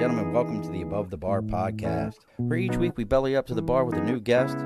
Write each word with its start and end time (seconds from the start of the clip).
Gentlemen, 0.00 0.32
welcome 0.32 0.62
to 0.62 0.70
the 0.70 0.80
Above 0.80 1.10
the 1.10 1.18
Bar 1.18 1.42
podcast. 1.42 2.14
Where 2.38 2.58
each 2.58 2.74
week 2.78 2.96
we 2.96 3.04
belly 3.04 3.36
up 3.36 3.46
to 3.48 3.54
the 3.54 3.60
bar 3.60 3.84
with 3.84 3.96
a 3.96 4.00
new 4.00 4.18
guest, 4.18 4.56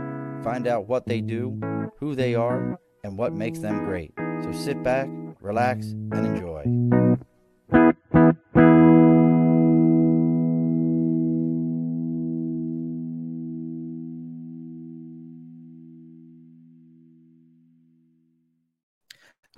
find 0.45 0.69
out 0.69 0.87
what 0.87 1.09
they 1.09 1.21
do, 1.21 1.59
who 1.99 2.15
they 2.15 2.37
are, 2.37 2.79
and 3.03 3.19
what 3.19 3.33
makes 3.33 3.59
them 3.59 3.85
great. 3.85 4.13
So 4.45 4.53
sit 4.53 4.81
back, 4.85 5.09
relax, 5.41 5.87
and 5.87 6.25
enjoy. 6.25 6.63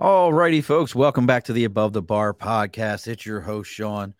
Alrighty, 0.00 0.64
folks, 0.64 0.94
welcome 0.94 1.26
back 1.26 1.44
to 1.44 1.52
the 1.52 1.64
Above 1.64 1.92
the 1.92 2.00
Bar 2.00 2.32
podcast. 2.32 3.06
It's 3.06 3.26
your 3.26 3.42
host, 3.42 3.70
Sean. 3.70 4.14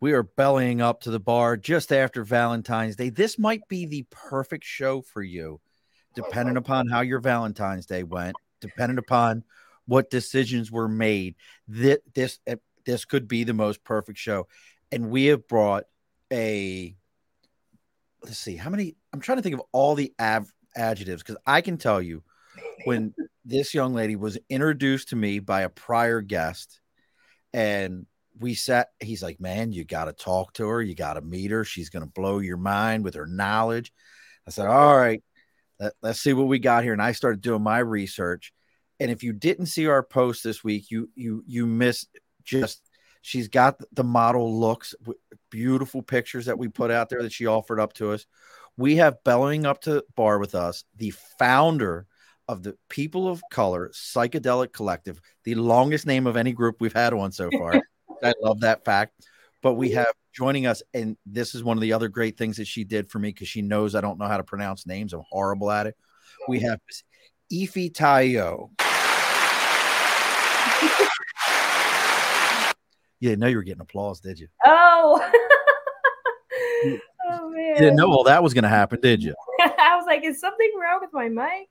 We 0.00 0.12
are 0.12 0.22
bellying 0.22 0.82
up 0.82 1.02
to 1.02 1.10
the 1.10 1.20
bar 1.20 1.56
just 1.56 1.92
after 1.92 2.22
Valentine's 2.22 2.96
Day. 2.96 3.08
This 3.08 3.38
might 3.38 3.66
be 3.68 3.86
the 3.86 4.06
perfect 4.10 4.64
show 4.64 5.00
for 5.00 5.22
you, 5.22 5.60
depending 6.14 6.56
upon 6.56 6.88
how 6.88 7.00
your 7.00 7.20
Valentine's 7.20 7.86
Day 7.86 8.02
went, 8.02 8.36
depending 8.60 8.98
upon 8.98 9.44
what 9.86 10.10
decisions 10.10 10.70
were 10.70 10.88
made. 10.88 11.36
This 11.66 11.98
this 12.14 12.38
eh, 12.46 12.56
this 12.84 13.04
could 13.04 13.26
be 13.26 13.44
the 13.44 13.54
most 13.54 13.84
perfect 13.84 14.18
show, 14.18 14.48
and 14.92 15.10
we 15.10 15.26
have 15.26 15.48
brought 15.48 15.84
a. 16.32 16.94
Let's 18.22 18.38
see 18.38 18.56
how 18.56 18.70
many. 18.70 18.96
I'm 19.12 19.20
trying 19.20 19.38
to 19.38 19.42
think 19.42 19.54
of 19.54 19.62
all 19.72 19.94
the 19.94 20.12
av- 20.20 20.52
adjectives 20.76 21.22
because 21.22 21.40
I 21.46 21.62
can 21.62 21.78
tell 21.78 22.02
you 22.02 22.22
when 22.84 23.14
this 23.46 23.72
young 23.72 23.94
lady 23.94 24.16
was 24.16 24.36
introduced 24.50 25.08
to 25.08 25.16
me 25.16 25.38
by 25.38 25.62
a 25.62 25.70
prior 25.70 26.20
guest 26.20 26.80
and 27.54 28.06
we 28.38 28.54
sat 28.54 28.88
he's 29.00 29.22
like 29.22 29.40
man 29.40 29.72
you 29.72 29.84
got 29.84 30.06
to 30.06 30.12
talk 30.12 30.52
to 30.52 30.66
her 30.66 30.82
you 30.82 30.94
got 30.94 31.14
to 31.14 31.20
meet 31.20 31.50
her 31.50 31.64
she's 31.64 31.90
going 31.90 32.04
to 32.04 32.12
blow 32.12 32.38
your 32.38 32.56
mind 32.56 33.04
with 33.04 33.14
her 33.14 33.26
knowledge. 33.26 33.92
I 34.46 34.50
said 34.50 34.66
all 34.66 34.96
right 34.96 35.22
let, 35.78 35.92
us 36.02 36.20
see 36.20 36.32
what 36.32 36.48
we 36.48 36.58
got 36.58 36.84
here. 36.84 36.92
And 36.92 37.02
i 37.02 37.12
started 37.12 37.40
doing 37.40 37.62
my 37.62 37.78
research 37.78 38.52
and 39.00 39.10
if 39.10 39.22
you 39.22 39.32
didn't 39.32 39.66
see 39.66 39.86
our 39.86 40.02
post 40.02 40.42
this 40.44 40.62
week 40.62 40.90
you 40.90 41.10
you 41.14 41.44
you 41.46 41.66
missed 41.66 42.08
just 42.44 42.80
she's 43.26 43.48
got 43.48 43.80
the 43.92 44.04
model 44.04 44.60
looks 44.60 44.94
beautiful 45.50 46.00
pictures 46.00 46.46
that 46.46 46.58
we 46.58 46.68
put 46.68 46.90
out 46.90 47.08
there 47.08 47.22
that 47.22 47.32
she 47.32 47.46
offered 47.46 47.80
up 47.80 47.92
to 47.94 48.12
us. 48.12 48.24
We 48.76 48.96
have 48.96 49.24
bellowing 49.24 49.66
up 49.66 49.80
to 49.82 50.04
bar 50.14 50.38
with 50.38 50.54
us 50.54 50.84
the 50.96 51.12
founder 51.38 52.06
of 52.46 52.62
the 52.62 52.76
People 52.88 53.26
of 53.26 53.42
Color 53.50 53.90
Psychedelic 53.92 54.72
Collective, 54.72 55.20
the 55.44 55.56
longest 55.56 56.06
name 56.06 56.28
of 56.28 56.36
any 56.36 56.52
group 56.52 56.76
we've 56.78 56.92
had 56.92 57.12
on 57.12 57.32
so 57.32 57.50
far. 57.50 57.82
I 58.22 58.34
love 58.40 58.60
that 58.60 58.84
fact. 58.84 59.26
But 59.62 59.74
we 59.74 59.90
have 59.90 60.06
joining 60.32 60.66
us, 60.66 60.82
and 60.94 61.16
this 61.24 61.54
is 61.54 61.64
one 61.64 61.76
of 61.76 61.80
the 61.80 61.92
other 61.92 62.08
great 62.08 62.36
things 62.36 62.56
that 62.58 62.66
she 62.66 62.84
did 62.84 63.10
for 63.10 63.18
me 63.18 63.30
because 63.30 63.48
she 63.48 63.62
knows 63.62 63.94
I 63.94 64.00
don't 64.00 64.18
know 64.18 64.26
how 64.26 64.36
to 64.36 64.44
pronounce 64.44 64.86
names. 64.86 65.12
I'm 65.12 65.22
horrible 65.28 65.70
at 65.70 65.86
it. 65.86 65.96
We 66.48 66.60
have 66.60 66.78
Ife 67.52 67.92
Tayo. 67.92 68.70
you 73.20 73.30
didn't 73.30 73.40
know 73.40 73.46
you 73.46 73.56
were 73.56 73.62
getting 73.62 73.80
applause, 73.80 74.20
did 74.20 74.38
you? 74.38 74.48
Oh. 74.64 75.30
oh 77.30 77.50
man. 77.50 77.68
You 77.68 77.74
didn't 77.76 77.96
know 77.96 78.08
all 78.08 78.24
that 78.24 78.42
was 78.42 78.52
going 78.52 78.64
to 78.64 78.68
happen, 78.68 79.00
did 79.00 79.22
you? 79.22 79.34
I 79.60 79.96
was 79.96 80.04
like, 80.06 80.24
is 80.24 80.40
something 80.40 80.70
wrong 80.80 81.00
with 81.00 81.12
my 81.12 81.28
mic? 81.28 81.68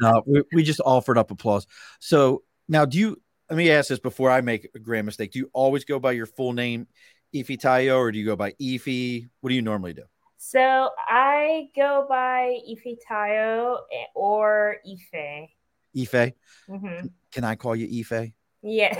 no, 0.00 0.22
we, 0.26 0.42
we 0.52 0.62
just 0.62 0.80
offered 0.84 1.18
up 1.18 1.30
applause. 1.30 1.66
So 2.00 2.42
now, 2.68 2.84
do 2.84 2.98
you? 2.98 3.20
Let 3.50 3.56
me 3.56 3.70
ask 3.70 3.88
this 3.88 3.98
before 3.98 4.30
I 4.30 4.42
make 4.42 4.68
a 4.74 4.78
grand 4.78 5.06
mistake. 5.06 5.32
Do 5.32 5.38
you 5.38 5.50
always 5.54 5.84
go 5.84 5.98
by 5.98 6.12
your 6.12 6.26
full 6.26 6.52
name, 6.52 6.86
Ife 7.34 7.46
Tayo, 7.46 7.96
or 7.96 8.12
do 8.12 8.18
you 8.18 8.26
go 8.26 8.36
by 8.36 8.52
Ife? 8.60 9.24
What 9.40 9.48
do 9.48 9.54
you 9.54 9.62
normally 9.62 9.94
do? 9.94 10.02
So 10.36 10.90
I 11.08 11.68
go 11.74 12.04
by 12.08 12.58
Ife 12.70 12.98
Tayo 13.10 13.78
eh, 13.90 14.04
or 14.14 14.76
Ife. 14.86 15.48
Ife. 15.96 16.32
Mm-hmm. 16.68 17.06
Can 17.32 17.44
I 17.44 17.54
call 17.54 17.74
you 17.74 18.00
Ife? 18.00 18.32
Yeah. 18.62 18.94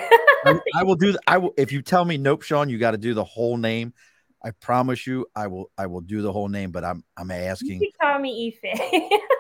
I, 0.47 0.59
I, 0.77 0.83
will 0.83 0.97
do. 0.97 1.15
I 1.27 1.37
will. 1.37 1.53
If 1.59 1.71
you 1.71 1.83
tell 1.83 2.07
me, 2.07 2.17
nope, 2.17 2.41
Sean, 2.41 2.71
you 2.71 2.79
got 2.79 2.93
to 2.93 2.99
do 2.99 3.13
the 3.13 3.25
whole 3.25 3.59
name. 3.59 3.93
I 4.43 4.53
promise 4.53 5.07
you, 5.07 5.27
I 5.37 5.49
will. 5.49 5.71
I 5.77 5.89
will 5.89 6.01
do 6.01 6.23
the 6.23 6.33
whole 6.33 6.49
name, 6.49 6.71
but 6.71 6.85
I'm. 6.85 7.05
I'm 7.19 7.31
asking. 7.31 7.83
You 7.83 7.91
call 8.01 8.19
me 8.19 8.57
Ife. 8.65 8.81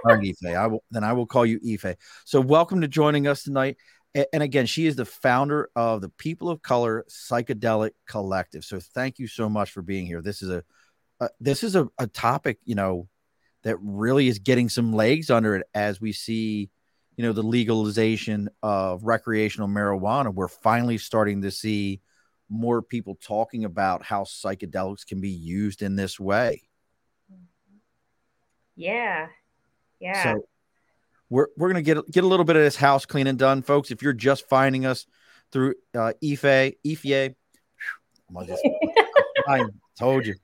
Ife. 0.07 0.55
I 0.55 0.67
will. 0.67 0.85
Then 0.91 1.03
I 1.03 1.15
will 1.15 1.27
call 1.27 1.47
you 1.47 1.61
Ife. 1.67 1.97
So 2.27 2.43
welcome 2.43 2.83
to 2.83 2.89
joining 2.89 3.27
us 3.27 3.43
tonight. 3.43 3.79
And 4.15 4.43
again, 4.43 4.67
she 4.67 4.87
is 4.87 4.97
the 4.97 5.05
founder 5.05 5.71
of 5.77 6.01
the 6.01 6.09
People 6.09 6.49
of 6.49 6.63
Color 6.63 7.05
Psychedelic 7.09 7.91
Collective. 8.07 8.65
So 8.65 8.81
thank 8.81 9.19
you 9.19 9.29
so 9.29 9.49
much 9.49 9.71
for 9.71 9.83
being 9.83 10.07
here. 10.07 10.23
This 10.23 10.43
is 10.43 10.51
a, 10.51 10.65
uh, 11.21 11.29
this 11.41 11.63
is 11.63 11.77
a, 11.77 11.89
a 11.99 12.07
topic, 12.07 12.59
you 12.65 12.75
know, 12.75 13.09
that 13.65 13.77
really 13.81 14.29
is 14.29 14.39
getting 14.39 14.69
some 14.69 14.93
legs 14.93 15.31
under 15.31 15.57
it 15.57 15.67
as 15.75 16.01
we 16.01 16.13
see, 16.13 16.71
you 17.17 17.25
know, 17.25 17.33
the 17.33 17.43
legalization 17.43 18.49
of 18.63 19.05
recreational 19.05 19.69
marijuana. 19.69 20.33
We're 20.33 20.49
finally 20.49 20.99
starting 20.99 21.43
to 21.43 21.51
see 21.51 22.01
more 22.49 22.81
people 22.81 23.19
talking 23.21 23.65
about 23.65 24.03
how 24.03 24.25
psychedelics 24.25 25.07
can 25.07 25.21
be 25.21 25.31
used 25.31 25.83
in 25.83 25.97
this 25.97 26.19
way. 26.19 26.63
Yeah. 28.75 29.27
Yeah. 30.01 30.23
So 30.23 30.49
we're 31.31 31.49
we're 31.57 31.69
gonna 31.69 31.83
get 31.83 32.11
get 32.11 32.25
a 32.25 32.27
little 32.27 32.45
bit 32.45 32.57
of 32.57 32.63
this 32.63 32.77
house 32.77 33.07
cleaning 33.07 33.37
done, 33.37 33.63
folks. 33.63 33.91
If 33.91 34.03
you're 34.03 34.13
just 34.13 34.49
finding 34.49 34.87
us 34.87 35.07
through 35.53 35.75
uh, 35.95 36.13
Ife, 36.23 36.45
Ife, 36.45 37.35
I 39.49 39.65
told 39.99 40.27
you, 40.27 40.35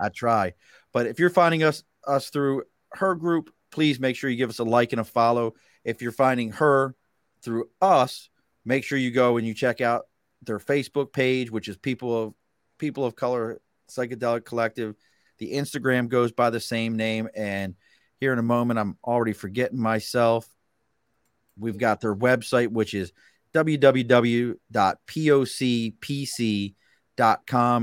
I 0.00 0.08
try. 0.08 0.54
But 0.92 1.06
if 1.06 1.18
you're 1.18 1.30
finding 1.30 1.62
us 1.62 1.82
us 2.06 2.30
through 2.30 2.64
her 2.92 3.14
group, 3.14 3.50
please 3.70 3.98
make 3.98 4.16
sure 4.16 4.30
you 4.30 4.36
give 4.36 4.50
us 4.50 4.58
a 4.58 4.64
like 4.64 4.92
and 4.92 5.00
a 5.00 5.04
follow. 5.04 5.54
If 5.84 6.02
you're 6.02 6.12
finding 6.12 6.52
her 6.52 6.94
through 7.42 7.68
us, 7.80 8.30
make 8.64 8.84
sure 8.84 8.98
you 8.98 9.10
go 9.10 9.36
and 9.36 9.46
you 9.46 9.54
check 9.54 9.80
out 9.80 10.06
their 10.42 10.58
Facebook 10.58 11.12
page, 11.12 11.50
which 11.50 11.68
is 11.68 11.76
People 11.76 12.22
of 12.22 12.34
People 12.78 13.04
of 13.04 13.16
Color 13.16 13.60
Psychedelic 13.90 14.44
Collective. 14.44 14.94
The 15.38 15.52
Instagram 15.52 16.08
goes 16.08 16.32
by 16.32 16.50
the 16.50 16.60
same 16.60 16.96
name. 16.96 17.28
And 17.34 17.74
here 18.20 18.32
in 18.32 18.38
a 18.38 18.42
moment, 18.42 18.78
I'm 18.78 18.96
already 19.04 19.32
forgetting 19.32 19.80
myself. 19.80 20.48
We've 21.58 21.78
got 21.78 22.00
their 22.00 22.14
website, 22.14 22.68
which 22.68 22.94
is 22.94 23.12
www.pocpc.com, 23.54 24.54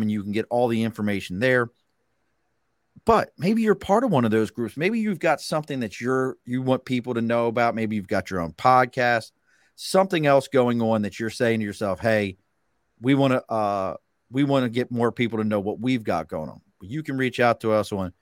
and 0.02 0.12
you 0.12 0.24
can 0.24 0.32
get 0.32 0.46
all 0.50 0.68
the 0.68 0.84
information 0.84 1.40
there. 1.40 1.70
But 3.06 3.32
maybe 3.38 3.62
you're 3.62 3.76
part 3.76 4.04
of 4.04 4.12
one 4.12 4.26
of 4.26 4.32
those 4.32 4.52
groups. 4.52 4.78
Maybe 4.78 5.00
you've 5.00 5.20
got 5.20 5.42
something 5.42 5.80
that 5.80 6.00
you're 6.00 6.38
you 6.46 6.62
want 6.62 6.86
people 6.86 7.16
to 7.16 7.22
know 7.22 7.48
about. 7.48 7.74
Maybe 7.74 7.96
you've 7.96 8.08
got 8.08 8.30
your 8.30 8.42
own 8.42 8.54
podcast, 8.54 9.32
something 9.76 10.28
else 10.28 10.48
going 10.48 10.82
on 10.82 11.02
that 11.04 11.20
you're 11.20 11.30
saying 11.32 11.62
to 11.62 11.66
yourself, 11.66 12.00
"Hey, 12.00 12.38
we 13.00 13.16
want 13.16 13.34
to 13.34 13.52
uh, 13.52 13.96
we 14.30 14.44
want 14.44 14.64
to 14.64 14.70
get 14.70 14.92
more 14.92 15.12
people 15.12 15.40
to 15.40 15.44
know 15.44 15.60
what 15.60 15.80
we've 15.80 16.04
got 16.04 16.28
going 16.28 16.50
on. 16.50 16.62
You 16.82 17.04
can 17.04 17.18
reach 17.18 17.40
out 17.40 17.62
to 17.62 17.72
us 17.72 17.92
on 17.92 18.14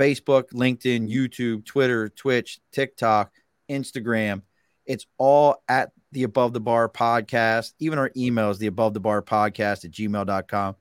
Facebook, 0.00 0.50
LinkedIn, 0.54 1.12
YouTube, 1.12 1.66
Twitter, 1.66 2.08
Twitch, 2.08 2.58
TikTok, 2.72 3.32
Instagram. 3.70 4.40
It's 4.86 5.06
all 5.18 5.62
at 5.68 5.90
the 6.12 6.22
Above 6.22 6.54
the 6.54 6.60
Bar 6.60 6.88
podcast. 6.88 7.74
Even 7.80 7.98
our 7.98 8.10
email 8.16 8.48
is 8.48 8.56
the 8.56 8.66
Above 8.66 8.94
the 8.94 9.00
Bar 9.00 9.20
podcast 9.20 9.84
at 9.84 9.90
gmail.com. 9.90 10.76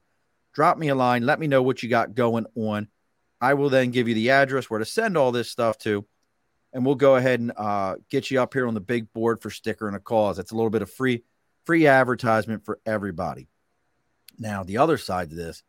Drop 0.53 0.78
me 0.78 0.88
a 0.88 0.96
line. 0.96 1.26
Let 1.26 1.38
me 1.38 1.47
know 1.47 1.61
what 1.61 1.84
you 1.84 1.90
got 1.90 2.16
going 2.16 2.46
on. 2.55 2.88
I 3.41 3.55
will 3.55 3.70
then 3.70 3.91
give 3.91 4.08
you 4.08 4.16
the 4.16 4.32
address 4.32 4.70
where 4.70 4.79
to 4.79 4.85
send 4.85 5.17
all 5.17 5.34
this 5.34 5.52
stuff 5.52 5.78
to. 5.79 6.05
And 6.72 6.85
we'll 6.85 6.96
go 6.96 7.17
ahead 7.17 7.41
and 7.41 7.52
uh, 7.58 7.96
get 8.09 8.32
you 8.32 8.41
up 8.41 8.53
here 8.53 8.67
on 8.67 8.73
the 8.73 8.79
big 8.79 9.11
board 9.11 9.41
for 9.41 9.49
sticker 9.49 9.88
and 9.88 9.97
a 9.97 9.99
cause. 9.99 10.38
That's 10.38 10.52
a 10.52 10.55
little 10.55 10.70
bit 10.70 10.82
of 10.82 10.91
free 10.91 11.23
free 11.66 11.88
advertisement 11.88 12.64
for 12.64 12.79
everybody. 12.85 13.49
Now, 14.38 14.64
the 14.64 14.78
other 14.78 14.97
side 14.97 15.32
to 15.32 15.35
this 15.35 15.61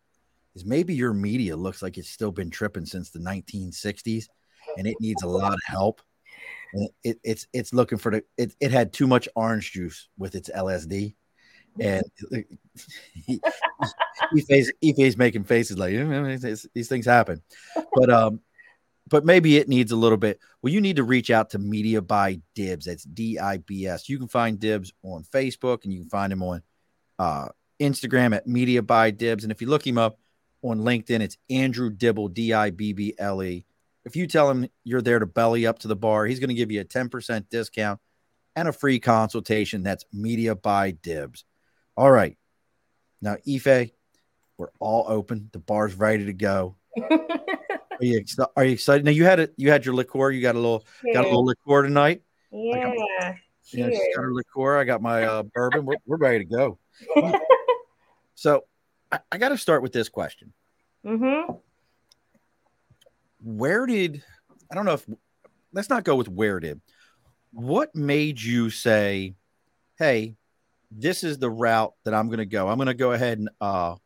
is 0.54 0.64
maybe 0.64 0.94
your 0.94 1.12
media 1.12 1.56
looks 1.56 1.82
like 1.82 1.98
it's 1.98 2.10
still 2.10 2.32
been 2.32 2.50
tripping 2.50 2.86
since 2.86 3.10
the 3.10 3.18
1960s 3.18 4.26
and 4.76 4.86
it 4.86 4.96
needs 5.00 5.22
a 5.22 5.28
lot 5.28 5.52
of 5.52 5.60
help. 5.66 6.00
It, 7.02 7.18
it's 7.24 7.46
it's 7.52 7.74
looking 7.74 7.98
for 7.98 8.12
the 8.12 8.24
it, 8.36 8.54
it 8.60 8.70
had 8.70 8.92
too 8.92 9.06
much 9.06 9.28
orange 9.34 9.72
juice 9.72 10.08
with 10.16 10.34
its 10.34 10.48
LSD. 10.50 11.14
And 11.80 12.04
he, 13.14 13.40
face, 14.48 14.72
making 15.16 15.44
faces 15.44 15.78
like 15.78 15.92
these 16.74 16.88
things 16.88 17.06
happen, 17.06 17.42
but 17.94 18.10
um, 18.10 18.40
but 19.08 19.24
maybe 19.24 19.56
it 19.56 19.68
needs 19.68 19.92
a 19.92 19.96
little 19.96 20.18
bit. 20.18 20.40
Well, 20.62 20.72
you 20.72 20.80
need 20.80 20.96
to 20.96 21.04
reach 21.04 21.30
out 21.30 21.50
to 21.50 21.58
Media 21.58 22.02
by 22.02 22.40
Dibs. 22.54 22.86
That's 22.86 23.04
D 23.04 23.38
I 23.38 23.58
B 23.58 23.86
S. 23.86 24.08
You 24.08 24.18
can 24.18 24.28
find 24.28 24.58
Dibs 24.58 24.92
on 25.02 25.24
Facebook 25.24 25.84
and 25.84 25.92
you 25.92 26.00
can 26.00 26.08
find 26.08 26.32
him 26.32 26.42
on 26.42 26.62
uh, 27.18 27.48
Instagram 27.80 28.34
at 28.34 28.46
Media 28.46 28.82
by 28.82 29.10
Dibs. 29.10 29.44
And 29.44 29.52
if 29.52 29.60
you 29.60 29.68
look 29.68 29.86
him 29.86 29.98
up 29.98 30.18
on 30.62 30.80
LinkedIn, 30.80 31.20
it's 31.20 31.38
Andrew 31.48 31.90
Dibble, 31.90 32.28
D 32.28 32.52
I 32.52 32.70
B 32.70 32.92
B 32.92 33.14
L 33.18 33.42
E. 33.42 33.64
If 34.04 34.16
you 34.16 34.26
tell 34.26 34.50
him 34.50 34.68
you're 34.84 35.02
there 35.02 35.18
to 35.18 35.26
belly 35.26 35.66
up 35.66 35.80
to 35.80 35.88
the 35.88 35.96
bar, 35.96 36.26
he's 36.26 36.40
going 36.40 36.48
to 36.48 36.54
give 36.54 36.70
you 36.70 36.80
a 36.80 36.84
10% 36.84 37.48
discount 37.50 38.00
and 38.56 38.68
a 38.68 38.72
free 38.72 38.98
consultation. 38.98 39.82
That's 39.82 40.04
Media 40.12 40.54
by 40.54 40.92
Dibs. 40.92 41.44
All 41.96 42.10
right. 42.10 42.36
Now, 43.20 43.36
Ife, 43.46 43.90
We're 44.56 44.70
all 44.78 45.04
open. 45.06 45.50
The 45.52 45.58
bar's 45.58 45.94
ready 45.94 46.26
to 46.26 46.32
go. 46.32 46.76
are, 47.10 47.18
you, 48.00 48.24
are 48.56 48.64
you 48.64 48.72
excited? 48.72 49.04
Now 49.04 49.10
you 49.10 49.24
had 49.24 49.40
it. 49.40 49.52
You 49.56 49.70
had 49.70 49.84
your 49.84 49.94
liqueur. 49.94 50.30
You 50.30 50.40
got 50.40 50.54
a 50.54 50.58
little 50.58 50.84
got 51.12 51.24
a 51.24 51.28
little 51.28 51.44
liqueur 51.44 51.82
tonight. 51.82 52.22
Yeah. 52.50 52.92
Yeah, 53.72 53.88
she's 53.90 54.16
got 54.16 54.22
her 54.22 54.34
liqueur. 54.34 54.78
I 54.78 54.84
got 54.84 55.02
my 55.02 55.24
uh, 55.24 55.42
bourbon. 55.42 55.84
We're, 55.84 55.96
we're 56.06 56.16
ready 56.16 56.38
to 56.40 56.44
go. 56.44 56.78
so 58.34 58.64
I, 59.10 59.20
I 59.32 59.38
got 59.38 59.50
to 59.50 59.58
start 59.58 59.82
with 59.82 59.92
this 59.92 60.08
question. 60.08 60.52
Mm-hmm. 61.04 61.52
Where 63.42 63.86
did 63.86 64.22
I 64.70 64.74
don't 64.74 64.84
know 64.84 64.94
if 64.94 65.06
let's 65.72 65.90
not 65.90 66.04
go 66.04 66.14
with 66.16 66.28
where 66.28 66.60
did. 66.60 66.80
What 67.52 67.94
made 67.94 68.40
you 68.40 68.70
say, 68.70 69.34
"Hey, 69.98 70.36
this 70.90 71.24
is 71.24 71.38
the 71.38 71.50
route 71.50 71.94
that 72.04 72.14
I'm 72.14 72.28
going 72.28 72.38
to 72.38 72.46
go. 72.46 72.68
I'm 72.68 72.76
going 72.76 72.86
to 72.86 72.94
go 72.94 73.12
ahead 73.12 73.38
and 73.38 73.48
uh, 73.60 73.96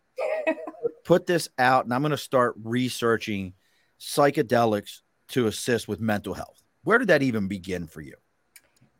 put 1.05 1.27
this 1.27 1.49
out, 1.59 1.85
and 1.85 1.93
I'm 1.93 2.01
going 2.01 2.13
to 2.13 2.17
start 2.17 2.55
researching 2.63 3.53
psychedelics 4.01 5.01
to 5.29 5.47
assist 5.47 5.89
with 5.89 6.01
mental 6.01 6.35
health." 6.35 6.63
Where 6.85 6.99
did 6.99 7.09
that 7.09 7.23
even 7.23 7.49
begin 7.49 7.87
for 7.87 8.01
you? 8.01 8.15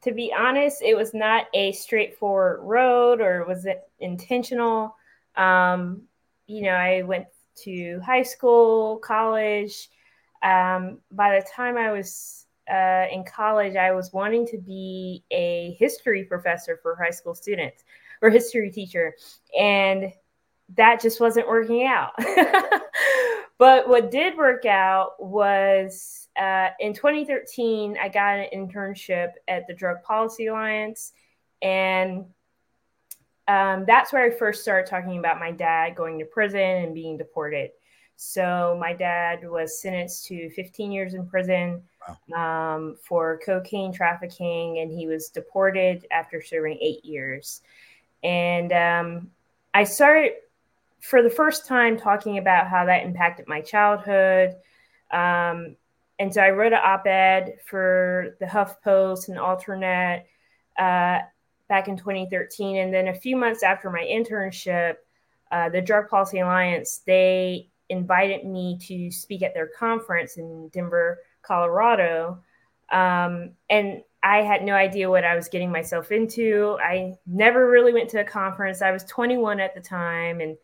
To 0.03 0.13
be 0.13 0.35
honest, 0.37 0.83
it 0.83 0.97
was 0.97 1.15
not 1.15 1.47
a 1.55 1.73
straightforward 1.73 2.61
road, 2.63 3.23
or 3.23 3.47
was 3.47 3.65
it 3.65 3.83
intentional? 4.01 4.95
Um, 5.37 6.03
you 6.47 6.63
know, 6.63 6.75
I 6.75 7.03
went 7.03 7.27
to 7.63 8.01
high 8.01 8.23
school, 8.23 8.99
college. 8.99 9.89
Um, 10.43 10.99
by 11.11 11.39
the 11.39 11.47
time 11.49 11.77
I 11.77 11.93
was 11.93 12.47
uh, 12.71 13.07
in 13.11 13.25
college, 13.25 13.77
I 13.77 13.93
was 13.93 14.13
wanting 14.13 14.47
to 14.49 14.59
be 14.59 15.25
a 15.31 15.77
history 15.79 16.25
professor 16.25 16.79
for 16.83 16.97
high 16.97 17.11
school 17.11 17.35
students 17.35 17.85
or 18.23 18.31
history 18.31 18.71
teacher. 18.71 19.15
And 19.59 20.13
that 20.77 21.01
just 21.01 21.21
wasn't 21.21 21.49
working 21.49 21.85
out. 21.85 22.13
but 23.59 23.89
what 23.89 24.11
did 24.11 24.37
work 24.37 24.65
out 24.65 25.23
was 25.23 26.29
uh, 26.41 26.69
in 26.81 26.95
2013, 26.95 27.97
I 28.01 28.09
got 28.09 28.39
an 28.39 28.49
internship 28.55 29.33
at 29.47 29.67
the 29.67 29.75
Drug 29.75 30.03
Policy 30.03 30.47
Alliance. 30.47 31.13
And 31.63 32.27
um, 33.47 33.85
that's 33.87 34.13
where 34.13 34.25
I 34.25 34.31
first 34.31 34.63
started 34.63 34.89
talking 34.89 35.19
about 35.19 35.39
my 35.39 35.51
dad 35.51 35.95
going 35.95 36.19
to 36.19 36.25
prison 36.25 36.61
and 36.61 36.95
being 36.95 37.17
deported. 37.17 37.71
So 38.17 38.77
my 38.81 38.93
dad 38.93 39.49
was 39.49 39.81
sentenced 39.81 40.27
to 40.27 40.49
15 40.51 40.93
years 40.93 41.15
in 41.15 41.27
prison 41.27 41.83
wow. 42.29 42.77
um, 42.77 42.97
for 43.03 43.41
cocaine 43.45 43.93
trafficking, 43.93 44.79
and 44.79 44.91
he 44.91 45.07
was 45.07 45.29
deported 45.29 46.07
after 46.11 46.41
serving 46.41 46.79
eight 46.81 47.05
years. 47.05 47.61
And 48.23 48.73
um, 48.73 49.31
I 49.75 49.85
started 49.85 50.33
for 51.01 51.23
the 51.23 51.31
first 51.31 51.67
time 51.67 51.99
talking 51.99 52.39
about 52.39 52.69
how 52.69 52.87
that 52.87 53.05
impacted 53.05 53.47
my 53.47 53.61
childhood. 53.61 54.57
Um, 55.11 55.77
and 56.19 56.33
so 56.33 56.41
I 56.41 56.51
wrote 56.51 56.73
an 56.73 56.81
op-ed 56.83 57.59
for 57.67 58.37
the 58.41 58.47
HuffPost 58.47 59.29
and 59.29 59.37
Alternet. 59.37 60.23
Uh, 60.79 61.21
back 61.69 61.89
in 61.89 61.97
2013. 61.97 62.77
And 62.77 62.93
then 62.93 63.09
a 63.09 63.15
few 63.15 63.37
months 63.37 63.63
after 63.63 63.91
my 63.91 64.03
internship, 64.03 64.97
uh, 65.51 65.69
the 65.69 65.81
Drug 65.81 66.09
Policy 66.09 66.41
Alliance, 66.41 67.03
they 67.07 67.71
invited 67.89 68.45
me 68.45 68.79
to 68.83 69.11
speak 69.11 69.43
at 69.43 69.55
their 69.55 69.69
conference 69.79 70.37
in 70.37 70.69
Denver, 70.69 71.19
Colorado. 71.43 72.43
Um, 72.91 73.53
and 73.71 74.03
I 74.23 74.39
had 74.39 74.65
no 74.65 74.75
idea 74.75 75.11
what 75.11 75.25
I 75.25 75.37
was 75.37 75.49
getting 75.49 75.71
myself 75.71 76.11
into. 76.11 76.79
I 76.83 77.15
never 77.27 77.71
really 77.71 77.93
went 77.93 78.09
to 78.11 78.21
a 78.21 78.25
conference. 78.25 78.81
I 78.81 78.91
was 78.91 79.05
21 79.05 79.61
at 79.61 79.75
the 79.75 79.81
time. 79.81 80.41
And 80.41 80.57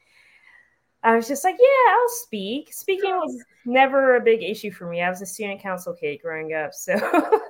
I 1.03 1.17
was 1.17 1.27
just 1.27 1.45
like, 1.45 1.57
yeah, 1.59 1.95
I'll 1.95 2.09
speak. 2.09 2.73
Speaking 2.73 3.11
was 3.11 3.43
never 3.65 4.17
a 4.17 4.21
big 4.21 4.43
issue 4.43 4.71
for 4.71 4.87
me. 4.87 5.01
I 5.01 5.09
was 5.09 5.23
a 5.23 5.27
student 5.27 5.61
council 5.63 5.95
kid 5.95 6.21
growing 6.23 6.53
up. 6.53 6.75
So 6.75 6.95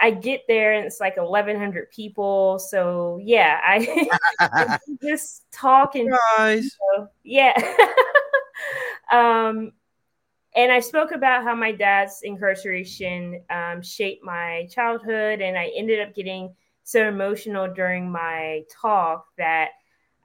I 0.00 0.10
get 0.10 0.42
there 0.48 0.74
and 0.74 0.86
it's 0.86 0.98
like 0.98 1.16
1,100 1.16 1.90
people. 1.90 2.58
So 2.58 3.20
yeah, 3.22 3.60
I, 3.62 4.78
just 5.02 5.44
talk 5.52 5.94
and 5.94 6.12
yeah. 7.22 7.54
um, 9.12 9.72
and 10.56 10.72
I 10.72 10.80
spoke 10.80 11.12
about 11.12 11.44
how 11.44 11.54
my 11.54 11.70
dad's 11.70 12.20
incarceration 12.22 13.42
um, 13.50 13.82
shaped 13.82 14.24
my 14.24 14.66
childhood, 14.70 15.40
and 15.40 15.56
I 15.56 15.70
ended 15.76 16.00
up 16.00 16.14
getting 16.14 16.52
so 16.82 17.06
emotional 17.06 17.72
during 17.72 18.10
my 18.10 18.62
talk 18.68 19.26
that 19.38 19.70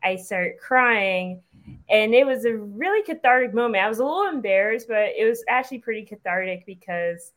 I 0.06 0.16
started 0.16 0.60
crying. 0.60 1.42
And 1.90 2.14
it 2.14 2.26
was 2.26 2.46
a 2.46 2.56
really 2.56 3.04
cathartic 3.04 3.54
moment. 3.54 3.84
I 3.84 3.90
was 3.90 4.00
a 4.00 4.06
little 4.06 4.28
embarrassed, 4.28 4.88
but 4.88 5.10
it 5.18 5.28
was 5.28 5.44
actually 5.50 5.80
pretty 5.80 6.06
cathartic 6.06 6.66
because 6.66 7.34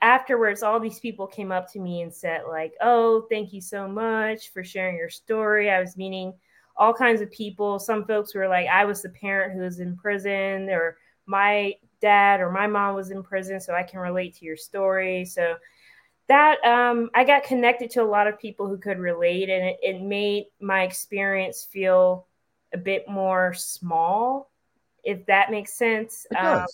afterwards 0.00 0.62
all 0.62 0.78
these 0.78 1.00
people 1.00 1.26
came 1.26 1.50
up 1.50 1.70
to 1.72 1.80
me 1.80 2.02
and 2.02 2.14
said 2.14 2.42
like 2.48 2.72
oh 2.80 3.26
thank 3.28 3.52
you 3.52 3.60
so 3.60 3.88
much 3.88 4.52
for 4.52 4.62
sharing 4.62 4.96
your 4.96 5.08
story 5.08 5.70
i 5.70 5.80
was 5.80 5.96
meeting 5.96 6.32
all 6.76 6.94
kinds 6.94 7.20
of 7.20 7.30
people 7.32 7.80
some 7.80 8.04
folks 8.04 8.32
were 8.32 8.46
like 8.46 8.68
i 8.68 8.84
was 8.84 9.02
the 9.02 9.08
parent 9.08 9.52
who 9.52 9.60
was 9.60 9.80
in 9.80 9.96
prison 9.96 10.68
or 10.70 10.96
my 11.26 11.74
dad 12.00 12.40
or 12.40 12.50
my 12.50 12.66
mom 12.66 12.94
was 12.94 13.10
in 13.10 13.24
prison 13.24 13.60
so 13.60 13.74
i 13.74 13.82
can 13.82 13.98
relate 13.98 14.32
to 14.36 14.44
your 14.44 14.56
story 14.56 15.24
so 15.24 15.56
that 16.28 16.62
um, 16.64 17.10
i 17.14 17.24
got 17.24 17.42
connected 17.42 17.90
to 17.90 18.02
a 18.02 18.04
lot 18.04 18.26
of 18.26 18.38
people 18.38 18.68
who 18.68 18.78
could 18.78 18.98
relate 18.98 19.48
and 19.48 19.64
it, 19.64 19.78
it 19.82 20.02
made 20.02 20.46
my 20.60 20.82
experience 20.82 21.66
feel 21.70 22.26
a 22.72 22.78
bit 22.78 23.08
more 23.08 23.54
small 23.54 24.50
if 25.04 25.24
that 25.26 25.50
makes 25.50 25.72
sense 25.74 26.26
um, 26.38 26.64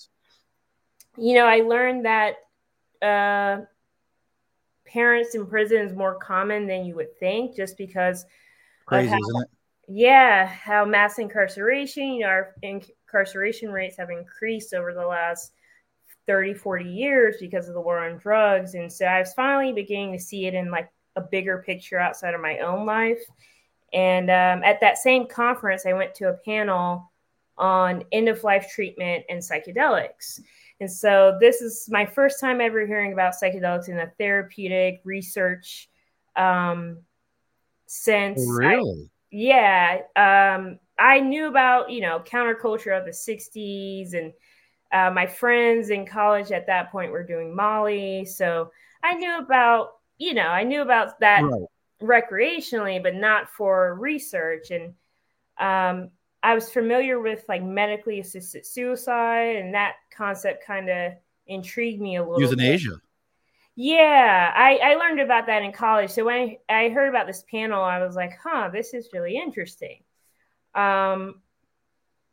you 1.17 1.35
know 1.35 1.47
i 1.47 1.61
learned 1.61 2.05
that 2.05 2.37
uh, 3.03 3.65
parents 4.95 5.35
in 5.35 5.47
prison 5.47 5.79
is 5.79 5.93
more 5.93 6.15
common 6.15 6.67
than 6.67 6.85
you 6.85 6.95
would 6.95 7.19
think, 7.19 7.57
just 7.57 7.77
because. 7.77 8.25
Crazy, 8.87 9.09
how, 9.09 9.19
isn't 9.19 9.43
it? 9.43 9.49
Yeah, 9.89 10.47
how 10.47 10.85
mass 10.85 11.19
incarceration, 11.19 12.05
you 12.15 12.21
know, 12.21 12.29
our 12.29 12.55
incarceration 12.63 13.71
rates 13.71 13.97
have 13.99 14.11
increased 14.11 14.73
over 14.73 14.95
the 14.95 15.07
last 15.07 15.53
30, 16.27 16.55
40 16.55 16.85
years 16.85 17.37
because 17.41 17.69
of 17.69 17.75
the 17.75 17.81
war 17.81 17.99
on 18.09 18.19
drugs. 18.19 18.75
And 18.75 18.93
so 18.93 19.07
I 19.07 19.21
was 19.21 19.33
finally 19.35 19.73
beginning 19.73 20.13
to 20.13 20.19
see 20.19 20.47
it 20.47 20.55
in 20.55 20.71
like 20.71 20.91
a 21.17 21.21
bigger 21.21 21.63
picture 21.65 21.99
outside 21.99 22.35
of 22.35 22.41
my 22.41 22.59
own 22.59 22.87
life. 22.87 23.23
And 23.93 24.31
um, 24.31 24.65
at 24.65 24.81
that 24.81 24.99
same 24.99 25.27
conference, 25.27 25.87
I 25.87 25.93
went 25.93 26.15
to 26.17 26.29
a 26.29 26.35
panel 26.35 27.11
on 27.57 28.03
end 28.11 28.29
of 28.29 28.43
life 28.43 28.69
treatment 28.75 29.25
and 29.29 29.41
psychedelics. 29.41 30.41
And 30.81 30.91
so 30.91 31.39
this 31.41 31.61
is 31.61 31.89
my 31.89 32.05
first 32.05 32.41
time 32.41 32.61
ever 32.61 32.87
hearing 32.87 33.13
about 33.13 33.35
psychedelics 33.41 33.89
in 33.89 33.99
a 33.99 34.13
therapeutic 34.19 35.01
research 35.05 35.89
um, 36.35 36.99
sense. 37.87 38.41
Really? 38.49 39.05
I, 39.05 39.11
yeah. 39.31 39.99
Um, 40.17 40.79
I 40.99 41.21
knew 41.21 41.47
about, 41.47 41.91
you 41.91 42.01
know, 42.01 42.21
counterculture 42.21 42.97
of 42.97 43.05
the 43.05 43.13
60s 43.13 44.15
and 44.15 44.33
uh, 44.95 45.11
my 45.11 45.27
friends 45.27 45.91
in 45.91 46.07
college 46.07 46.53
at 46.53 46.67
that 46.69 46.93
point 46.93 47.11
were 47.11 47.25
doing 47.25 47.55
Molly. 47.55 48.25
So 48.25 48.71
I 49.03 49.15
knew 49.15 49.39
about, 49.39 49.95
you 50.19 50.35
know, 50.35 50.47
I 50.47 50.63
knew 50.63 50.83
about 50.83 51.19
that 51.19 51.43
right. 51.43 51.63
recreationally, 52.01 53.03
but 53.03 53.17
not 53.17 53.51
for 53.51 53.97
research. 53.97 54.71
And 54.71 54.95
um, 55.59 56.11
I 56.45 56.55
was 56.55 56.71
familiar 56.71 57.21
with 57.21 57.45
like 57.49 57.63
medically 57.63 58.21
assisted 58.21 58.65
suicide, 58.65 59.57
and 59.57 59.75
that 59.75 59.95
concept 60.17 60.65
kind 60.65 60.89
of 60.89 61.13
intrigued 61.49 62.01
me 62.01 62.17
a 62.17 62.23
little. 62.23 62.41
Euthanasia. 62.41 62.91
Bit. 62.91 63.01
Yeah, 63.77 64.53
I, 64.55 64.77
I 64.77 64.95
learned 64.95 65.19
about 65.19 65.47
that 65.47 65.65
in 65.65 65.73
college. 65.73 66.11
So 66.11 66.25
when 66.25 66.37
I, 66.37 66.59
I 66.69 66.89
heard 66.91 67.09
about 67.09 67.27
this 67.27 67.43
panel, 67.51 67.83
I 67.83 67.99
was 68.05 68.15
like, 68.15 68.39
huh, 68.41 68.71
this 68.73 68.95
is 68.95 69.09
really 69.13 69.37
interesting. 69.37 69.99
Um, 70.77 71.43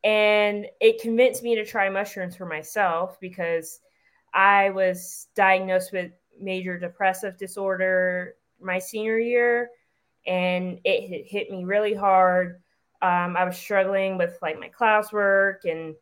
and 0.03 0.65
it 0.79 1.01
convinced 1.01 1.43
me 1.43 1.55
to 1.55 1.65
try 1.65 1.89
mushrooms 1.89 2.35
for 2.35 2.45
myself 2.45 3.19
because 3.19 3.79
I 4.33 4.69
was 4.71 5.27
diagnosed 5.35 5.91
with 5.91 6.11
major 6.39 6.79
depressive 6.79 7.37
disorder 7.37 8.35
my 8.61 8.79
senior 8.79 9.17
year, 9.19 9.69
and 10.25 10.79
it 10.83 11.25
hit 11.27 11.49
me 11.49 11.63
really 11.63 11.93
hard 11.93 12.61
um, 13.01 13.35
I 13.35 13.45
was 13.45 13.57
struggling 13.57 14.17
with 14.17 14.37
like 14.41 14.59
my 14.59 14.69
classwork 14.69 15.65
and, 15.65 15.95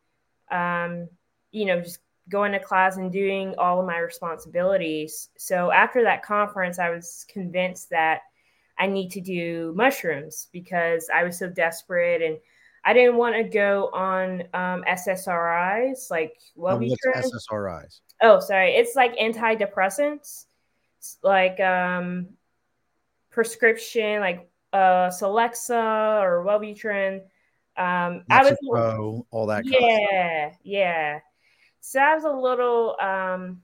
um, 0.52 1.08
you 1.52 1.66
know, 1.66 1.80
just 1.80 2.00
going 2.28 2.52
to 2.52 2.60
class 2.60 2.98
and 2.98 3.12
doing 3.12 3.56
all 3.58 3.80
of 3.80 3.88
my 3.88 4.00
responsibilities. 4.00 5.30
So 5.38 5.72
after 5.72 6.04
that 6.04 6.24
conference, 6.24 6.78
I 6.78 6.90
was 6.90 7.26
convinced 7.30 7.90
that 7.92 8.22
I 8.78 8.88
need 8.88 9.10
to 9.12 9.22
do 9.22 9.74
mushrooms 9.76 10.48
because 10.52 11.10
I 11.14 11.24
was 11.24 11.38
so 11.38 11.50
desperate 11.50 12.22
and 12.22 12.38
I 12.90 12.94
didn't 12.94 13.18
want 13.18 13.36
to 13.36 13.44
go 13.44 13.92
on 13.94 14.42
um, 14.56 14.84
SSRIs 14.90 16.10
like 16.10 16.34
Wellbutrin. 16.58 16.98
What's 17.14 17.48
SSRIs? 17.48 18.00
Oh, 18.24 18.40
sorry. 18.40 18.72
It's 18.72 18.96
like 18.96 19.16
antidepressants, 19.18 20.46
it's 20.98 21.18
like 21.22 21.60
um, 21.60 22.30
prescription, 23.30 24.22
like 24.22 24.50
uh, 24.74 25.10
Celexa 25.10 26.20
or 26.20 26.44
Wellbutrin. 26.44 27.18
Um, 27.78 28.24
I 28.28 28.42
was 28.42 28.58
all 29.30 29.46
that. 29.46 29.66
Yeah, 29.68 30.54
yeah. 30.64 31.20
So 31.82 32.00
I 32.00 32.16
was 32.16 32.24
a 32.24 32.32
little 32.32 32.96
um, 33.00 33.62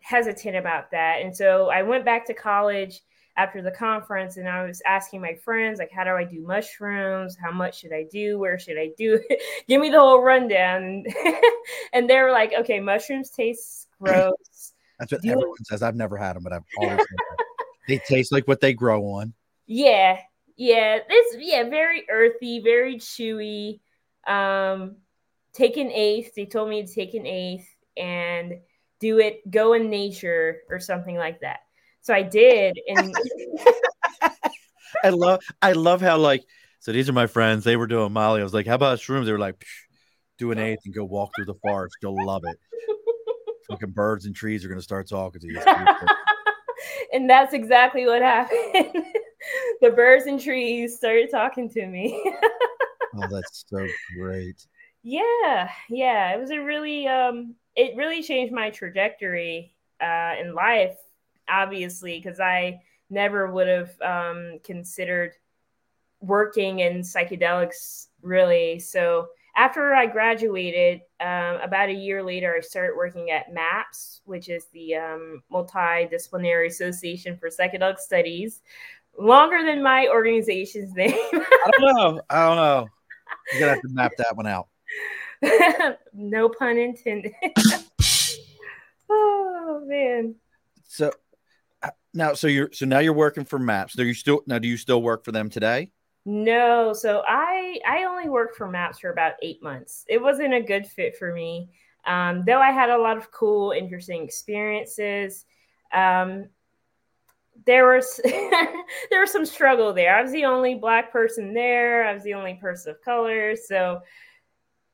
hesitant 0.00 0.54
about 0.54 0.90
that, 0.90 1.22
and 1.22 1.34
so 1.34 1.70
I 1.70 1.80
went 1.80 2.04
back 2.04 2.26
to 2.26 2.34
college 2.34 3.00
after 3.36 3.60
the 3.60 3.70
conference 3.70 4.38
and 4.38 4.48
I 4.48 4.64
was 4.64 4.80
asking 4.86 5.20
my 5.20 5.34
friends, 5.34 5.78
like, 5.78 5.92
how 5.92 6.04
do 6.04 6.10
I 6.10 6.24
do 6.24 6.40
mushrooms? 6.40 7.36
How 7.36 7.50
much 7.50 7.80
should 7.80 7.92
I 7.92 8.04
do? 8.10 8.38
Where 8.38 8.58
should 8.58 8.78
I 8.78 8.90
do 8.96 9.20
it? 9.28 9.40
Give 9.68 9.80
me 9.80 9.90
the 9.90 10.00
whole 10.00 10.22
rundown. 10.22 11.04
and 11.92 12.08
they 12.08 12.18
were 12.20 12.32
like, 12.32 12.52
okay, 12.60 12.80
mushrooms 12.80 13.30
taste 13.30 13.88
gross. 14.00 14.32
That's 14.98 15.12
what 15.12 15.20
do 15.20 15.30
everyone 15.30 15.56
it- 15.60 15.66
says. 15.66 15.82
I've 15.82 15.96
never 15.96 16.16
had 16.16 16.36
them, 16.36 16.42
but 16.42 16.54
I've 16.54 16.64
always 16.78 17.00
they 17.86 17.98
taste 17.98 18.32
like 18.32 18.48
what 18.48 18.60
they 18.60 18.72
grow 18.72 19.02
on. 19.04 19.34
Yeah. 19.66 20.18
Yeah. 20.56 20.98
It's 21.06 21.36
yeah, 21.38 21.68
very 21.68 22.06
earthy, 22.10 22.60
very 22.60 22.96
chewy. 22.96 23.80
Um, 24.26 24.96
take 25.52 25.76
an 25.76 25.90
eighth. 25.92 26.34
They 26.34 26.46
told 26.46 26.70
me 26.70 26.84
to 26.84 26.92
take 26.92 27.12
an 27.12 27.26
eighth 27.26 27.68
and 27.96 28.54
do 28.98 29.18
it, 29.18 29.48
go 29.50 29.74
in 29.74 29.90
nature 29.90 30.60
or 30.70 30.80
something 30.80 31.16
like 31.16 31.40
that. 31.40 31.60
So 32.06 32.14
I 32.14 32.22
did, 32.22 32.78
and 32.86 33.12
I 35.02 35.08
love 35.08 35.40
I 35.60 35.72
love 35.72 36.00
how 36.00 36.18
like 36.18 36.44
so 36.78 36.92
these 36.92 37.08
are 37.08 37.12
my 37.12 37.26
friends. 37.26 37.64
They 37.64 37.74
were 37.74 37.88
doing 37.88 38.12
Molly. 38.12 38.40
I 38.40 38.44
was 38.44 38.54
like, 38.54 38.68
how 38.68 38.76
about 38.76 39.00
shrooms? 39.00 39.26
They 39.26 39.32
were 39.32 39.40
like, 39.40 39.66
do 40.38 40.52
an 40.52 40.60
eighth 40.60 40.82
and 40.84 40.94
go 40.94 41.04
walk 41.04 41.32
through 41.34 41.46
the 41.46 41.56
forest. 41.60 41.96
You'll 42.00 42.24
love 42.24 42.44
it. 42.44 42.56
Fucking 43.68 43.90
birds 43.90 44.24
and 44.24 44.36
trees 44.36 44.64
are 44.64 44.68
gonna 44.68 44.80
start 44.80 45.08
talking 45.08 45.40
to 45.40 45.48
you. 45.48 45.60
and 47.12 47.28
that's 47.28 47.54
exactly 47.54 48.06
what 48.06 48.22
happened. 48.22 49.04
the 49.80 49.90
birds 49.90 50.26
and 50.26 50.40
trees 50.40 50.96
started 50.96 51.28
talking 51.28 51.68
to 51.70 51.88
me. 51.88 52.22
oh, 53.16 53.26
that's 53.28 53.64
so 53.66 53.84
great. 54.16 54.64
Yeah, 55.02 55.70
yeah. 55.90 56.36
It 56.36 56.38
was 56.38 56.52
a 56.52 56.58
really 56.58 57.08
um 57.08 57.56
it 57.74 57.96
really 57.96 58.22
changed 58.22 58.54
my 58.54 58.70
trajectory 58.70 59.74
uh 60.00 60.34
in 60.40 60.54
life 60.54 60.96
obviously, 61.48 62.18
because 62.18 62.40
I 62.40 62.80
never 63.10 63.50
would 63.50 63.68
have 63.68 64.00
um, 64.00 64.58
considered 64.64 65.32
working 66.20 66.80
in 66.80 67.00
psychedelics 67.00 68.06
really. 68.22 68.78
So 68.78 69.28
after 69.56 69.94
I 69.94 70.06
graduated, 70.06 71.00
um, 71.20 71.60
about 71.62 71.88
a 71.88 71.94
year 71.94 72.22
later, 72.22 72.54
I 72.56 72.60
started 72.60 72.94
working 72.96 73.30
at 73.30 73.52
MAPS, 73.52 74.20
which 74.24 74.48
is 74.50 74.66
the 74.72 74.96
um, 74.96 75.42
Multidisciplinary 75.50 76.66
Association 76.66 77.38
for 77.38 77.48
Psychedelic 77.48 77.98
Studies. 77.98 78.60
Longer 79.18 79.64
than 79.64 79.82
my 79.82 80.08
organization's 80.08 80.92
name. 80.96 81.14
I 81.14 81.70
don't 81.78 81.96
know. 81.96 82.20
I 82.28 82.46
don't 82.46 82.56
know. 82.56 82.86
You're 83.52 83.60
gonna 83.60 83.72
have 83.72 83.82
to 83.82 83.88
map 83.88 84.12
that 84.18 84.36
one 84.36 84.46
out. 84.46 84.68
no 86.12 86.48
pun 86.48 86.76
intended. 86.76 87.32
oh 89.10 89.82
man. 89.86 90.34
So 90.86 91.12
now, 92.16 92.34
so 92.34 92.46
you're 92.46 92.70
so 92.72 92.86
now 92.86 92.98
you're 92.98 93.12
working 93.12 93.44
for 93.44 93.58
Maps. 93.58 93.94
Do 93.94 94.04
you 94.04 94.14
still 94.14 94.42
now? 94.46 94.58
Do 94.58 94.68
you 94.68 94.76
still 94.76 95.02
work 95.02 95.24
for 95.24 95.32
them 95.32 95.50
today? 95.50 95.90
No, 96.24 96.92
so 96.92 97.22
I 97.26 97.78
I 97.86 98.04
only 98.04 98.28
worked 98.28 98.56
for 98.56 98.68
Maps 98.68 98.98
for 98.98 99.10
about 99.10 99.34
eight 99.42 99.62
months. 99.62 100.04
It 100.08 100.20
wasn't 100.20 100.54
a 100.54 100.60
good 100.60 100.86
fit 100.86 101.16
for 101.16 101.32
me, 101.32 101.70
um, 102.06 102.42
though 102.44 102.60
I 102.60 102.72
had 102.72 102.90
a 102.90 102.98
lot 102.98 103.16
of 103.16 103.30
cool, 103.30 103.72
interesting 103.72 104.24
experiences. 104.24 105.44
Um, 105.92 106.48
there 107.64 107.94
was 107.94 108.20
there 108.24 109.20
was 109.20 109.30
some 109.30 109.46
struggle 109.46 109.92
there. 109.92 110.16
I 110.16 110.22
was 110.22 110.32
the 110.32 110.44
only 110.44 110.74
black 110.74 111.12
person 111.12 111.54
there. 111.54 112.06
I 112.06 112.12
was 112.12 112.22
the 112.22 112.34
only 112.34 112.54
person 112.54 112.90
of 112.90 113.02
color. 113.02 113.54
So 113.54 114.00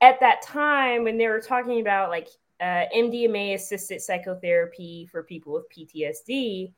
at 0.00 0.20
that 0.20 0.42
time, 0.42 1.04
when 1.04 1.16
they 1.16 1.28
were 1.28 1.40
talking 1.40 1.80
about 1.80 2.10
like 2.10 2.28
uh, 2.60 2.84
MDMA 2.94 3.54
assisted 3.54 4.00
psychotherapy 4.00 5.08
for 5.10 5.22
people 5.22 5.52
with 5.54 5.64
PTSD, 5.70 6.72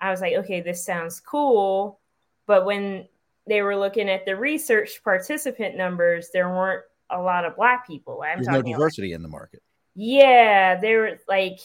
I 0.00 0.10
was 0.10 0.20
like, 0.20 0.34
okay, 0.34 0.60
this 0.60 0.84
sounds 0.84 1.20
cool. 1.20 2.00
But 2.46 2.64
when 2.64 3.08
they 3.46 3.62
were 3.62 3.76
looking 3.76 4.08
at 4.08 4.24
the 4.24 4.36
research 4.36 5.02
participant 5.02 5.76
numbers, 5.76 6.30
there 6.32 6.48
weren't 6.48 6.84
a 7.10 7.20
lot 7.20 7.44
of 7.44 7.56
black 7.56 7.86
people. 7.86 8.22
I'm 8.22 8.42
There's 8.42 8.48
no 8.48 8.62
diversity 8.62 9.12
in 9.12 9.22
the 9.22 9.28
market. 9.28 9.62
Yeah, 9.94 10.78
there 10.80 11.00
were 11.00 11.18
like 11.28 11.60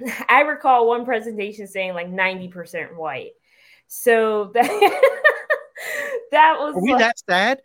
I 0.28 0.40
recall 0.42 0.88
one 0.88 1.04
presentation 1.04 1.66
saying 1.66 1.94
like 1.94 2.08
90% 2.08 2.96
white. 2.96 3.32
So 3.86 4.50
that 4.54 5.02
that 6.30 6.56
was 6.58 6.74
Are 6.74 6.82
we 6.82 6.92
like, 6.92 7.00
that 7.00 7.18
sad? 7.28 7.60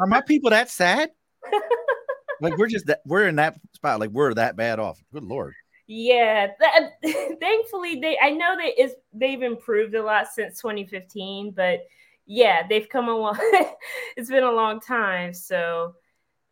are 0.00 0.06
my 0.06 0.20
people 0.22 0.50
that 0.50 0.70
sad? 0.70 1.10
like 2.40 2.56
we're 2.56 2.68
just 2.68 2.86
that 2.86 3.02
we're 3.04 3.28
in 3.28 3.36
that 3.36 3.56
spot, 3.74 4.00
like 4.00 4.10
we're 4.10 4.34
that 4.34 4.56
bad 4.56 4.78
off. 4.78 5.02
Good 5.12 5.24
lord. 5.24 5.54
Yeah, 5.86 6.48
that, 6.60 6.92
thankfully 7.40 8.00
they 8.00 8.18
I 8.22 8.30
know 8.30 8.56
that 8.56 8.80
is 8.82 8.94
they've 9.12 9.42
improved 9.42 9.94
a 9.94 10.02
lot 10.02 10.28
since 10.28 10.60
2015, 10.60 11.52
but 11.52 11.80
yeah, 12.26 12.66
they've 12.66 12.88
come 12.88 13.08
a 13.08 13.16
long. 13.16 13.38
it's 14.16 14.30
been 14.30 14.44
a 14.44 14.52
long 14.52 14.80
time, 14.80 15.34
so 15.34 15.94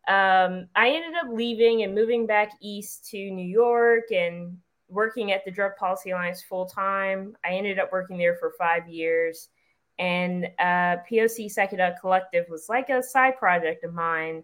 um, 0.07 0.67
I 0.75 0.89
ended 0.89 1.13
up 1.15 1.31
leaving 1.31 1.83
and 1.83 1.95
moving 1.95 2.27
back 2.27 2.51
east 2.61 3.09
to 3.09 3.17
New 3.31 3.47
York 3.47 4.11
and 4.11 4.57
working 4.87 5.31
at 5.31 5.43
the 5.45 5.51
Drug 5.51 5.71
Policy 5.77 6.11
Alliance 6.11 6.43
full 6.43 6.67
time. 6.67 7.35
I 7.43 7.53
ended 7.53 7.79
up 7.79 7.91
working 7.91 8.19
there 8.19 8.35
for 8.35 8.53
five 8.59 8.87
years, 8.87 9.49
and 9.97 10.45
uh, 10.59 10.97
POC 11.09 11.51
Psychedelic 11.51 11.99
Collective 11.99 12.45
was 12.49 12.69
like 12.69 12.89
a 12.89 13.01
side 13.01 13.37
project 13.37 13.83
of 13.83 13.95
mine. 13.95 14.43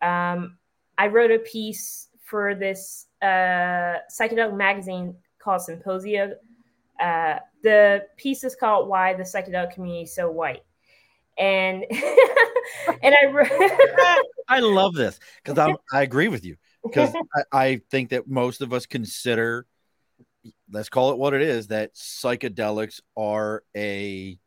Um, 0.00 0.58
I 0.96 1.08
wrote 1.08 1.32
a 1.32 1.40
piece 1.40 2.08
for 2.28 2.54
this 2.54 3.06
uh, 3.22 3.96
psychedelic 4.10 4.56
magazine 4.56 5.14
called 5.38 5.62
Psymposia. 5.62 6.34
Uh, 7.00 7.38
the 7.62 8.04
piece 8.16 8.44
is 8.44 8.54
called 8.54 8.88
"Why 8.88 9.14
the 9.14 9.22
Psychedelic 9.22 9.72
Community 9.72 10.02
is 10.02 10.14
So 10.14 10.30
White," 10.30 10.64
and 11.38 11.84
and 13.02 13.14
I 13.14 14.22
I 14.48 14.60
love 14.60 14.94
this 14.94 15.18
because 15.42 15.58
I 15.58 15.74
I 15.96 16.02
agree 16.02 16.28
with 16.28 16.44
you 16.44 16.56
because 16.84 17.14
I, 17.34 17.42
I 17.52 17.80
think 17.90 18.10
that 18.10 18.28
most 18.28 18.60
of 18.60 18.72
us 18.72 18.86
consider 18.86 19.66
let's 20.70 20.88
call 20.88 21.12
it 21.12 21.18
what 21.18 21.34
it 21.34 21.42
is 21.42 21.68
that 21.68 21.94
psychedelics 21.94 23.00
are 23.16 23.62
a 23.76 24.38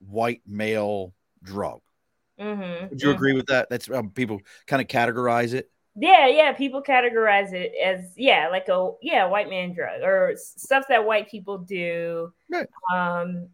white 0.00 0.42
male 0.46 1.14
drug. 1.42 1.80
Mm-hmm, 2.40 2.88
Would 2.90 3.02
you 3.02 3.08
mm-hmm. 3.08 3.16
agree 3.16 3.32
with 3.34 3.46
that? 3.46 3.68
That's 3.70 3.90
um, 3.90 4.10
people 4.10 4.40
kind 4.66 4.82
of 4.82 4.88
categorize 4.88 5.54
it. 5.54 5.70
Yeah, 5.94 6.26
yeah. 6.26 6.52
People 6.52 6.82
categorize 6.82 7.52
it 7.52 7.72
as 7.82 8.12
yeah, 8.16 8.48
like 8.50 8.68
a 8.68 8.92
yeah, 9.02 9.26
white 9.26 9.50
man 9.50 9.74
drug 9.74 10.02
or 10.02 10.34
stuff 10.36 10.84
that 10.88 11.04
white 11.04 11.30
people 11.30 11.58
do. 11.58 12.32
Right. 12.50 12.66
Um, 12.94 13.48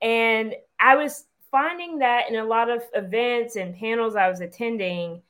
and 0.00 0.54
I 0.78 0.96
was 0.96 1.24
finding 1.50 1.98
that 1.98 2.30
in 2.30 2.36
a 2.36 2.44
lot 2.44 2.70
of 2.70 2.82
events 2.94 3.56
and 3.56 3.76
panels 3.76 4.16
I 4.16 4.28
was 4.28 4.40
attending, 4.40 5.20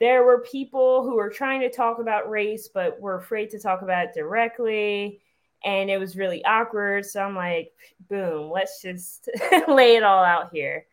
there 0.00 0.24
were 0.24 0.40
people 0.40 1.04
who 1.04 1.14
were 1.14 1.30
trying 1.30 1.60
to 1.60 1.70
talk 1.70 1.98
about 2.00 2.28
race 2.28 2.68
but 2.68 3.00
were 3.00 3.16
afraid 3.16 3.50
to 3.50 3.60
talk 3.60 3.82
about 3.82 4.06
it 4.06 4.14
directly. 4.14 5.20
And 5.64 5.88
it 5.88 5.98
was 5.98 6.16
really 6.16 6.44
awkward. 6.44 7.06
So 7.06 7.22
I'm 7.22 7.36
like, 7.36 7.72
boom, 8.10 8.50
let's 8.50 8.82
just 8.82 9.28
lay 9.68 9.96
it 9.96 10.02
all 10.02 10.24
out 10.24 10.50
here. 10.52 10.86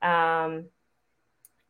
Um, 0.00 0.64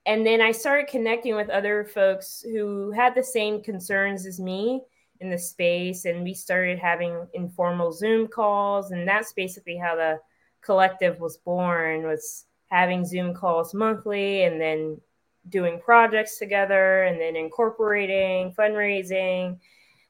and 0.07 0.27
then 0.27 0.41
I 0.41 0.53
started 0.53 0.89
connecting 0.89 1.37
with 1.37 1.49
other 1.51 1.85
folks 1.85 2.43
who 2.43 2.91
had 2.91 3.15
the 3.15 3.23
same 3.23 3.63
concerns 3.63 4.27
as 4.27 4.41
me 4.41 4.83
in 5.21 5.31
the 5.31 5.39
space, 5.39 6.05
and 6.05 6.25
we 6.25 6.35
started 6.35 6.79
having 6.79 7.27
informal 7.35 7.93
Zoom 7.93 8.27
calls, 8.27 8.91
and 8.91 9.07
that's 9.07 9.33
basically 9.33 9.77
how 9.77 9.95
the 9.95 10.19
collective 10.61 11.21
was 11.21 11.37
born. 11.37 12.03
Was 12.03 12.47
having 12.69 13.05
Zoom 13.05 13.35
calls 13.35 13.75
monthly, 13.75 14.43
and 14.43 14.61
then 14.61 15.01
doing 15.49 15.81
projects 15.81 16.39
together, 16.39 17.05
and 17.05 17.21
then 17.21 17.37
incorporating 17.37 18.53
fundraising, 18.59 19.59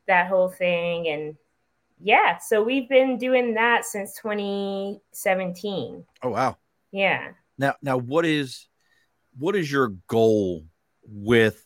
that 0.07 0.29
whole 0.29 0.49
thing, 0.49 1.09
and 1.09 1.37
yeah, 2.05 2.39
so 2.39 2.63
we've 2.63 2.89
been 2.89 3.17
doing 3.17 3.55
that 3.55 3.85
since 3.85 4.15
2017. 4.21 6.05
Oh 6.23 6.31
wow! 6.31 6.57
Yeah. 6.91 7.29
Now, 7.59 7.75
now, 7.83 7.99
what 7.99 8.25
is 8.27 8.67
what 9.39 9.57
is 9.57 9.71
your 9.71 9.89
goal 10.07 10.65
with 11.05 11.65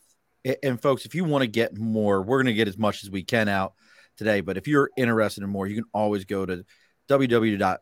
and 0.63 0.81
folks 0.81 1.05
if 1.05 1.13
you 1.15 1.23
want 1.23 1.41
to 1.41 1.47
get 1.47 1.77
more 1.77 2.21
we're 2.21 2.37
going 2.37 2.45
to 2.47 2.53
get 2.53 2.67
as 2.67 2.77
much 2.77 3.03
as 3.03 3.09
we 3.09 3.23
can 3.23 3.47
out 3.49 3.73
today 4.15 4.41
but 4.41 4.57
if 4.57 4.67
you're 4.67 4.89
interested 4.97 5.43
in 5.43 5.49
more 5.49 5.67
you 5.67 5.75
can 5.75 5.89
always 5.93 6.25
go 6.25 6.45
to 6.45 6.63
www.pocpc.com 7.09 7.75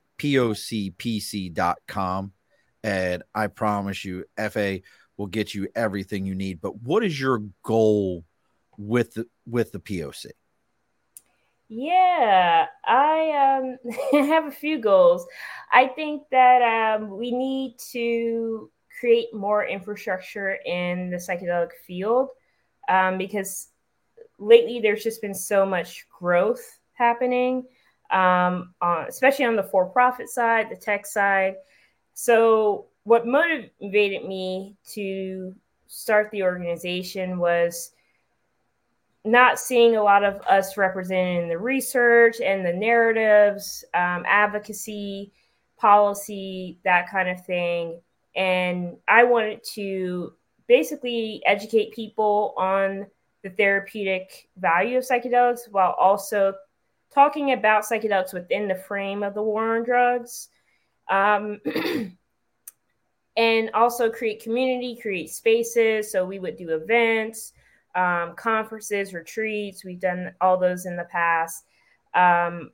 and 2.83 3.23
i 3.33 3.47
promise 3.47 4.05
you 4.05 4.25
Ife 4.37 4.81
will 5.17 5.27
get 5.27 5.53
you 5.53 5.67
everything 5.75 6.25
you 6.25 6.35
need 6.35 6.59
but 6.61 6.81
what 6.81 7.03
is 7.03 7.19
your 7.19 7.43
goal 7.63 8.25
with 8.77 9.13
the 9.13 9.27
with 9.45 9.71
the 9.71 9.79
poc 9.79 10.25
yeah, 11.67 12.67
I 12.85 13.57
um, 13.59 13.77
have 14.27 14.45
a 14.45 14.51
few 14.51 14.79
goals. 14.79 15.25
I 15.71 15.87
think 15.87 16.23
that 16.31 16.61
um, 16.61 17.17
we 17.17 17.31
need 17.31 17.77
to 17.91 18.69
create 19.05 19.31
more 19.35 19.63
infrastructure 19.63 20.57
in 20.65 21.11
the 21.11 21.17
psychedelic 21.17 21.69
field 21.85 22.29
um, 22.89 23.19
because 23.19 23.67
lately 24.39 24.79
there's 24.79 25.03
just 25.03 25.21
been 25.21 25.33
so 25.35 25.63
much 25.63 26.07
growth 26.09 26.79
happening, 26.93 27.63
um, 28.09 28.73
on, 28.81 29.05
especially 29.07 29.45
on 29.45 29.55
the 29.55 29.61
for 29.61 29.85
profit 29.85 30.27
side, 30.27 30.71
the 30.71 30.75
tech 30.75 31.05
side. 31.05 31.53
So, 32.15 32.87
what 33.03 33.27
motivated 33.27 34.27
me 34.27 34.75
to 34.93 35.53
start 35.85 36.31
the 36.31 36.41
organization 36.41 37.37
was 37.37 37.91
not 39.23 39.59
seeing 39.59 39.97
a 39.97 40.03
lot 40.03 40.23
of 40.23 40.41
us 40.49 40.77
represented 40.77 41.43
in 41.43 41.49
the 41.49 41.59
research 41.59 42.41
and 42.41 42.65
the 42.65 42.73
narratives, 42.73 43.85
um, 43.93 44.23
advocacy, 44.25 45.31
policy, 45.77 46.79
that 46.83 47.07
kind 47.11 47.29
of 47.29 47.45
thing. 47.45 48.01
And 48.35 48.97
I 49.07 49.23
wanted 49.23 49.63
to 49.73 50.33
basically 50.67 51.41
educate 51.45 51.93
people 51.93 52.53
on 52.57 53.07
the 53.43 53.49
therapeutic 53.49 54.49
value 54.57 54.97
of 54.97 55.03
psychedelics 55.03 55.69
while 55.69 55.95
also 55.99 56.53
talking 57.13 57.53
about 57.53 57.85
psychedelics 57.85 58.33
within 58.33 58.67
the 58.67 58.75
frame 58.75 59.23
of 59.23 59.33
the 59.33 59.41
war 59.41 59.77
on 59.77 59.83
drugs. 59.83 60.49
Um, 61.09 61.61
and 63.37 63.69
also 63.73 64.09
create 64.09 64.41
community, 64.41 64.97
create 65.01 65.29
spaces. 65.29 66.11
So 66.11 66.25
we 66.25 66.39
would 66.39 66.55
do 66.55 66.69
events, 66.69 67.53
um, 67.93 68.33
conferences, 68.35 69.13
retreats. 69.13 69.83
We've 69.83 69.99
done 69.99 70.33
all 70.39 70.57
those 70.57 70.85
in 70.85 70.95
the 70.95 71.05
past. 71.05 71.65
Um, 72.13 72.71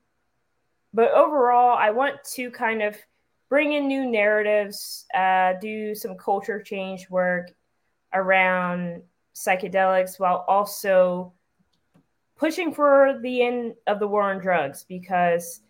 but 0.93 1.11
overall, 1.11 1.75
I 1.77 1.89
want 1.91 2.23
to 2.33 2.51
kind 2.51 2.81
of 2.81 2.95
bring 3.51 3.73
in 3.73 3.85
new 3.85 4.09
narratives, 4.09 5.05
uh, 5.13 5.53
do 5.59 5.93
some 5.93 6.15
culture 6.15 6.61
change 6.63 7.09
work 7.09 7.51
around 8.13 9.03
psychedelics 9.35 10.17
while 10.17 10.45
also 10.47 11.33
pushing 12.37 12.73
for 12.73 13.19
the 13.21 13.41
end 13.43 13.73
of 13.87 13.99
the 13.99 14.07
war 14.07 14.23
on 14.23 14.39
drugs 14.39 14.85
because 14.87 15.61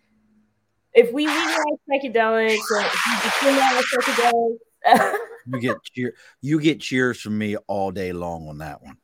if 0.94 1.12
we 1.12 1.26
legalize 1.26 1.58
psychedelics 1.90 2.70
or 2.70 2.80
if 2.80 3.42
you 3.42 4.56
psychedelics 4.86 5.16
you 5.46 5.60
get 5.60 5.76
cheer 5.82 6.14
you 6.40 6.60
get 6.60 6.80
cheers 6.80 7.20
from 7.20 7.36
me 7.36 7.56
all 7.66 7.90
day 7.90 8.12
long 8.12 8.48
on 8.48 8.58
that 8.58 8.80
one. 8.80 8.96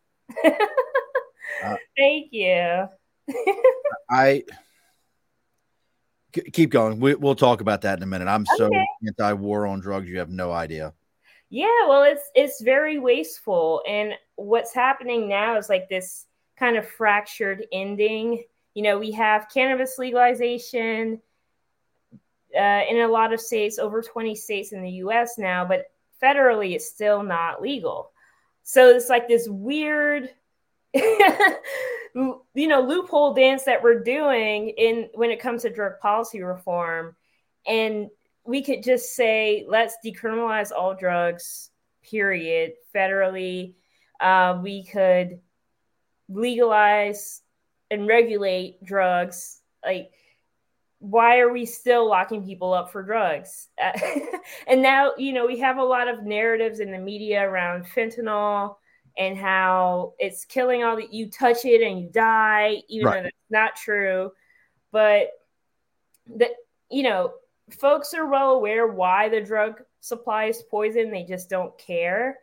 Uh, 1.60 1.74
thank 1.96 2.28
you. 2.30 2.86
I 4.10 4.44
keep 6.42 6.70
going. 6.70 7.00
We, 7.00 7.14
will 7.14 7.34
talk 7.34 7.60
about 7.60 7.82
that 7.82 7.98
in 7.98 8.02
a 8.02 8.06
minute. 8.06 8.28
I'm 8.28 8.46
so 8.56 8.66
okay. 8.66 8.86
anti-war 9.06 9.66
on 9.66 9.80
drugs. 9.80 10.08
You 10.08 10.18
have 10.18 10.30
no 10.30 10.52
idea. 10.52 10.94
Yeah, 11.50 11.86
well, 11.88 12.02
it's 12.02 12.30
it's 12.34 12.60
very 12.60 12.98
wasteful, 12.98 13.82
and 13.88 14.12
what's 14.36 14.74
happening 14.74 15.28
now 15.28 15.56
is 15.56 15.70
like 15.70 15.88
this 15.88 16.26
kind 16.58 16.76
of 16.76 16.86
fractured 16.86 17.64
ending. 17.72 18.44
You 18.74 18.82
know, 18.82 18.98
we 18.98 19.12
have 19.12 19.48
cannabis 19.52 19.96
legalization 19.98 21.22
uh, 22.56 22.82
in 22.88 23.00
a 23.00 23.08
lot 23.08 23.32
of 23.32 23.40
states, 23.40 23.78
over 23.78 24.02
20 24.02 24.34
states 24.34 24.72
in 24.72 24.82
the 24.82 24.90
U.S. 24.90 25.38
now, 25.38 25.64
but 25.64 25.86
federally, 26.22 26.74
it's 26.74 26.88
still 26.88 27.22
not 27.22 27.62
legal. 27.62 28.12
So 28.62 28.90
it's 28.90 29.08
like 29.08 29.28
this 29.28 29.48
weird 29.48 30.30
you 32.54 32.68
know 32.68 32.80
loophole 32.80 33.32
dance 33.34 33.64
that 33.64 33.82
we're 33.82 34.02
doing 34.02 34.70
in 34.70 35.08
when 35.14 35.30
it 35.30 35.40
comes 35.40 35.62
to 35.62 35.70
drug 35.70 35.98
policy 36.00 36.42
reform. 36.42 37.14
And 37.66 38.08
we 38.44 38.62
could 38.62 38.82
just 38.82 39.14
say 39.14 39.64
let's 39.68 39.96
decriminalize 40.04 40.72
all 40.72 40.94
drugs 40.94 41.70
period 42.02 42.72
federally. 42.94 43.74
Uh, 44.20 44.58
we 44.62 44.84
could 44.84 45.40
legalize 46.28 47.42
and 47.90 48.08
regulate 48.08 48.82
drugs. 48.84 49.60
Like 49.84 50.10
why 51.00 51.38
are 51.38 51.52
we 51.52 51.64
still 51.64 52.08
locking 52.08 52.44
people 52.44 52.72
up 52.72 52.90
for 52.90 53.02
drugs? 53.02 53.68
And 54.66 54.82
now 54.82 55.12
you 55.18 55.32
know 55.32 55.46
we 55.46 55.58
have 55.60 55.76
a 55.76 55.84
lot 55.84 56.08
of 56.08 56.24
narratives 56.24 56.80
in 56.80 56.90
the 56.90 56.98
media 56.98 57.42
around 57.42 57.84
fentanyl 57.84 58.76
and 59.18 59.36
how 59.36 60.14
it's 60.18 60.44
killing 60.44 60.84
all 60.84 60.96
that 60.96 61.12
you 61.12 61.28
touch 61.28 61.64
it 61.64 61.82
and 61.82 62.00
you 62.00 62.08
die, 62.08 62.82
even 62.88 63.06
right. 63.06 63.16
though 63.16 63.22
that's 63.24 63.50
not 63.50 63.76
true. 63.76 64.30
But 64.92 65.30
that 66.36 66.50
you 66.90 67.02
know, 67.02 67.32
folks 67.70 68.14
are 68.14 68.26
well 68.26 68.52
aware 68.52 68.86
why 68.86 69.28
the 69.28 69.40
drug 69.40 69.82
supply 70.00 70.44
is 70.44 70.62
poison. 70.70 71.10
They 71.10 71.24
just 71.24 71.50
don't 71.50 71.76
care. 71.78 72.38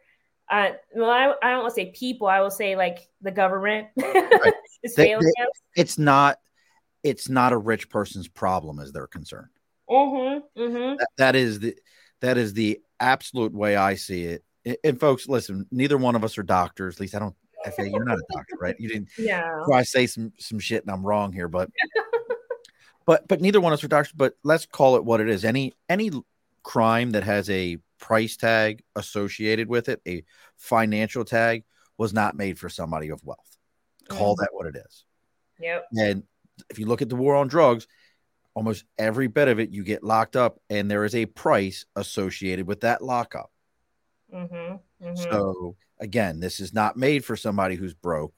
Uh, 0.51 0.71
well, 0.93 1.09
I, 1.09 1.33
I 1.41 1.51
don't 1.51 1.63
want 1.63 1.73
to 1.73 1.81
say 1.81 1.91
people. 1.91 2.27
I 2.27 2.41
will 2.41 2.51
say 2.51 2.75
like 2.75 3.07
the 3.21 3.31
government 3.31 3.87
right. 3.97 4.53
is 4.83 4.93
they, 4.95 5.07
failing 5.07 5.31
us. 5.39 5.61
It's 5.75 5.97
not. 5.97 6.37
It's 7.03 7.29
not 7.29 7.53
a 7.53 7.57
rich 7.57 7.89
person's 7.89 8.27
problem, 8.27 8.79
as 8.79 8.91
they're 8.91 9.07
concerned. 9.07 9.49
Mm-hmm, 9.89 10.59
mm-hmm. 10.59 10.97
That, 10.97 11.07
that 11.17 11.35
is 11.35 11.59
the 11.59 11.75
that 12.21 12.37
is 12.37 12.53
the 12.53 12.81
absolute 12.99 13.53
way 13.53 13.75
I 13.75 13.95
see 13.95 14.23
it 14.23 14.43
and 14.83 14.99
folks, 14.99 15.27
listen, 15.27 15.67
neither 15.71 15.97
one 15.97 16.15
of 16.15 16.23
us 16.23 16.37
are 16.37 16.43
doctors. 16.43 16.95
At 16.95 17.01
least 17.01 17.15
I 17.15 17.19
don't. 17.19 17.35
I 17.65 17.71
feel 17.71 17.87
you're 17.87 18.03
not 18.03 18.19
a 18.19 18.23
doctor, 18.31 18.57
right? 18.59 18.75
You 18.79 18.89
didn't. 18.89 19.09
Yeah. 19.17 19.63
I 19.73 19.83
say 19.83 20.05
some 20.07 20.33
some 20.37 20.59
shit 20.59 20.83
and 20.83 20.91
I'm 20.91 21.05
wrong 21.05 21.33
here, 21.33 21.47
but 21.47 21.69
but 23.05 23.27
but 23.27 23.41
neither 23.41 23.59
one 23.59 23.73
of 23.73 23.79
us 23.79 23.83
are 23.83 23.87
doctors. 23.87 24.13
But 24.15 24.33
let's 24.43 24.65
call 24.65 24.95
it 24.97 25.05
what 25.05 25.19
it 25.19 25.29
is. 25.29 25.43
Any 25.43 25.73
any 25.89 26.11
crime 26.63 27.11
that 27.11 27.23
has 27.23 27.49
a 27.49 27.77
price 27.99 28.37
tag 28.37 28.83
associated 28.95 29.67
with 29.67 29.89
it, 29.89 30.01
a 30.07 30.23
financial 30.57 31.25
tag, 31.25 31.63
was 31.97 32.13
not 32.13 32.35
made 32.35 32.59
for 32.59 32.69
somebody 32.69 33.09
of 33.09 33.23
wealth. 33.23 33.57
Call 34.09 34.35
mm. 34.35 34.39
that 34.39 34.49
what 34.51 34.67
it 34.67 34.75
is. 34.75 35.05
Yep. 35.59 35.85
And 35.93 36.23
if 36.69 36.77
you 36.79 36.85
look 36.85 37.01
at 37.01 37.09
the 37.09 37.15
war 37.15 37.35
on 37.35 37.47
drugs, 37.47 37.87
almost 38.53 38.85
every 38.97 39.27
bit 39.27 39.47
of 39.47 39.59
it 39.59 39.69
you 39.69 39.83
get 39.83 40.03
locked 40.03 40.35
up, 40.35 40.59
and 40.69 40.89
there 40.89 41.05
is 41.05 41.15
a 41.15 41.25
price 41.25 41.85
associated 41.95 42.67
with 42.67 42.81
that 42.81 43.01
lockup. 43.01 43.51
Mm-hmm, 44.35 45.05
mm-hmm. 45.05 45.15
So 45.15 45.75
again, 45.99 46.39
this 46.39 46.59
is 46.59 46.73
not 46.73 46.97
made 46.97 47.23
for 47.23 47.35
somebody 47.35 47.75
who's 47.75 47.93
broke 47.93 48.33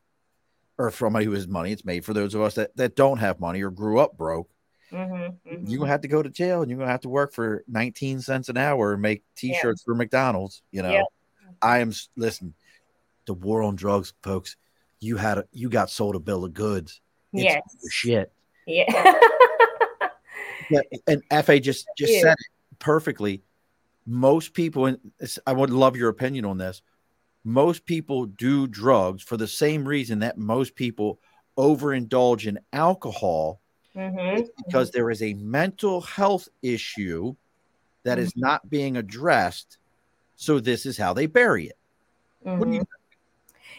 or 0.78 0.92
somebody 0.92 1.26
who 1.26 1.32
has 1.32 1.48
money. 1.48 1.72
It's 1.72 1.86
made 1.86 2.06
for 2.06 2.14
those 2.14 2.36
of 2.36 2.42
us 2.42 2.56
that, 2.56 2.76
that 2.78 2.96
don't 2.96 3.18
have 3.18 3.40
money 3.40 3.62
or 3.64 3.72
grew 3.72 4.00
up 4.00 4.18
broke. 4.18 4.50
Mm-hmm, 4.92 5.50
mm-hmm. 5.50 5.68
You're 5.68 5.80
gonna 5.80 5.92
have 5.92 6.02
to 6.02 6.08
go 6.08 6.22
to 6.22 6.30
jail 6.30 6.62
and 6.62 6.70
you're 6.70 6.80
gonna 6.80 6.92
have 6.92 7.02
to 7.02 7.10
work 7.10 7.34
for 7.34 7.64
19 7.68 8.22
cents 8.22 8.48
an 8.50 8.58
hour 8.58 8.94
and 8.94 9.02
make 9.02 9.24
t-shirts 9.36 9.84
yeah. 9.84 9.92
for 9.92 9.96
McDonald's. 9.96 10.62
You 10.72 10.84
know, 10.84 10.92
yeah. 10.92 11.04
I 11.62 11.80
am 11.80 11.92
listen, 12.16 12.54
the 13.26 13.34
war 13.34 13.64
on 13.64 13.76
drugs, 13.76 14.14
folks. 14.24 14.56
You 15.00 15.18
had 15.18 15.40
a, 15.40 15.46
you 15.52 15.70
got 15.70 15.90
sold 15.90 16.16
a 16.16 16.20
bill 16.20 16.46
of 16.46 16.54
goods. 16.54 17.02
It's 17.34 17.44
yes. 17.44 17.92
shit. 17.92 18.32
Yeah. 18.66 19.20
yeah. 20.70 20.82
And 21.08 21.22
Ife 21.32 21.62
just 21.62 21.86
just 21.98 22.14
yeah. 22.14 22.22
said 22.22 22.32
it 22.34 22.80
perfectly 22.80 23.44
most 24.08 24.54
people, 24.54 24.86
and 24.86 24.98
I 25.46 25.52
would 25.52 25.70
love 25.70 25.98
your 25.98 26.10
opinion 26.10 26.46
on 26.46 26.58
this. 26.58 26.82
Most 27.44 27.86
people 27.86 28.26
do 28.26 28.66
drugs 28.66 29.22
for 29.22 29.38
the 29.38 29.48
same 29.48 29.88
reason 29.88 30.20
that 30.20 30.38
most 30.38 30.76
people 30.76 31.20
overindulge 31.58 32.48
in 32.48 32.60
alcohol 32.72 33.60
mm-hmm. 33.96 34.44
because 34.66 34.92
there 34.92 35.10
is 35.10 35.22
a 35.22 35.34
mental 35.34 36.02
health 36.02 36.48
issue 36.62 37.36
that 38.04 38.18
mm-hmm. 38.18 38.26
is 38.26 38.34
not 38.38 38.70
being 38.70 38.98
addressed. 38.98 39.78
So 40.38 40.60
this 40.60 40.86
is 40.86 40.98
how 40.98 41.14
they 41.14 41.26
bury 41.26 41.68
it. 41.68 41.78
Mm-hmm. 42.46 42.74
You 42.74 42.80
mm-hmm. 42.80 42.84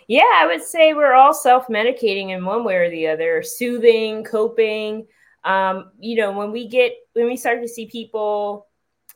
yeah, 0.09 0.31
I 0.37 0.47
would 0.47 0.63
say 0.63 0.93
we're 0.93 1.15
all 1.15 1.33
self 1.33 1.69
medicating 1.69 2.31
in 2.31 2.45
one 2.45 2.65
way 2.65 2.77
or 2.77 2.91
the 2.91 3.09
other, 3.09 3.43
soothing, 3.43 4.25
coping. 4.25 5.07
Um, 5.45 5.93
you 5.99 6.17
know, 6.17 6.33
when 6.33 6.53
we 6.53 6.69
get, 6.69 6.93
when 7.15 7.27
we 7.27 7.37
start 7.37 7.63
to 7.63 7.69
see 7.69 7.87
people 7.87 8.68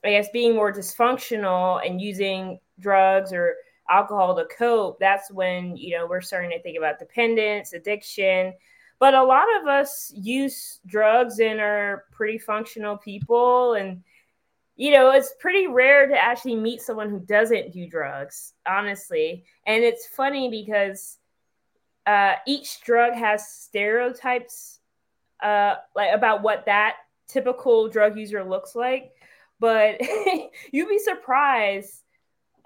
I 0.04 0.10
guess 0.10 0.28
being 0.30 0.54
more 0.54 0.72
dysfunctional 0.72 1.84
and 1.86 2.00
using 2.00 2.58
drugs 2.80 3.32
or 3.32 3.56
alcohol 3.88 4.34
to 4.36 4.46
cope, 4.46 4.98
that's 4.98 5.30
when, 5.30 5.76
you 5.76 5.96
know, 5.96 6.06
we're 6.06 6.20
starting 6.20 6.50
to 6.50 6.62
think 6.62 6.76
about 6.76 6.98
dependence, 6.98 7.72
addiction. 7.72 8.54
But 8.98 9.14
a 9.14 9.22
lot 9.22 9.46
of 9.60 9.66
us 9.66 10.12
use 10.14 10.80
drugs 10.86 11.40
and 11.40 11.60
are 11.60 12.04
pretty 12.12 12.38
functional 12.38 12.96
people. 12.96 13.74
And, 13.74 14.02
you 14.76 14.92
know, 14.92 15.10
it's 15.10 15.34
pretty 15.38 15.66
rare 15.66 16.06
to 16.06 16.16
actually 16.16 16.56
meet 16.56 16.82
someone 16.82 17.10
who 17.10 17.20
doesn't 17.20 17.72
do 17.72 17.88
drugs, 17.88 18.54
honestly. 18.66 19.44
And 19.66 19.82
it's 19.84 20.06
funny 20.06 20.50
because 20.50 21.18
uh, 22.06 22.34
each 22.46 22.80
drug 22.82 23.14
has 23.14 23.48
stereotypes 23.48 24.80
uh, 25.42 25.76
like 25.94 26.14
about 26.14 26.42
what 26.42 26.64
that 26.66 26.96
typical 27.26 27.88
drug 27.88 28.16
user 28.16 28.44
looks 28.44 28.74
like 28.74 29.12
but 29.62 30.01
you'd 30.72 30.88
be 30.88 30.98
surprised 30.98 32.03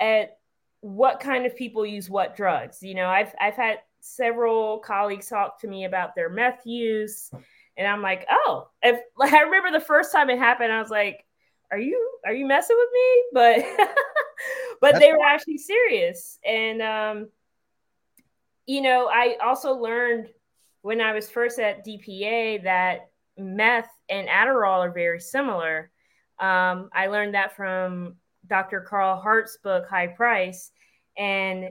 at 0.01 0.39
what 0.81 1.21
kind 1.21 1.45
of 1.45 1.55
people 1.55 1.85
use 1.85 2.09
what 2.09 2.35
drugs. 2.35 2.83
You 2.83 2.95
know, 2.95 3.07
I've 3.07 3.35
I've 3.39 3.55
had 3.55 3.81
several 4.01 4.79
colleagues 4.79 5.29
talk 5.29 5.61
to 5.61 5.69
me 5.69 5.85
about 5.85 6.15
their 6.15 6.31
meth 6.31 6.65
use, 6.65 7.31
and 7.77 7.87
I'm 7.87 8.01
like, 8.01 8.27
oh, 8.31 8.71
if 8.83 8.99
like 9.19 9.33
I 9.35 9.43
remember 9.43 9.79
the 9.79 9.85
first 9.85 10.11
time 10.11 10.31
it 10.31 10.39
happened, 10.39 10.73
I 10.73 10.81
was 10.81 10.91
like, 10.91 11.23
are 11.71 11.79
you 11.79 12.19
are 12.25 12.33
you 12.33 12.47
messing 12.47 12.77
with 12.77 12.91
me? 12.93 13.25
But 13.35 13.89
but 14.81 14.93
That's 14.93 14.99
they 14.99 15.13
were 15.13 15.23
actually 15.23 15.59
serious. 15.59 16.39
And 16.47 16.81
um, 16.81 17.29
you 18.65 18.81
know, 18.81 19.11
I 19.13 19.37
also 19.45 19.75
learned 19.75 20.29
when 20.81 21.03
I 21.03 21.13
was 21.13 21.29
first 21.29 21.59
at 21.59 21.85
DPA 21.85 22.63
that 22.63 23.11
meth 23.37 23.91
and 24.09 24.29
Adderall 24.29 24.79
are 24.79 24.93
very 24.93 25.21
similar. 25.21 25.91
Um, 26.38 26.90
I 26.92 27.07
learned 27.07 27.35
that 27.35 27.57
from 27.57 28.16
Dr. 28.46 28.81
Carl 28.81 29.20
Hart's 29.20 29.57
book, 29.62 29.88
High 29.88 30.09
Price, 30.09 30.70
and 31.16 31.70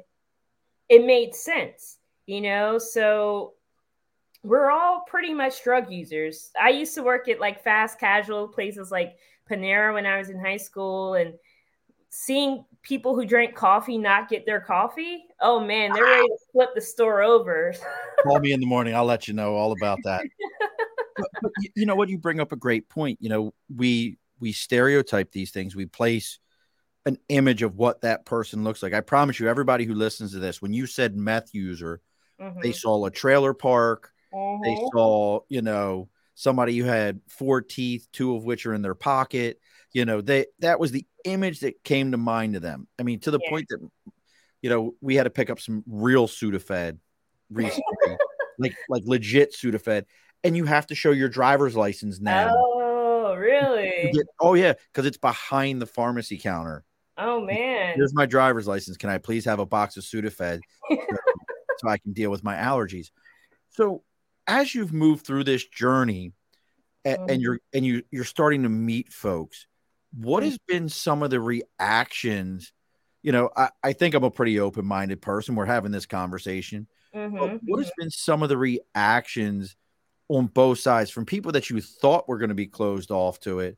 it 0.90 1.06
made 1.06 1.36
sense, 1.36 1.98
you 2.26 2.42
know. 2.42 2.78
So 2.78 3.54
we're 4.44 4.72
all 4.72 5.04
pretty 5.08 5.34
much 5.34 5.64
drug 5.64 5.92
users. 5.92 6.52
I 6.60 6.70
used 6.70 6.96
to 6.96 7.04
work 7.04 7.28
at 7.28 7.40
like 7.40 7.64
fast 7.64 8.00
casual 8.00 8.48
places 8.48 8.92
like 8.92 9.18
Panera 9.50 9.94
when 9.94 10.06
I 10.06 10.18
was 10.18 10.30
in 10.30 10.40
high 10.40 10.58
school, 10.58 11.16
and 11.16 11.34
seeing 12.10 12.66
people 12.82 13.16
who 13.16 13.26
drank 13.26 13.56
coffee 13.56 13.98
not 13.98 14.30
get 14.30 14.46
their 14.46 14.62
coffee, 14.62 15.26
oh 15.42 15.60
man, 15.60 15.92
they're 15.92 16.04
ready 16.04 16.28
to 16.28 16.38
flip 16.52 16.70
the 16.76 16.82
store 16.82 17.22
over. 17.22 17.74
Call 18.24 18.40
me 18.40 18.54
in 18.54 18.60
the 18.60 18.66
morning. 18.66 18.96
I'll 18.96 19.06
let 19.06 19.28
you 19.28 19.34
know 19.34 19.56
all 19.56 19.74
about 19.74 20.00
that. 20.04 20.24
but, 21.18 21.30
but 21.42 21.52
you 21.76 21.86
know 21.86 21.96
what? 21.96 22.10
You 22.10 22.18
bring 22.18 22.40
up 22.40 22.52
a 22.52 22.56
great 22.56 22.88
point. 22.90 23.18
You 23.22 23.30
know, 23.30 23.54
we 23.76 24.18
we 24.40 24.52
stereotype 24.52 25.32
these 25.32 25.52
things. 25.52 25.76
We 25.76 25.86
place 25.86 26.40
an 27.06 27.18
image 27.30 27.62
of 27.62 27.76
what 27.76 28.02
that 28.02 28.26
person 28.26 28.64
looks 28.64 28.82
like. 28.82 28.94
I 28.94 29.02
promise 29.02 29.40
you, 29.40 29.48
everybody 29.48 29.86
who 29.86 29.94
listens 29.94 30.32
to 30.32 30.40
this, 30.40 30.62
when 30.62 30.74
you 30.74 30.88
said 30.88 31.16
meth 31.16 31.54
user, 31.54 32.02
mm-hmm. 32.42 32.60
they 32.62 32.72
saw 32.72 33.06
a 33.06 33.12
trailer 33.12 33.54
park. 33.54 34.12
Mm-hmm. 34.34 34.64
They 34.64 34.76
saw, 34.92 35.42
you 35.48 35.62
know, 35.62 36.10
somebody 36.34 36.78
who 36.78 36.86
had 36.86 37.22
four 37.28 37.62
teeth, 37.62 38.08
two 38.12 38.36
of 38.36 38.44
which 38.44 38.66
are 38.66 38.74
in 38.74 38.82
their 38.82 38.96
pocket. 38.96 39.60
You 39.94 40.06
know, 40.06 40.22
they 40.22 40.48
that 40.60 40.80
was 40.80 40.92
the 40.92 41.06
image 41.24 41.62
that 41.62 41.84
came 41.84 42.12
to 42.12 42.18
mind 42.18 42.54
to 42.54 42.60
them. 42.60 42.88
I 43.00 43.04
mean, 43.04 43.20
to 43.22 43.32
the 43.32 43.40
yeah. 43.42 43.50
point 43.50 43.68
that 43.70 43.90
you 44.62 44.70
know 44.70 44.96
we 45.00 45.16
had 45.16 45.24
to 45.24 45.30
pick 45.30 45.50
up 45.50 45.60
some 45.60 45.84
real 45.88 46.28
Sudafed 46.28 46.98
recently, 47.50 47.84
like 48.60 48.76
like 48.90 49.04
legit 49.06 49.54
Sudafed, 49.54 50.06
and 50.44 50.58
you 50.58 50.66
have 50.66 50.88
to 50.88 50.96
show 50.96 51.12
your 51.12 51.30
driver's 51.30 51.76
license 51.76 52.20
now. 52.20 52.54
Oh, 52.54 53.36
really? 53.36 53.85
Get, 54.12 54.26
oh 54.40 54.54
yeah, 54.54 54.74
because 54.92 55.06
it's 55.06 55.18
behind 55.18 55.82
the 55.82 55.86
pharmacy 55.86 56.38
counter. 56.38 56.84
Oh 57.18 57.42
man! 57.42 57.94
Here's 57.96 58.14
my 58.14 58.26
driver's 58.26 58.68
license. 58.68 58.98
Can 58.98 59.10
I 59.10 59.18
please 59.18 59.46
have 59.46 59.60
a 59.60 59.66
box 59.66 59.98
of 59.98 60.04
Sudafed 60.04 60.60
so, 60.90 60.98
so 61.78 61.90
I 61.90 61.98
can 61.98 62.14
deal 62.14 62.32
with 62.32 62.44
my 62.44 62.56
allergies? 62.56 63.12
So, 63.70 64.04
as 64.48 64.76
you've 64.76 64.94
moved 64.94 65.26
through 65.26 65.46
this 65.46 65.66
journey, 65.66 66.34
and, 67.06 67.18
and 67.18 67.30
mm-hmm. 67.30 67.42
you're 67.42 67.60
and 67.74 67.86
you 67.86 68.04
you're 68.12 68.24
starting 68.26 68.64
to 68.64 68.70
meet 68.70 69.14
folks, 69.14 69.68
what 70.14 70.44
has 70.44 70.58
been 70.68 70.90
some 70.90 71.24
of 71.24 71.30
the 71.30 71.40
reactions? 71.40 72.74
You 73.22 73.32
know, 73.32 73.50
I, 73.56 73.70
I 73.84 73.94
think 73.94 74.14
I'm 74.14 74.24
a 74.24 74.32
pretty 74.32 74.60
open 74.60 74.86
minded 74.86 75.22
person. 75.22 75.56
We're 75.56 75.66
having 75.66 75.92
this 75.92 76.06
conversation. 76.06 76.88
Mm-hmm. 77.16 77.38
What 77.66 77.80
has 77.80 77.88
mm-hmm. 77.88 78.02
been 78.02 78.12
some 78.12 78.44
of 78.44 78.50
the 78.50 78.58
reactions 78.58 79.76
on 80.28 80.48
both 80.48 80.80
sides 80.80 81.12
from 81.12 81.26
people 81.26 81.52
that 81.54 81.70
you 81.70 81.80
thought 81.82 82.28
were 82.28 82.38
going 82.38 82.50
to 82.50 82.56
be 82.56 82.68
closed 82.68 83.12
off 83.12 83.40
to 83.42 83.60
it, 83.60 83.78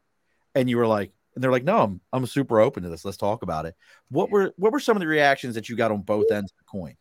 and 0.57 0.69
you 0.69 0.77
were 0.77 0.87
like, 0.87 1.11
and 1.35 1.43
they're 1.43 1.51
like, 1.51 1.63
"No, 1.63 1.77
I'm 1.77 2.01
I'm 2.11 2.25
super 2.25 2.59
open 2.59 2.83
to 2.83 2.89
this. 2.89 3.05
Let's 3.05 3.17
talk 3.17 3.43
about 3.43 3.65
it." 3.65 3.75
What 4.09 4.31
were 4.31 4.53
what 4.57 4.71
were 4.71 4.79
some 4.79 4.97
of 4.97 5.01
the 5.01 5.07
reactions 5.07 5.55
that 5.55 5.69
you 5.69 5.75
got 5.75 5.91
on 5.91 6.01
both 6.01 6.31
ends 6.31 6.51
of 6.51 6.57
the 6.57 6.63
coin? 6.65 6.95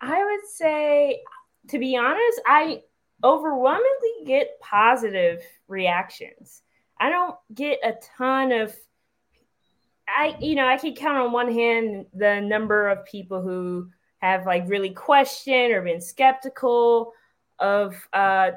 I 0.00 0.22
would 0.22 0.48
say, 0.48 1.22
to 1.68 1.78
be 1.78 1.96
honest, 1.96 2.40
I 2.46 2.82
overwhelmingly 3.24 4.24
get 4.26 4.60
positive 4.60 5.42
reactions. 5.66 6.62
I 6.98 7.08
don't 7.08 7.36
get 7.54 7.78
a 7.82 7.94
ton 8.16 8.52
of 8.52 8.76
I 10.06 10.36
you 10.40 10.54
know, 10.54 10.66
I 10.66 10.76
can 10.76 10.94
count 10.94 11.18
on 11.18 11.32
one 11.32 11.52
hand 11.52 12.06
the 12.12 12.40
number 12.40 12.88
of 12.88 13.04
people 13.06 13.40
who 13.40 13.88
have 14.18 14.44
like 14.44 14.64
really 14.66 14.90
questioned 14.90 15.72
or 15.72 15.80
been 15.80 16.00
skeptical 16.00 17.12
of 17.58 17.94
uh 18.12 18.50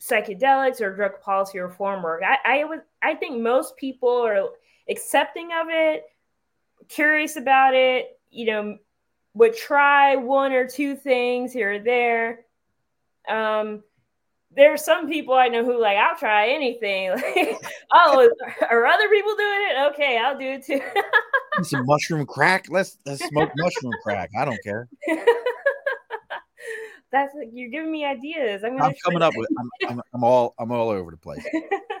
psychedelics 0.00 0.80
or 0.80 0.94
drug 0.94 1.20
policy 1.20 1.58
reform 1.58 2.02
work. 2.02 2.22
I, 2.22 2.60
I 2.60 2.64
would 2.64 2.82
I 3.02 3.14
think 3.14 3.40
most 3.40 3.76
people 3.76 4.10
are 4.10 4.48
accepting 4.88 5.50
of 5.52 5.68
it, 5.70 6.04
curious 6.88 7.36
about 7.36 7.74
it, 7.74 8.18
you 8.30 8.46
know, 8.46 8.78
would 9.34 9.56
try 9.56 10.16
one 10.16 10.52
or 10.52 10.66
two 10.66 10.96
things 10.96 11.52
here 11.52 11.74
or 11.74 11.78
there. 11.78 12.40
Um, 13.28 13.82
there 14.54 14.72
are 14.72 14.78
some 14.78 15.08
people 15.08 15.34
I 15.34 15.48
know 15.48 15.64
who 15.64 15.80
like 15.80 15.98
I'll 15.98 16.16
try 16.16 16.48
anything. 16.48 17.10
Like, 17.36 17.56
oh, 17.92 18.30
are 18.70 18.86
other 18.86 19.08
people 19.08 19.36
doing 19.36 19.60
it? 19.70 19.92
Okay, 19.92 20.18
I'll 20.18 20.38
do 20.38 20.52
it 20.52 20.64
too. 20.64 20.80
Some 21.62 21.86
mushroom 21.86 22.26
crack. 22.26 22.66
Let's 22.68 22.98
let's 23.06 23.24
smoke 23.28 23.50
mushroom 23.56 23.92
crack. 24.02 24.30
I 24.38 24.44
don't 24.44 24.62
care. 24.62 24.88
That's 27.12 27.34
like 27.34 27.48
you're 27.52 27.70
giving 27.70 27.90
me 27.90 28.04
ideas. 28.04 28.64
I'm, 28.64 28.80
I'm 28.80 28.94
coming 29.04 29.22
up 29.22 29.34
with. 29.36 29.48
I'm, 29.58 29.70
I'm, 29.88 30.02
I'm, 30.12 30.24
all 30.24 30.54
I'm 30.58 30.72
all 30.72 30.90
over 30.90 31.10
the 31.10 31.16
place. 31.16 31.46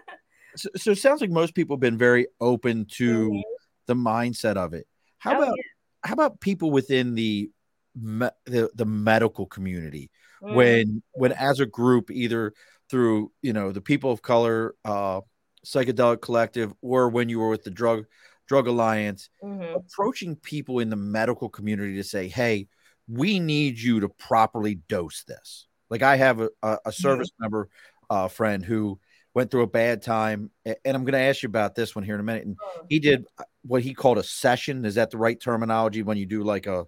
so, 0.56 0.68
so, 0.76 0.90
it 0.90 0.98
sounds 0.98 1.20
like 1.20 1.30
most 1.30 1.54
people 1.54 1.76
have 1.76 1.80
been 1.80 1.98
very 1.98 2.26
open 2.40 2.86
to 2.92 3.28
mm-hmm. 3.28 3.40
the 3.86 3.94
mindset 3.94 4.56
of 4.56 4.74
it. 4.74 4.86
How 5.18 5.34
oh, 5.34 5.42
about 5.42 5.54
yeah. 5.56 5.62
how 6.04 6.12
about 6.14 6.40
people 6.40 6.70
within 6.70 7.14
the 7.14 7.50
the, 7.94 8.68
the 8.74 8.84
medical 8.84 9.46
community? 9.46 10.10
mm. 10.42 10.54
when 10.54 11.02
when 11.12 11.32
as 11.32 11.60
a 11.60 11.66
group 11.66 12.10
either 12.10 12.52
through 12.90 13.32
you 13.42 13.52
know 13.52 13.72
the 13.72 13.80
people 13.80 14.10
of 14.10 14.22
color 14.22 14.74
uh 14.84 15.20
psychedelic 15.64 16.20
collective 16.20 16.72
or 16.80 17.08
when 17.08 17.28
you 17.28 17.38
were 17.38 17.48
with 17.48 17.64
the 17.64 17.70
drug 17.70 18.04
drug 18.46 18.66
alliance 18.68 19.28
mm-hmm. 19.42 19.76
approaching 19.76 20.36
people 20.36 20.78
in 20.78 20.90
the 20.90 20.96
medical 20.96 21.48
community 21.48 21.96
to 21.96 22.04
say 22.04 22.28
hey 22.28 22.68
we 23.08 23.38
need 23.38 23.78
you 23.78 24.00
to 24.00 24.08
properly 24.08 24.74
dose 24.74 25.24
this 25.24 25.66
like 25.90 26.02
i 26.02 26.16
have 26.16 26.40
a, 26.40 26.50
a 26.84 26.92
service 26.92 27.30
mm-hmm. 27.30 27.44
member 27.44 27.68
uh, 28.08 28.28
friend 28.28 28.64
who 28.64 28.98
went 29.34 29.50
through 29.50 29.62
a 29.62 29.66
bad 29.66 30.02
time 30.02 30.50
and 30.64 30.76
i'm 30.86 31.04
going 31.04 31.12
to 31.12 31.18
ask 31.18 31.42
you 31.42 31.48
about 31.48 31.74
this 31.74 31.94
one 31.94 32.04
here 32.04 32.14
in 32.14 32.20
a 32.20 32.24
minute 32.24 32.44
and 32.44 32.56
he 32.88 32.98
did 32.98 33.26
what 33.62 33.82
he 33.82 33.94
called 33.94 34.18
a 34.18 34.22
session 34.22 34.84
is 34.84 34.94
that 34.94 35.10
the 35.10 35.18
right 35.18 35.40
terminology 35.40 36.02
when 36.02 36.16
you 36.16 36.26
do 36.26 36.42
like 36.42 36.66
a 36.66 36.86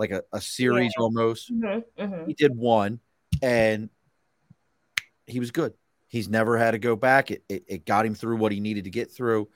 like 0.00 0.10
a, 0.12 0.22
a 0.32 0.40
series 0.40 0.92
yeah. 0.96 1.02
almost. 1.02 1.52
Mm-hmm, 1.52 2.02
mm-hmm. 2.02 2.26
He 2.26 2.32
did 2.32 2.56
one 2.56 3.00
and 3.42 3.90
he 5.26 5.38
was 5.38 5.50
good. 5.50 5.74
He's 6.08 6.28
never 6.28 6.56
had 6.56 6.70
to 6.70 6.78
go 6.78 6.96
back. 6.96 7.30
It, 7.30 7.44
it, 7.50 7.64
it 7.68 7.84
got 7.84 8.06
him 8.06 8.14
through 8.14 8.38
what 8.38 8.50
he 8.50 8.60
needed 8.60 8.84
to 8.84 8.90
get 8.90 9.12
through. 9.12 9.50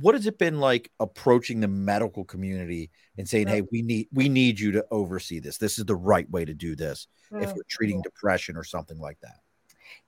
What 0.00 0.14
has 0.14 0.26
it 0.26 0.38
been 0.38 0.58
like 0.58 0.90
approaching 1.00 1.60
the 1.60 1.68
medical 1.68 2.24
community 2.24 2.90
and 3.18 3.28
saying, 3.28 3.48
"Hey, 3.48 3.62
we 3.70 3.82
need 3.82 4.08
we 4.12 4.28
need 4.28 4.58
you 4.58 4.72
to 4.72 4.86
oversee 4.90 5.38
this. 5.38 5.58
This 5.58 5.78
is 5.78 5.84
the 5.84 5.96
right 5.96 6.28
way 6.30 6.44
to 6.44 6.54
do 6.54 6.74
this." 6.74 7.06
If 7.30 7.54
we're 7.54 7.62
treating 7.68 8.02
depression 8.02 8.56
or 8.56 8.64
something 8.64 8.98
like 8.98 9.18
that. 9.20 9.36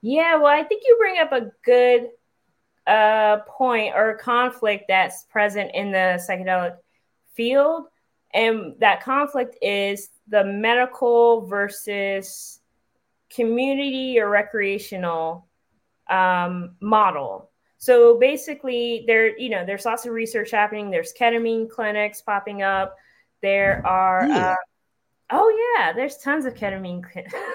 Yeah, 0.01 0.35
well, 0.35 0.47
I 0.47 0.63
think 0.63 0.83
you 0.85 0.95
bring 0.99 1.17
up 1.19 1.31
a 1.31 1.51
good 1.63 2.09
uh, 2.85 3.37
point 3.47 3.95
or 3.95 4.15
conflict 4.17 4.85
that's 4.87 5.23
present 5.23 5.71
in 5.73 5.91
the 5.91 6.23
psychedelic 6.27 6.77
field 7.33 7.87
and 8.35 8.75
that 8.79 9.01
conflict 9.01 9.57
is 9.61 10.09
the 10.27 10.43
medical 10.43 11.47
versus 11.47 12.59
community 13.29 14.19
or 14.19 14.29
recreational 14.29 15.47
um, 16.09 16.75
model. 16.81 17.49
So 17.77 18.17
basically, 18.17 19.03
there 19.07 19.37
you 19.37 19.49
know 19.49 19.65
there's 19.65 19.85
lots 19.85 20.05
of 20.05 20.13
research 20.13 20.51
happening. 20.51 20.89
There's 20.89 21.13
ketamine 21.13 21.69
clinics 21.69 22.21
popping 22.21 22.61
up. 22.61 22.95
There 23.41 23.85
are 23.85 24.27
yeah. 24.27 24.51
uh, 24.51 24.55
oh 25.31 25.75
yeah, 25.77 25.93
there's 25.93 26.17
tons 26.17 26.45
of 26.45 26.53
ketamine. 26.53 27.03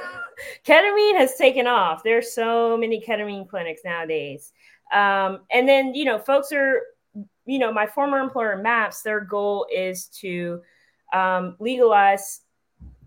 ketamine 0.66 1.16
has 1.16 1.36
taken 1.36 1.66
off. 1.66 2.02
There's 2.02 2.32
so 2.32 2.76
many 2.76 3.00
ketamine 3.00 3.48
clinics 3.48 3.82
nowadays. 3.84 4.52
Um, 4.92 5.40
and 5.52 5.68
then 5.68 5.94
you 5.94 6.04
know 6.04 6.18
folks 6.18 6.52
are 6.52 6.82
you 7.50 7.58
know, 7.58 7.72
my 7.72 7.86
former 7.86 8.18
employer, 8.18 8.56
MAPS, 8.56 9.02
their 9.02 9.20
goal 9.20 9.66
is 9.74 10.06
to 10.20 10.62
um, 11.12 11.56
legalize 11.58 12.42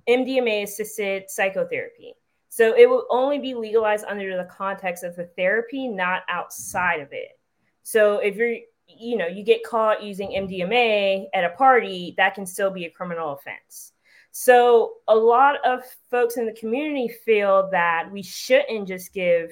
MDMA 0.07 0.63
assisted 0.63 1.29
psychotherapy. 1.29 2.13
So 2.55 2.75
it 2.77 2.87
will 2.87 3.07
only 3.09 3.39
be 3.39 3.55
legalized 3.55 4.05
under 4.07 4.37
the 4.37 4.43
context 4.43 5.03
of 5.03 5.15
the 5.15 5.25
therapy, 5.35 5.87
not 5.87 6.21
outside 6.29 6.99
of 6.99 7.07
it. 7.11 7.39
So 7.81 8.19
if 8.19 8.35
you're, 8.35 8.57
you 8.87 9.17
know, 9.17 9.25
you 9.25 9.43
get 9.43 9.63
caught 9.63 10.03
using 10.03 10.29
MDMA 10.29 11.29
at 11.33 11.45
a 11.45 11.49
party, 11.49 12.13
that 12.17 12.35
can 12.35 12.45
still 12.45 12.69
be 12.69 12.85
a 12.85 12.91
criminal 12.91 13.33
offense. 13.33 13.93
So 14.33 14.97
a 15.07 15.15
lot 15.15 15.65
of 15.65 15.81
folks 16.11 16.37
in 16.37 16.45
the 16.45 16.53
community 16.53 17.07
feel 17.25 17.71
that 17.71 18.11
we 18.11 18.21
shouldn't 18.21 18.87
just 18.87 19.13
give 19.13 19.49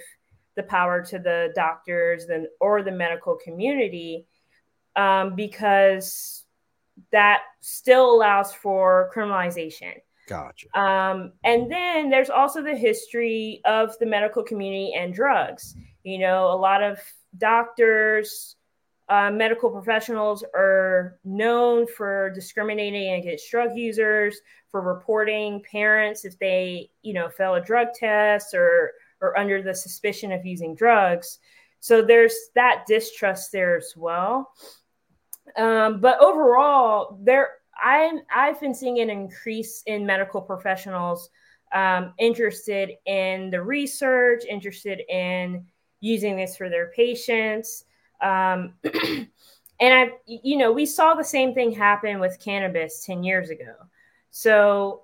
the 0.55 0.61
power 0.61 1.03
to 1.05 1.17
the 1.17 1.51
doctors 1.55 2.25
and 2.25 2.45
or 2.59 2.83
the 2.83 2.91
medical 2.91 3.35
community 3.35 4.27
um, 4.95 5.35
because 5.35 6.43
that 7.11 7.41
still 7.61 8.11
allows 8.11 8.53
for 8.53 9.09
criminalization. 9.11 9.93
Gotcha. 10.31 10.79
Um, 10.79 11.33
and 11.43 11.69
then 11.69 12.09
there's 12.09 12.29
also 12.29 12.63
the 12.63 12.73
history 12.73 13.59
of 13.65 13.99
the 13.99 14.05
medical 14.05 14.43
community 14.43 14.93
and 14.93 15.13
drugs. 15.13 15.75
You 16.03 16.19
know, 16.19 16.53
a 16.53 16.55
lot 16.55 16.81
of 16.81 16.99
doctors 17.37 18.55
uh, 19.09 19.29
medical 19.29 19.69
professionals 19.69 20.41
are 20.55 21.19
known 21.25 21.85
for 21.85 22.31
discriminating 22.33 23.15
against 23.15 23.51
drug 23.51 23.75
users, 23.75 24.39
for 24.69 24.79
reporting 24.79 25.61
parents 25.69 26.23
if 26.23 26.39
they, 26.39 26.89
you 27.01 27.11
know, 27.11 27.27
fail 27.27 27.55
a 27.55 27.61
drug 27.61 27.87
test 27.93 28.53
or 28.53 28.93
or 29.19 29.37
under 29.37 29.61
the 29.61 29.75
suspicion 29.75 30.31
of 30.31 30.45
using 30.45 30.73
drugs. 30.73 31.39
So 31.81 32.01
there's 32.01 32.35
that 32.55 32.85
distrust 32.87 33.51
there 33.51 33.75
as 33.75 33.95
well. 33.97 34.53
Um, 35.57 35.99
but 35.99 36.21
overall, 36.21 37.19
there 37.21 37.49
I'm 37.83 38.21
I've 38.33 38.59
been 38.59 38.73
seeing 38.73 38.99
an 38.99 39.09
increase 39.09 39.83
in 39.85 40.05
medical 40.05 40.41
professionals 40.41 41.29
um, 41.73 42.13
interested 42.17 42.91
in 43.05 43.49
the 43.49 43.61
research, 43.61 44.43
interested 44.49 45.01
in 45.09 45.65
using 45.99 46.35
this 46.35 46.57
for 46.57 46.69
their 46.69 46.91
patients. 46.95 47.85
Um, 48.21 48.73
and 48.83 49.27
I, 49.81 50.11
you 50.25 50.57
know, 50.57 50.71
we 50.71 50.85
saw 50.85 51.13
the 51.13 51.23
same 51.23 51.53
thing 51.53 51.71
happen 51.71 52.19
with 52.19 52.39
cannabis 52.39 53.05
10 53.05 53.23
years 53.23 53.49
ago. 53.49 53.73
So 54.31 55.03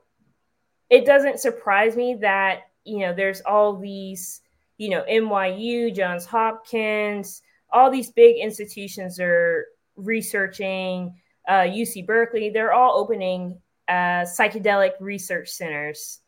it 0.89 1.06
doesn't 1.06 1.39
surprise 1.39 1.95
me 1.95 2.15
that, 2.15 2.62
you 2.84 2.99
know, 2.99 3.13
there's 3.13 3.41
all 3.41 3.75
these, 3.75 4.41
you 4.77 4.89
know, 4.89 5.03
NYU, 5.10 5.93
Johns 5.93 6.25
Hopkins, 6.25 7.41
all 7.71 7.91
these 7.91 8.12
big 8.12 8.38
institutions 8.38 9.19
are 9.19 9.67
researching, 9.95 11.15
uh, 11.47 11.63
UC 11.63 12.05
Berkeley, 12.05 12.49
they're 12.49 12.73
all 12.73 12.99
opening 12.99 13.60
uh, 13.88 14.25
psychedelic 14.25 14.91
research 14.99 15.49
centers. 15.49 16.19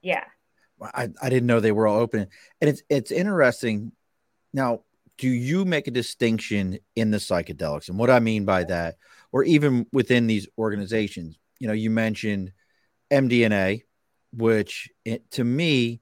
Yeah. 0.00 0.24
I, 0.80 1.08
I 1.22 1.28
didn't 1.28 1.46
know 1.46 1.60
they 1.60 1.72
were 1.72 1.86
all 1.86 2.00
open. 2.00 2.26
And 2.60 2.70
it's 2.70 2.82
it's 2.88 3.10
interesting. 3.10 3.92
Now, 4.52 4.80
do 5.18 5.28
you 5.28 5.64
make 5.64 5.86
a 5.86 5.92
distinction 5.92 6.78
in 6.96 7.10
the 7.10 7.18
psychedelics? 7.18 7.88
And 7.88 7.98
what 7.98 8.10
I 8.10 8.18
mean 8.18 8.44
by 8.44 8.64
that, 8.64 8.96
or 9.30 9.44
even 9.44 9.86
within 9.92 10.26
these 10.26 10.48
organizations, 10.58 11.38
you 11.60 11.68
know, 11.68 11.72
you 11.72 11.90
mentioned 11.90 12.52
MDNA, 13.12 13.82
which 14.32 14.90
it, 15.04 15.30
to 15.32 15.44
me, 15.44 16.00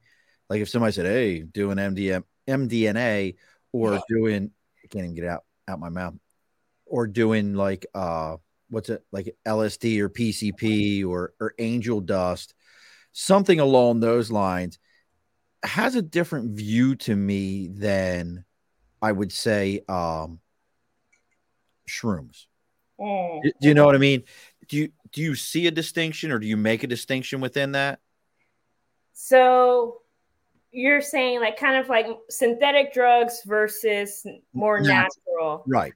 like 0.48 0.61
if 0.61 0.68
somebody 0.68 0.92
said, 0.92 1.06
"Hey, 1.06 1.40
doing 1.40 1.76
MDM, 1.76 2.24
MDNA," 2.48 3.37
or 3.72 3.94
yeah. 3.94 4.00
doing, 4.09 4.50
I 4.83 4.87
can't 4.88 5.04
even 5.04 5.14
get 5.14 5.26
out 5.26 5.44
out 5.68 5.80
my 5.80 5.90
mouth, 5.90 6.14
or 6.90 7.07
doing 7.07 7.55
like 7.55 7.87
uh, 7.94 8.37
what's 8.68 8.90
it 8.90 9.03
like 9.12 9.35
LSD 9.46 10.00
or 10.00 10.09
PCP 10.09 11.07
or 11.07 11.33
or 11.40 11.55
angel 11.59 12.00
dust, 12.00 12.55
something 13.12 13.61
along 13.61 14.00
those 14.00 14.31
lines, 14.31 14.79
has 15.62 15.94
a 15.94 16.03
different 16.03 16.57
view 16.57 16.96
to 16.96 17.14
me 17.14 17.68
than 17.68 18.44
I 19.00 19.12
would 19.12 19.33
say 19.33 19.81
um, 19.88 20.40
shrooms. 21.88 22.46
Mm. 23.00 23.42
Do, 23.42 23.53
do 23.61 23.68
you 23.68 23.74
know 23.74 23.87
what 23.87 23.94
I 23.94 23.98
mean? 23.98 24.24
Do 24.68 24.76
you 24.76 24.92
do 25.12 25.22
you 25.22 25.35
see 25.35 25.66
a 25.66 25.70
distinction 25.70 26.31
or 26.31 26.38
do 26.38 26.46
you 26.46 26.57
make 26.57 26.83
a 26.83 26.87
distinction 26.87 27.40
within 27.40 27.72
that? 27.72 28.00
So 29.12 30.00
you're 30.72 31.00
saying 31.00 31.40
like 31.40 31.59
kind 31.59 31.76
of 31.76 31.88
like 31.88 32.07
synthetic 32.29 32.92
drugs 32.92 33.40
versus 33.44 34.24
more 34.53 34.81
natural. 34.81 35.64
Right. 35.66 35.92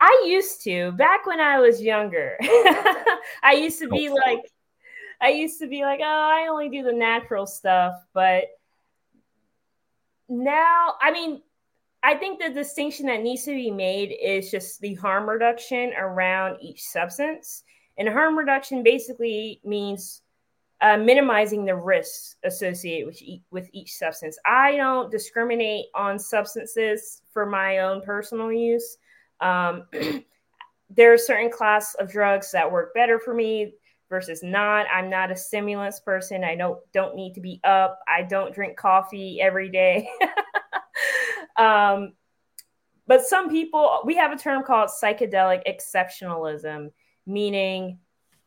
I 0.00 0.24
used 0.26 0.62
to 0.64 0.92
back 0.92 1.26
when 1.26 1.40
I 1.40 1.60
was 1.60 1.82
younger. 1.82 2.36
I 3.42 3.56
used 3.56 3.78
to 3.80 3.88
be 3.88 4.08
oh. 4.08 4.14
like 4.14 4.50
I 5.20 5.28
used 5.28 5.60
to 5.60 5.66
be 5.66 5.82
like, 5.82 6.00
oh, 6.02 6.04
I 6.04 6.48
only 6.48 6.70
do 6.70 6.82
the 6.82 6.92
natural 6.92 7.46
stuff, 7.46 7.94
but 8.14 8.44
now, 10.30 10.94
I 11.00 11.10
mean, 11.10 11.42
I 12.02 12.14
think 12.14 12.40
the 12.40 12.48
distinction 12.48 13.06
that 13.06 13.20
needs 13.20 13.44
to 13.44 13.50
be 13.50 13.70
made 13.70 14.16
is 14.22 14.50
just 14.50 14.80
the 14.80 14.94
harm 14.94 15.28
reduction 15.28 15.92
around 15.98 16.56
each 16.62 16.82
substance. 16.82 17.64
And 17.98 18.08
harm 18.08 18.38
reduction 18.38 18.82
basically 18.82 19.60
means 19.64 20.22
uh, 20.80 20.96
minimizing 20.96 21.66
the 21.66 21.74
risks 21.74 22.36
associated 22.44 23.06
with 23.06 23.20
each, 23.20 23.42
with 23.50 23.68
each 23.74 23.92
substance. 23.92 24.38
I 24.46 24.76
don't 24.76 25.10
discriminate 25.10 25.86
on 25.94 26.18
substances 26.18 27.20
for 27.30 27.44
my 27.44 27.78
own 27.80 28.00
personal 28.00 28.50
use. 28.50 28.96
Um, 29.40 29.84
there 30.90 31.12
are 31.12 31.18
certain 31.18 31.50
class 31.50 31.94
of 31.94 32.10
drugs 32.10 32.50
that 32.52 32.70
work 32.70 32.94
better 32.94 33.18
for 33.18 33.34
me 33.34 33.74
versus 34.08 34.42
not. 34.42 34.86
I'm 34.92 35.08
not 35.08 35.30
a 35.30 35.36
stimulants 35.36 36.00
person. 36.00 36.42
I 36.44 36.56
don't 36.56 36.78
don't 36.92 37.14
need 37.14 37.34
to 37.34 37.40
be 37.40 37.60
up. 37.64 38.00
I 38.08 38.22
don't 38.22 38.54
drink 38.54 38.76
coffee 38.76 39.40
every 39.40 39.68
day. 39.68 40.08
Um, 41.60 42.14
but 43.06 43.22
some 43.22 43.50
people, 43.50 44.00
we 44.04 44.16
have 44.16 44.32
a 44.32 44.36
term 44.36 44.62
called 44.62 44.88
psychedelic 44.88 45.62
exceptionalism, 45.66 46.90
meaning 47.26 47.98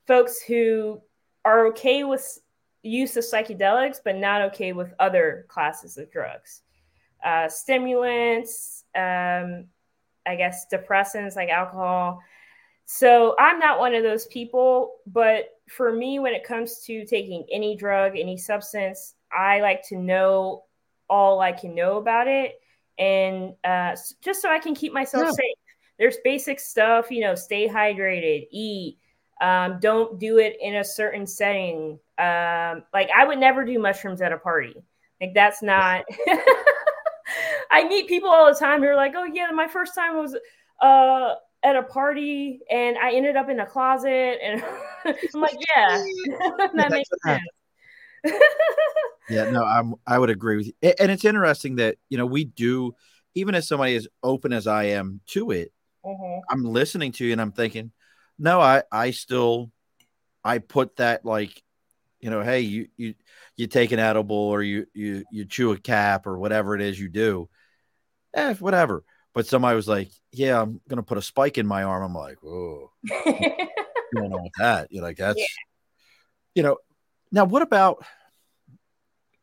folks 0.07 0.41
who 0.41 1.01
are 1.45 1.67
okay 1.67 2.03
with 2.03 2.39
use 2.81 3.15
of 3.15 3.23
psychedelics, 3.23 3.97
but 4.03 4.15
not 4.15 4.41
okay 4.41 4.73
with 4.73 4.93
other 4.99 5.45
classes 5.47 5.97
of 5.97 6.11
drugs. 6.11 6.61
Uh, 7.23 7.47
stimulants, 7.47 8.83
um, 8.95 9.65
I 10.25 10.35
guess 10.35 10.65
depressants 10.71 11.35
like 11.35 11.49
alcohol. 11.49 12.21
So 12.85 13.35
I'm 13.39 13.59
not 13.59 13.79
one 13.79 13.95
of 13.95 14.03
those 14.03 14.25
people, 14.27 14.95
but 15.07 15.45
for 15.69 15.93
me, 15.93 16.19
when 16.19 16.33
it 16.33 16.43
comes 16.43 16.83
to 16.85 17.05
taking 17.05 17.45
any 17.51 17.75
drug, 17.75 18.17
any 18.17 18.37
substance, 18.37 19.15
I 19.31 19.61
like 19.61 19.87
to 19.87 19.97
know 19.97 20.63
all 21.09 21.39
I 21.39 21.51
can 21.51 21.75
know 21.75 21.97
about 21.97 22.27
it 22.27 22.59
and 22.97 23.53
uh, 23.63 23.95
just 24.21 24.41
so 24.41 24.49
I 24.49 24.59
can 24.59 24.75
keep 24.75 24.93
myself 24.93 25.25
yeah. 25.25 25.31
safe. 25.31 25.57
There's 25.97 26.17
basic 26.23 26.59
stuff, 26.59 27.11
you 27.11 27.21
know, 27.21 27.35
stay 27.35 27.67
hydrated, 27.67 28.47
eat, 28.51 28.97
um, 29.41 29.79
don't 29.79 30.19
do 30.19 30.37
it 30.37 30.57
in 30.61 30.75
a 30.75 30.83
certain 30.83 31.27
setting. 31.27 31.99
Um, 32.17 32.83
like 32.93 33.09
I 33.15 33.25
would 33.25 33.39
never 33.39 33.65
do 33.65 33.79
mushrooms 33.79 34.21
at 34.21 34.31
a 34.31 34.37
party. 34.37 34.75
Like 35.21 35.33
that's 35.33 35.61
not. 35.61 36.05
I 37.73 37.85
meet 37.85 38.07
people 38.07 38.29
all 38.29 38.53
the 38.53 38.59
time 38.59 38.81
who 38.81 38.87
are 38.87 38.95
like, 38.95 39.13
"Oh 39.15 39.23
yeah, 39.23 39.49
my 39.51 39.67
first 39.67 39.95
time 39.95 40.15
was 40.15 40.37
uh, 40.79 41.33
at 41.63 41.75
a 41.75 41.81
party, 41.81 42.59
and 42.69 42.97
I 42.99 43.13
ended 43.13 43.35
up 43.35 43.49
in 43.49 43.59
a 43.59 43.65
closet." 43.65 44.37
And 44.43 44.63
I'm 45.05 45.41
like, 45.41 45.57
"Yeah, 45.75 45.97
that 46.75 46.91
makes 46.91 47.09
sense." 47.25 47.41
yeah, 49.27 49.49
no, 49.49 49.65
I'm 49.65 49.95
I 50.05 50.19
would 50.19 50.29
agree 50.29 50.57
with 50.57 50.67
you. 50.67 50.93
And 50.99 51.09
it's 51.09 51.25
interesting 51.25 51.77
that 51.77 51.97
you 52.09 52.17
know 52.19 52.27
we 52.27 52.45
do, 52.45 52.93
even 53.33 53.55
as 53.55 53.67
somebody 53.67 53.95
as 53.95 54.07
open 54.21 54.53
as 54.53 54.67
I 54.67 54.83
am 54.85 55.21
to 55.29 55.49
it, 55.49 55.73
mm-hmm. 56.05 56.39
I'm 56.51 56.63
listening 56.63 57.11
to 57.13 57.25
you 57.25 57.31
and 57.31 57.41
I'm 57.41 57.53
thinking, 57.53 57.91
no, 58.37 58.61
I 58.61 58.83
I 58.91 59.09
still 59.11 59.71
I 60.43 60.59
put 60.59 60.97
that 60.97 61.25
like, 61.25 61.63
you 62.19 62.29
know, 62.29 62.43
hey, 62.43 62.59
you 62.59 62.87
you 62.97 63.15
you 63.57 63.65
take 63.65 63.91
an 63.91 63.99
edible 63.99 64.35
or 64.35 64.61
you 64.61 64.85
you 64.93 65.23
you 65.31 65.45
chew 65.45 65.71
a 65.71 65.79
cap 65.79 66.27
or 66.27 66.37
whatever 66.37 66.75
it 66.75 66.81
is 66.81 66.99
you 66.99 67.09
do, 67.09 67.49
eh, 68.33 68.53
whatever. 68.55 69.03
But 69.33 69.47
somebody 69.47 69.75
was 69.75 69.87
like, 69.87 70.09
yeah, 70.31 70.61
I'm 70.61 70.79
gonna 70.87 71.03
put 71.03 71.17
a 71.17 71.21
spike 71.21 71.57
in 71.57 71.67
my 71.67 71.83
arm. 71.83 72.03
I'm 72.03 72.13
like, 72.13 72.37
oh, 72.43 72.91
you 73.03 73.57
don't 74.15 74.29
know 74.29 74.37
what 74.37 74.51
that. 74.59 74.87
You're 74.91 75.03
like, 75.03 75.17
that's, 75.17 75.39
yeah. 75.39 75.45
you 76.55 76.63
know, 76.63 76.77
now, 77.31 77.45
what 77.45 77.63
about 77.63 78.03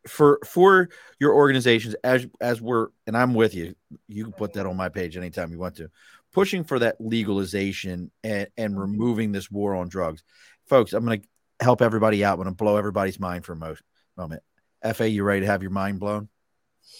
for 0.06 0.38
for 0.46 0.88
your 1.18 1.34
organizations 1.34 1.94
as 2.04 2.26
as 2.40 2.60
we're 2.60 2.88
and 3.06 3.16
I'm 3.16 3.34
with 3.34 3.54
you. 3.54 3.74
You 4.08 4.24
can 4.24 4.32
put 4.32 4.54
that 4.54 4.66
on 4.66 4.76
my 4.76 4.88
page 4.88 5.16
anytime 5.16 5.50
you 5.52 5.58
want 5.58 5.76
to. 5.76 5.90
Pushing 6.32 6.62
for 6.62 6.78
that 6.78 6.96
legalization 7.00 8.10
and, 8.22 8.46
and 8.56 8.72
mm-hmm. 8.72 8.80
removing 8.80 9.32
this 9.32 9.50
war 9.50 9.74
on 9.74 9.88
drugs. 9.88 10.22
Folks, 10.66 10.92
I'm 10.92 11.04
going 11.04 11.20
to 11.20 11.64
help 11.64 11.82
everybody 11.82 12.24
out. 12.24 12.34
I'm 12.34 12.44
going 12.44 12.48
to 12.48 12.54
blow 12.54 12.76
everybody's 12.76 13.18
mind 13.18 13.44
for 13.44 13.54
a 13.54 13.56
mo- 13.56 13.74
moment. 14.16 14.44
Ife, 14.84 15.00
you 15.00 15.24
ready 15.24 15.40
to 15.40 15.46
have 15.48 15.62
your 15.62 15.72
mind 15.72 15.98
blown? 15.98 16.28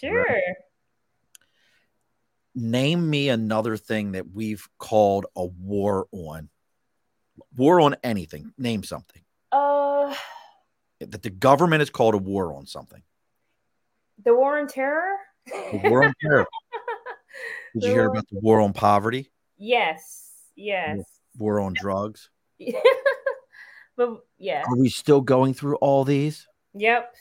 Sure. 0.01 0.27
Name 2.55 3.09
me 3.09 3.29
another 3.29 3.77
thing 3.77 4.13
that 4.13 4.33
we've 4.33 4.69
called 4.79 5.27
a 5.37 5.45
war 5.45 6.07
on. 6.13 6.49
War 7.57 7.81
on 7.81 7.97
anything. 8.03 8.53
Name 8.59 8.83
something. 8.83 9.23
Uh 9.53 10.15
that 11.01 11.23
the 11.23 11.31
government 11.31 11.81
has 11.81 11.91
called 11.91 12.15
a 12.15 12.19
war 12.19 12.55
on 12.55 12.67
something. 12.67 13.03
The 14.23 14.35
war 14.35 14.59
on 14.59 14.69
terror? 14.69 15.17
The 15.47 15.81
war 15.85 16.05
on 16.05 16.15
terror. 16.21 16.47
Did 17.75 17.83
the 17.83 17.87
you 17.89 17.93
hear 17.93 18.07
about 18.07 18.29
the 18.31 18.39
war 18.41 18.61
on 18.61 18.73
poverty? 18.73 19.31
Yes. 19.57 20.33
Yes. 20.57 20.99
War 21.39 21.61
on 21.61 21.75
drugs. 21.75 22.29
but 23.97 24.21
yeah. 24.39 24.63
Are 24.67 24.77
we 24.77 24.89
still 24.91 25.21
going 25.21 25.55
through 25.55 25.77
all 25.77 26.05
these? 26.05 26.47
Yep. 26.75 27.15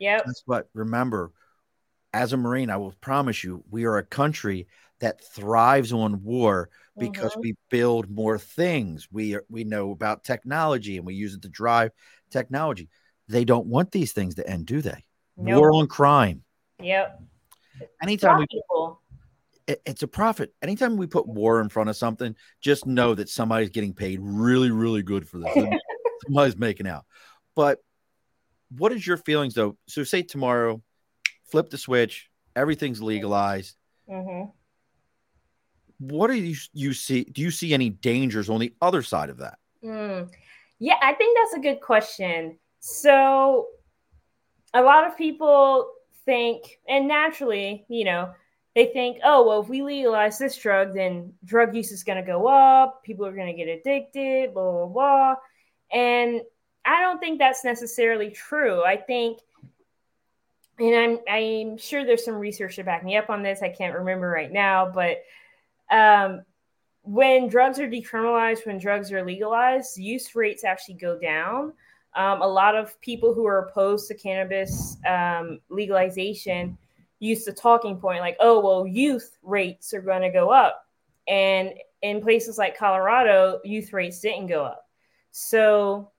Yep. 0.00 0.22
That's 0.24 0.42
what 0.46 0.68
remember, 0.74 1.30
as 2.12 2.32
a 2.32 2.36
Marine, 2.36 2.70
I 2.70 2.76
will 2.76 2.94
promise 3.00 3.44
you, 3.44 3.64
we 3.70 3.84
are 3.84 3.98
a 3.98 4.04
country 4.04 4.66
that 5.00 5.24
thrives 5.24 5.92
on 5.92 6.22
war 6.22 6.68
because 6.98 7.32
mm-hmm. 7.32 7.40
we 7.40 7.54
build 7.70 8.10
more 8.10 8.38
things. 8.38 9.08
We 9.10 9.34
are, 9.34 9.44
we 9.48 9.64
know 9.64 9.92
about 9.92 10.24
technology 10.24 10.96
and 10.96 11.06
we 11.06 11.14
use 11.14 11.34
it 11.34 11.42
to 11.42 11.48
drive 11.48 11.92
technology 12.30 12.90
they 13.30 13.44
don't 13.44 13.66
want 13.66 13.92
these 13.92 14.12
things 14.12 14.34
to 14.34 14.48
end, 14.48 14.66
do 14.66 14.82
they? 14.82 15.04
Nope. 15.36 15.60
War 15.60 15.72
on 15.72 15.86
crime. 15.86 16.42
Yep. 16.82 17.22
Anytime 18.02 18.40
we, 18.40 18.46
it, 19.68 19.80
it's 19.86 20.02
a 20.02 20.08
profit. 20.08 20.52
Anytime 20.60 20.96
we 20.96 21.06
put 21.06 21.28
war 21.28 21.60
in 21.60 21.68
front 21.68 21.88
of 21.88 21.96
something, 21.96 22.34
just 22.60 22.86
know 22.86 23.14
that 23.14 23.28
somebody's 23.28 23.70
getting 23.70 23.94
paid 23.94 24.18
really, 24.20 24.70
really 24.70 25.02
good 25.02 25.28
for 25.28 25.38
this. 25.38 25.54
somebody's 26.26 26.56
making 26.56 26.88
out. 26.88 27.06
But 27.54 27.78
what 28.76 28.92
is 28.92 29.06
your 29.06 29.16
feelings 29.16 29.54
though? 29.54 29.76
So 29.86 30.02
say 30.02 30.22
tomorrow, 30.22 30.82
flip 31.50 31.70
the 31.70 31.78
switch, 31.78 32.30
everything's 32.56 33.02
legalized. 33.02 33.76
Mm-hmm. 34.08 34.50
What 35.98 36.28
do 36.28 36.34
you 36.34 36.56
you 36.72 36.92
see? 36.94 37.24
Do 37.24 37.42
you 37.42 37.50
see 37.50 37.74
any 37.74 37.90
dangers 37.90 38.48
on 38.48 38.60
the 38.60 38.72
other 38.80 39.02
side 39.02 39.28
of 39.28 39.38
that? 39.38 39.58
Mm. 39.84 40.30
Yeah, 40.78 40.96
I 41.02 41.12
think 41.12 41.36
that's 41.38 41.54
a 41.54 41.60
good 41.60 41.80
question. 41.80 42.58
So 42.80 43.68
a 44.72 44.82
lot 44.82 45.06
of 45.06 45.16
people 45.16 45.92
think, 46.24 46.80
and 46.88 47.06
naturally, 47.06 47.84
you 47.88 48.04
know, 48.04 48.32
they 48.74 48.86
think, 48.86 49.18
oh, 49.24 49.46
well, 49.46 49.60
if 49.60 49.68
we 49.68 49.82
legalize 49.82 50.38
this 50.38 50.56
drug, 50.56 50.94
then 50.94 51.34
drug 51.44 51.74
use 51.74 51.92
is 51.92 52.04
going 52.04 52.24
to 52.24 52.26
go 52.26 52.46
up. 52.46 53.02
People 53.02 53.26
are 53.26 53.34
going 53.34 53.54
to 53.54 53.64
get 53.64 53.68
addicted, 53.68 54.54
blah, 54.54 54.70
blah, 54.70 54.86
blah. 54.86 55.34
And 55.92 56.40
I 56.84 57.02
don't 57.02 57.18
think 57.18 57.38
that's 57.38 57.64
necessarily 57.64 58.30
true. 58.30 58.82
I 58.82 58.96
think, 58.96 59.40
and 60.80 60.96
I'm, 60.96 61.18
I'm 61.28 61.78
sure 61.78 62.04
there's 62.04 62.24
some 62.24 62.36
research 62.36 62.76
to 62.76 62.84
back 62.84 63.04
me 63.04 63.16
up 63.16 63.28
on 63.28 63.42
this. 63.42 63.62
I 63.62 63.68
can't 63.68 63.94
remember 63.94 64.28
right 64.28 64.50
now, 64.50 64.90
but 64.90 65.18
um, 65.90 66.42
when 67.02 67.48
drugs 67.48 67.78
are 67.78 67.88
decriminalized, 67.88 68.66
when 68.66 68.78
drugs 68.78 69.12
are 69.12 69.24
legalized, 69.24 69.98
use 69.98 70.34
rates 70.34 70.64
actually 70.64 70.94
go 70.94 71.18
down. 71.18 71.72
Um, 72.16 72.42
a 72.42 72.46
lot 72.46 72.74
of 72.74 73.00
people 73.00 73.34
who 73.34 73.46
are 73.46 73.58
opposed 73.58 74.08
to 74.08 74.14
cannabis 74.14 74.96
um, 75.06 75.60
legalization 75.68 76.76
use 77.20 77.44
the 77.44 77.52
talking 77.52 77.98
point 77.98 78.20
like, 78.20 78.36
oh, 78.40 78.60
well, 78.60 78.86
youth 78.86 79.36
rates 79.42 79.92
are 79.92 80.00
going 80.00 80.22
to 80.22 80.30
go 80.30 80.50
up. 80.50 80.86
And 81.28 81.74
in 82.02 82.22
places 82.22 82.58
like 82.58 82.76
Colorado, 82.76 83.60
youth 83.64 83.92
rates 83.92 84.20
didn't 84.20 84.46
go 84.46 84.64
up. 84.64 84.88
So 85.30 86.10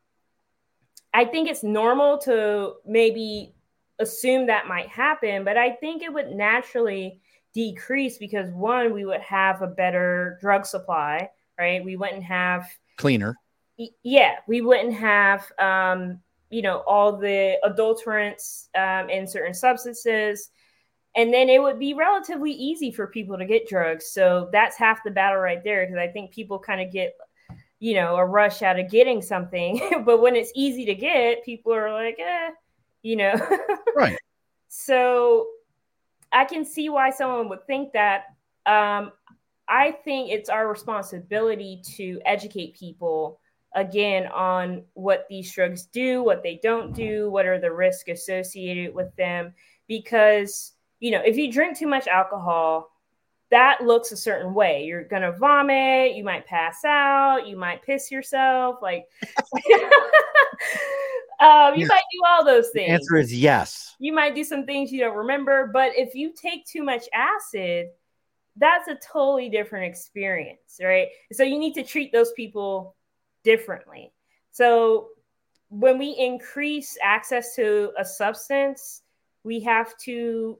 I 1.14 1.26
think 1.26 1.50
it's 1.50 1.64
normal 1.64 2.20
to 2.20 2.76
maybe 2.86 3.54
assume 4.02 4.48
that 4.48 4.68
might 4.68 4.88
happen, 4.88 5.44
but 5.44 5.58
I 5.58 5.72
think 5.72 6.04
it 6.04 6.14
would 6.14 6.32
naturally 6.32 7.22
decrease 7.54 8.18
because 8.18 8.50
one, 8.52 8.94
we 8.94 9.06
would 9.06 9.22
have 9.22 9.62
a 9.62 9.68
better 9.68 10.38
drug 10.42 10.66
supply, 10.66 11.30
right? 11.58 11.84
We 11.84 11.96
wouldn't 11.96 12.24
have 12.24 12.66
cleaner 12.98 13.38
yeah, 14.04 14.36
we 14.48 14.62
wouldn't 14.62 14.94
have, 14.94 15.52
um, 15.60 16.20
you 16.50 16.62
know, 16.62 16.80
all 16.88 17.18
the 17.18 17.58
adulterants 17.64 18.68
um, 18.76 19.10
in 19.10 19.28
certain 19.28 19.54
substances. 19.54 20.50
And 21.16 21.34
then 21.34 21.50
it 21.50 21.62
would 21.62 21.80
be 21.80 21.94
relatively 21.94 22.52
easy 22.52 22.92
for 22.92 23.08
people 23.08 23.38
to 23.38 23.46
get 23.46 23.68
drugs. 23.68 24.08
So 24.08 24.50
that's 24.52 24.78
half 24.78 25.04
the 25.04 25.12
battle 25.12 25.40
right 25.40 25.64
there. 25.64 25.86
Because 25.86 25.98
I 25.98 26.08
think 26.08 26.32
people 26.32 26.60
kind 26.60 26.82
of 26.82 26.92
get, 26.92 27.14
you 27.80 27.96
know, 27.96 28.16
a 28.16 28.26
rush 28.26 28.62
out 28.62 28.80
of 28.80 28.90
getting 28.90 29.22
something. 29.22 30.04
but 30.06 30.22
when 30.22 30.36
it's 30.36 30.52
easy 30.56 30.86
to 30.86 30.96
get, 30.96 31.44
people 31.44 31.74
are 31.74 31.92
like, 31.92 32.18
eh, 32.20 32.52
you 33.02 33.16
know. 33.16 33.34
right. 33.96 34.18
So 34.68 35.48
I 36.32 36.46
can 36.46 36.66
see 36.66 36.90
why 36.90 37.10
someone 37.10 37.50
would 37.50 37.66
think 37.68 37.94
that. 37.94 38.26
Um, 38.66 39.12
I 39.68 39.92
think 39.92 40.30
it's 40.30 40.50
our 40.50 40.68
responsibility 40.68 41.82
to 41.96 42.20
educate 42.26 42.76
people 42.78 43.40
again 43.74 44.28
on 44.28 44.84
what 44.94 45.26
these 45.30 45.52
drugs 45.52 45.86
do, 45.86 46.22
what 46.24 46.44
they 46.44 46.60
don't 46.62 46.94
do, 46.94 47.30
what 47.32 47.46
are 47.46 47.60
the 47.60 47.72
risks 47.72 48.10
associated 48.10 48.94
with 48.94 49.16
them. 49.16 49.54
Because, 49.88 50.74
you 51.00 51.12
know, 51.12 51.22
if 51.26 51.38
you 51.38 51.52
drink 51.52 51.78
too 51.78 51.88
much 51.88 52.08
alcohol, 52.08 52.92
that 53.50 53.82
looks 53.82 54.12
a 54.12 54.18
certain 54.18 54.54
way. 54.54 54.86
You're 54.86 55.04
going 55.04 55.22
to 55.22 55.32
vomit, 55.34 56.16
you 56.16 56.24
might 56.24 56.46
pass 56.46 56.84
out, 56.86 57.48
you 57.48 57.58
might 57.58 57.82
piss 57.82 58.12
yourself. 58.12 58.78
Like, 58.82 59.06
um, 61.42 61.76
you 61.76 61.88
might 61.88 62.04
do 62.12 62.22
all 62.28 62.46
those 62.46 62.70
things. 62.70 62.88
The 62.88 62.94
answer 62.94 63.18
is 63.18 63.34
yes. 63.34 63.96
You 64.00 64.14
might 64.14 64.36
do 64.36 64.44
some 64.44 64.66
things 64.66 64.92
you 64.92 65.00
don't 65.00 65.18
remember. 65.18 65.70
But 65.74 65.94
if 65.96 66.14
you 66.14 66.34
take 66.40 66.66
too 66.66 66.84
much 66.84 67.06
acid, 67.14 67.88
that's 68.58 68.88
a 68.88 68.96
totally 68.96 69.50
different 69.50 69.86
experience, 69.86 70.80
right? 70.82 71.08
So 71.32 71.44
you 71.44 71.58
need 71.58 71.74
to 71.74 71.84
treat 71.84 72.12
those 72.12 72.32
people 72.34 72.96
differently. 73.44 74.14
So 74.52 75.10
when 75.70 75.98
we 75.98 76.12
increase 76.12 76.98
access 77.02 77.56
to 77.56 77.92
a 77.98 78.06
substance, 78.06 79.02
we 79.44 79.62
have 79.62 79.98
to 80.00 80.60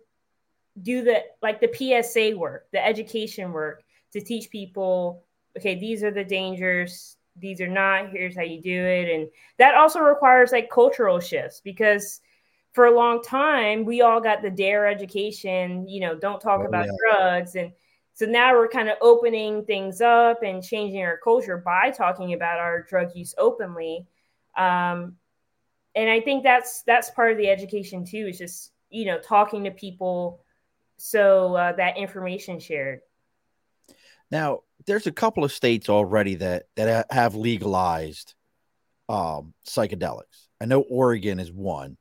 do 0.82 1.04
the 1.04 1.22
like 1.42 1.60
the 1.60 1.72
PSA 1.72 2.38
work, 2.38 2.68
the 2.72 2.84
education 2.84 3.52
work 3.52 3.84
to 4.14 4.22
teach 4.22 4.50
people, 4.50 5.26
okay, 5.58 5.76
these 5.76 6.04
are 6.04 6.12
the 6.12 6.24
dangers, 6.24 7.18
these 7.38 7.62
are 7.62 7.68
not, 7.68 8.10
here's 8.10 8.36
how 8.36 8.44
you 8.44 8.62
do 8.62 8.84
it. 8.84 9.10
And 9.10 9.30
that 9.58 9.76
also 9.76 10.00
requires 10.00 10.52
like 10.52 10.70
cultural 10.70 11.20
shifts 11.20 11.62
because 11.62 12.22
for 12.74 12.86
a 12.86 12.96
long 12.96 13.22
time 13.22 13.86
we 13.86 14.02
all 14.02 14.22
got 14.22 14.42
the 14.42 14.50
DARE 14.50 14.88
education, 14.88 15.88
you 15.88 16.02
know, 16.02 16.16
don't 16.16 16.42
talk 16.42 16.62
oh, 16.62 16.68
about 16.68 16.86
yeah. 16.86 16.92
drugs 17.10 17.56
and 17.56 17.72
so 18.14 18.26
now 18.26 18.54
we're 18.54 18.68
kind 18.68 18.90
of 18.90 18.98
opening 19.02 19.66
things 19.66 20.02
up 20.02 20.44
and 20.44 20.64
changing 20.64 21.02
our 21.02 21.18
culture 21.18 21.58
by 21.58 21.92
talking 21.92 22.34
about 22.34 22.60
our 22.60 22.84
drug 22.84 23.16
use 23.16 23.34
openly. 23.38 24.06
Um, 24.56 25.16
and 25.96 26.10
I 26.10 26.20
think 26.22 26.44
that's 26.44 26.84
that's 26.84 27.10
part 27.10 27.32
of 27.32 27.38
the 27.38 27.50
education 27.50 28.06
too. 28.06 28.28
Is 28.30 28.38
just 28.38 28.74
you 28.90 29.06
know 29.06 29.18
talking 29.20 29.64
to 29.64 29.72
people 29.72 30.42
so 30.98 31.56
uh, 31.56 31.72
that 31.74 31.98
information 31.98 32.60
shared. 32.60 33.02
Now, 34.30 34.62
there's 34.86 35.08
a 35.08 35.12
couple 35.12 35.44
of 35.44 35.52
states 35.52 35.90
already 35.90 36.36
that 36.36 36.64
that 36.76 37.08
have 37.12 37.36
legalized 37.36 38.34
um, 39.10 39.54
psychedelics. 39.68 40.48
I 40.60 40.66
know 40.66 40.82
Oregon 40.82 41.40
is 41.40 41.52
one. 41.52 41.98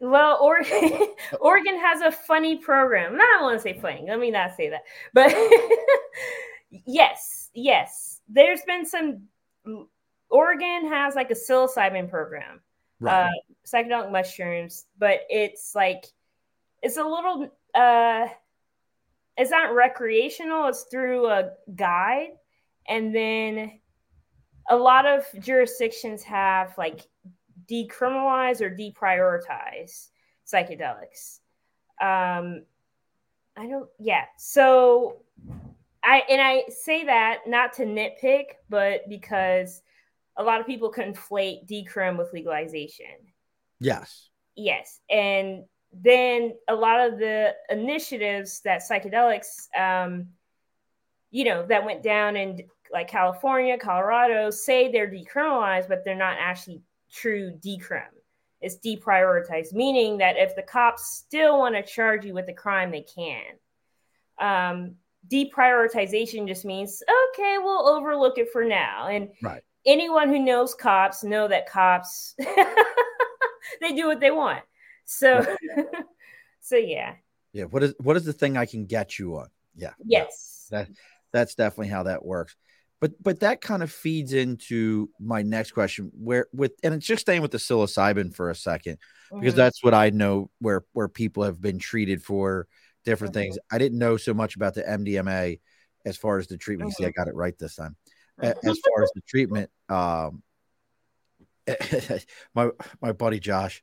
Well, 0.00 0.38
Oregon, 0.40 1.08
Oregon 1.40 1.78
has 1.78 2.00
a 2.00 2.12
funny 2.12 2.56
program. 2.56 3.16
No, 3.16 3.24
I 3.24 3.36
don't 3.38 3.42
want 3.42 3.58
to 3.58 3.62
say 3.62 3.78
funny. 3.78 4.04
Let 4.06 4.18
me 4.18 4.30
not 4.30 4.56
say 4.56 4.70
that. 4.70 4.82
But 5.12 5.34
yes, 6.70 7.50
yes, 7.54 8.20
there's 8.28 8.62
been 8.62 8.84
some. 8.84 9.22
Oregon 10.28 10.88
has 10.88 11.14
like 11.14 11.30
a 11.30 11.34
psilocybin 11.34 12.10
program, 12.10 12.60
right. 13.00 13.26
uh, 13.26 13.30
psychedelic 13.66 14.10
mushrooms, 14.10 14.86
but 14.98 15.20
it's 15.30 15.74
like 15.74 16.06
it's 16.82 16.96
a 16.96 17.04
little. 17.04 17.50
uh 17.74 18.26
It's 19.36 19.50
not 19.50 19.74
recreational. 19.74 20.68
It's 20.68 20.84
through 20.84 21.26
a 21.28 21.50
guide, 21.74 22.30
and 22.88 23.14
then 23.14 23.80
a 24.68 24.76
lot 24.76 25.06
of 25.06 25.24
jurisdictions 25.40 26.22
have 26.24 26.76
like 26.78 27.06
decriminalize 27.70 28.60
or 28.60 28.70
deprioritize 28.70 30.08
psychedelics. 30.46 31.40
Um, 32.00 32.64
I 33.56 33.66
don't, 33.66 33.88
yeah. 33.98 34.24
So 34.36 35.22
I, 36.02 36.22
and 36.28 36.40
I 36.40 36.64
say 36.68 37.04
that 37.04 37.40
not 37.46 37.72
to 37.74 37.84
nitpick, 37.84 38.44
but 38.68 39.08
because 39.08 39.82
a 40.36 40.42
lot 40.42 40.60
of 40.60 40.66
people 40.66 40.92
conflate 40.92 41.66
decrim 41.68 42.18
with 42.18 42.32
legalization. 42.32 43.06
Yes. 43.80 44.28
Yes. 44.54 45.00
And 45.10 45.64
then 46.02 46.54
a 46.68 46.74
lot 46.74 47.00
of 47.00 47.18
the 47.18 47.54
initiatives 47.70 48.60
that 48.60 48.82
psychedelics, 48.82 49.68
um, 49.78 50.28
you 51.30 51.44
know, 51.44 51.64
that 51.66 51.84
went 51.84 52.02
down 52.02 52.36
in 52.36 52.62
like 52.92 53.08
California, 53.08 53.76
Colorado, 53.78 54.50
say 54.50 54.90
they're 54.90 55.10
decriminalized, 55.10 55.88
but 55.88 56.04
they're 56.04 56.14
not 56.14 56.36
actually 56.38 56.82
true 57.10 57.52
decrim. 57.64 58.04
It's 58.60 58.78
deprioritized, 58.78 59.72
meaning 59.72 60.18
that 60.18 60.36
if 60.36 60.56
the 60.56 60.62
cops 60.62 61.16
still 61.16 61.58
want 61.58 61.74
to 61.74 61.82
charge 61.82 62.24
you 62.24 62.34
with 62.34 62.48
a 62.48 62.54
crime, 62.54 62.90
they 62.90 63.02
can. 63.02 63.42
Um, 64.38 64.94
deprioritization 65.28 66.46
just 66.46 66.64
means 66.64 67.02
okay, 67.32 67.56
we'll 67.58 67.88
overlook 67.88 68.38
it 68.38 68.50
for 68.52 68.64
now. 68.64 69.08
And 69.08 69.28
right. 69.42 69.62
anyone 69.84 70.28
who 70.28 70.38
knows 70.38 70.74
cops 70.74 71.24
know 71.24 71.48
that 71.48 71.68
cops 71.68 72.34
they 73.80 73.92
do 73.92 74.06
what 74.06 74.20
they 74.20 74.30
want. 74.30 74.62
So, 75.06 75.56
so 76.60 76.76
yeah. 76.76 77.14
Yeah. 77.52 77.64
What 77.64 77.82
is 77.82 77.94
what 77.98 78.16
is 78.16 78.24
the 78.24 78.32
thing 78.32 78.56
I 78.56 78.66
can 78.66 78.86
get 78.86 79.18
you 79.18 79.36
on? 79.36 79.48
Yeah. 79.74 79.92
Yes. 80.04 80.68
That 80.70 80.88
that's 81.32 81.54
definitely 81.54 81.88
how 81.88 82.04
that 82.04 82.24
works 82.24 82.56
but 83.00 83.12
but 83.22 83.40
that 83.40 83.60
kind 83.60 83.82
of 83.82 83.90
feeds 83.90 84.32
into 84.32 85.10
my 85.20 85.42
next 85.42 85.72
question 85.72 86.10
where 86.14 86.46
with 86.52 86.72
and 86.82 86.94
it's 86.94 87.06
just 87.06 87.22
staying 87.22 87.42
with 87.42 87.50
the 87.50 87.58
psilocybin 87.58 88.34
for 88.34 88.50
a 88.50 88.54
2nd 88.54 88.78
because 88.84 88.98
mm-hmm. 89.30 89.56
that's 89.56 89.82
what 89.82 89.94
i 89.94 90.10
know 90.10 90.50
where 90.60 90.84
where 90.92 91.08
people 91.08 91.42
have 91.42 91.60
been 91.60 91.78
treated 91.78 92.22
for 92.22 92.66
different 93.04 93.34
mm-hmm. 93.34 93.42
things 93.42 93.58
i 93.70 93.78
didn't 93.78 93.98
know 93.98 94.16
so 94.16 94.34
much 94.34 94.56
about 94.56 94.74
the 94.74 94.82
mdma 94.82 95.58
as 96.04 96.16
far 96.16 96.38
as 96.38 96.46
the 96.46 96.56
treatment 96.56 96.90
mm-hmm. 96.90 97.02
see 97.04 97.06
i 97.06 97.10
got 97.10 97.28
it 97.28 97.34
right 97.34 97.58
this 97.58 97.76
time 97.76 97.96
as 98.38 98.54
far 98.62 99.02
as 99.02 99.10
the 99.14 99.22
treatment 99.26 99.70
um 99.88 100.42
my 102.54 102.70
my 103.00 103.12
buddy 103.12 103.40
josh 103.40 103.82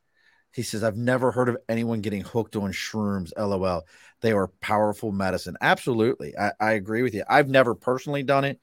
He 0.54 0.62
says, 0.62 0.84
I've 0.84 0.96
never 0.96 1.32
heard 1.32 1.48
of 1.48 1.56
anyone 1.68 2.00
getting 2.00 2.20
hooked 2.20 2.54
on 2.54 2.70
shrooms. 2.70 3.32
LOL. 3.36 3.82
They 4.20 4.30
are 4.30 4.46
powerful 4.60 5.10
medicine. 5.10 5.56
Absolutely. 5.60 6.38
I, 6.38 6.52
I 6.60 6.72
agree 6.72 7.02
with 7.02 7.12
you. 7.12 7.24
I've 7.28 7.48
never 7.48 7.74
personally 7.74 8.22
done 8.22 8.44
it 8.44 8.60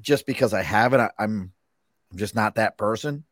just 0.00 0.26
because 0.26 0.54
I 0.54 0.62
haven't. 0.62 1.00
I, 1.00 1.10
I'm, 1.18 1.52
I'm 2.10 2.18
just 2.18 2.34
not 2.34 2.54
that 2.54 2.78
person. 2.78 3.24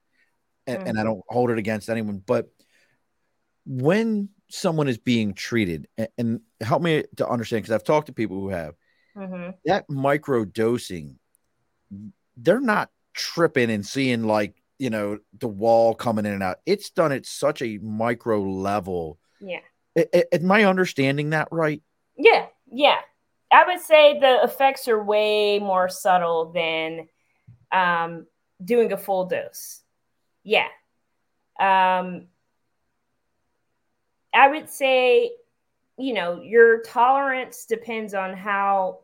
And, 0.67 0.81
mm-hmm. 0.81 0.89
and 0.89 1.01
I 1.01 1.05
don't 1.05 1.23
hold 1.27 1.51
it 1.51 1.59
against 1.59 1.89
anyone. 1.89 2.23
But 2.25 2.51
when 3.65 4.29
someone 4.51 4.87
is 4.87 4.99
being 4.99 5.33
treated, 5.33 5.89
and, 5.97 6.09
and 6.19 6.41
help 6.61 6.83
me 6.83 7.05
to 7.17 7.27
understand, 7.27 7.63
because 7.63 7.75
I've 7.75 7.85
talked 7.85 8.09
to 8.09 8.13
people 8.13 8.39
who 8.39 8.51
have 8.51 8.75
mm-hmm. 9.17 9.51
that 9.65 9.89
micro 9.89 10.45
dosing, 10.45 11.19
they're 12.37 12.61
not 12.61 12.91
tripping 13.15 13.71
and 13.71 13.85
seeing 13.85 14.25
like 14.25 14.62
you 14.83 14.91
know 14.91 15.19
the 15.39 15.47
wall 15.47 15.95
coming 15.95 16.27
in 16.27 16.33
and 16.33 16.43
out. 16.43 16.59
It's 16.67 16.91
done 16.91 17.13
at 17.13 17.25
such 17.25 17.63
a 17.63 17.79
micro 17.79 18.43
level. 18.43 19.19
Yeah. 19.41 19.61
Am 20.33 20.51
i 20.51 20.65
understanding 20.65 21.31
that 21.31 21.49
right? 21.53 21.81
Yeah 22.17 22.47
yeah. 22.69 22.99
I 23.53 23.67
would 23.67 23.81
say 23.81 24.19
the 24.19 24.43
effects 24.43 24.89
are 24.89 25.03
way 25.03 25.59
more 25.59 25.89
subtle 25.89 26.53
than 26.53 27.07
um, 27.71 28.27
doing 28.65 28.93
a 28.93 28.97
full 28.97 29.27
dose. 29.27 29.83
Yeah. 30.43 30.69
Um, 31.61 32.27
i 34.35 34.49
would 34.49 34.71
say 34.71 35.31
you 35.99 36.15
know 36.15 36.41
your 36.41 36.81
tolerance 36.81 37.67
depends 37.67 38.15
on 38.15 38.33
how 38.33 39.01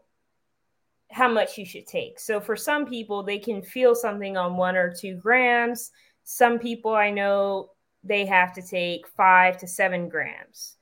how 1.10 1.28
much 1.28 1.56
you 1.56 1.64
should 1.64 1.86
take. 1.86 2.20
So 2.20 2.40
for 2.40 2.56
some 2.56 2.86
people, 2.86 3.22
they 3.22 3.38
can 3.38 3.62
feel 3.62 3.94
something 3.94 4.36
on 4.36 4.56
one 4.56 4.76
or 4.76 4.92
two 4.92 5.14
grams. 5.14 5.90
Some 6.24 6.58
people 6.58 6.94
I 6.94 7.10
know 7.10 7.70
they 8.04 8.26
have 8.26 8.52
to 8.54 8.62
take 8.62 9.08
five 9.08 9.58
to 9.58 9.66
seven 9.66 10.08
grams 10.08 10.76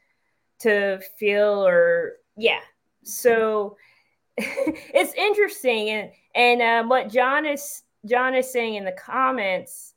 to 0.61 1.01
feel 1.19 1.67
or 1.67 2.15
yeah. 2.37 2.61
So 3.05 3.77
it's 4.37 5.15
interesting 5.15 5.91
and 5.91 6.11
and 6.35 6.63
um, 6.63 6.89
what 6.89 7.09
John 7.09 7.47
is 7.47 7.83
John 8.07 8.35
is 8.35 8.51
saying 8.51 8.75
in 8.75 8.85
the 8.85 8.93
comments. 8.93 9.95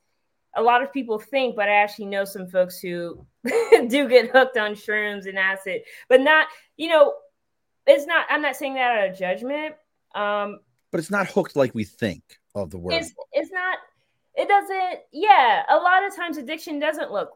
A 0.55 0.61
lot 0.61 0.81
of 0.81 0.91
people 0.91 1.19
think, 1.19 1.55
but 1.55 1.69
I 1.69 1.75
actually 1.75 2.07
know 2.07 2.25
some 2.25 2.47
folks 2.47 2.79
who 2.79 3.25
do 3.43 4.09
get 4.09 4.31
hooked 4.31 4.57
on 4.57 4.71
shrooms 4.71 5.27
and 5.27 5.37
acid, 5.37 5.81
but 6.09 6.21
not, 6.21 6.47
you 6.75 6.89
know, 6.89 7.13
it's 7.85 8.07
not, 8.07 8.25
I'm 8.29 8.41
not 8.41 8.55
saying 8.55 8.73
that 8.73 8.97
out 8.97 9.09
of 9.09 9.17
judgment, 9.17 9.75
um, 10.15 10.59
but 10.91 10.99
it's 10.99 11.11
not 11.11 11.27
hooked 11.27 11.55
like 11.55 11.73
we 11.75 11.83
think 11.83 12.23
of 12.55 12.69
the 12.69 12.77
word. 12.77 12.93
It's, 12.93 13.13
it's 13.31 13.51
not. 13.51 13.77
It 14.35 14.47
doesn't. 14.47 14.99
Yeah, 15.11 15.63
a 15.69 15.77
lot 15.77 16.05
of 16.05 16.15
times 16.15 16.37
addiction 16.37 16.79
doesn't 16.79 17.11
look 17.11 17.31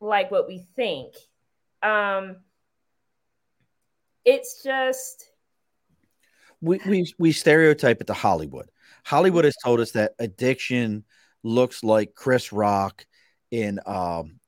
like 0.00 0.30
what 0.30 0.46
we 0.46 0.66
think. 0.76 1.14
Um, 1.82 2.36
it's 4.24 4.62
just 4.62 5.30
we 6.60 6.80
we 6.86 7.12
we 7.18 7.32
stereotype 7.32 8.00
it 8.00 8.06
to 8.06 8.14
Hollywood. 8.14 8.70
Hollywood 9.04 9.44
has 9.44 9.56
told 9.62 9.80
us 9.80 9.92
that 9.92 10.12
addiction 10.18 11.04
looks 11.42 11.84
like 11.84 12.14
Chris 12.14 12.52
Rock 12.52 13.04
in 13.50 13.78
um 13.86 14.40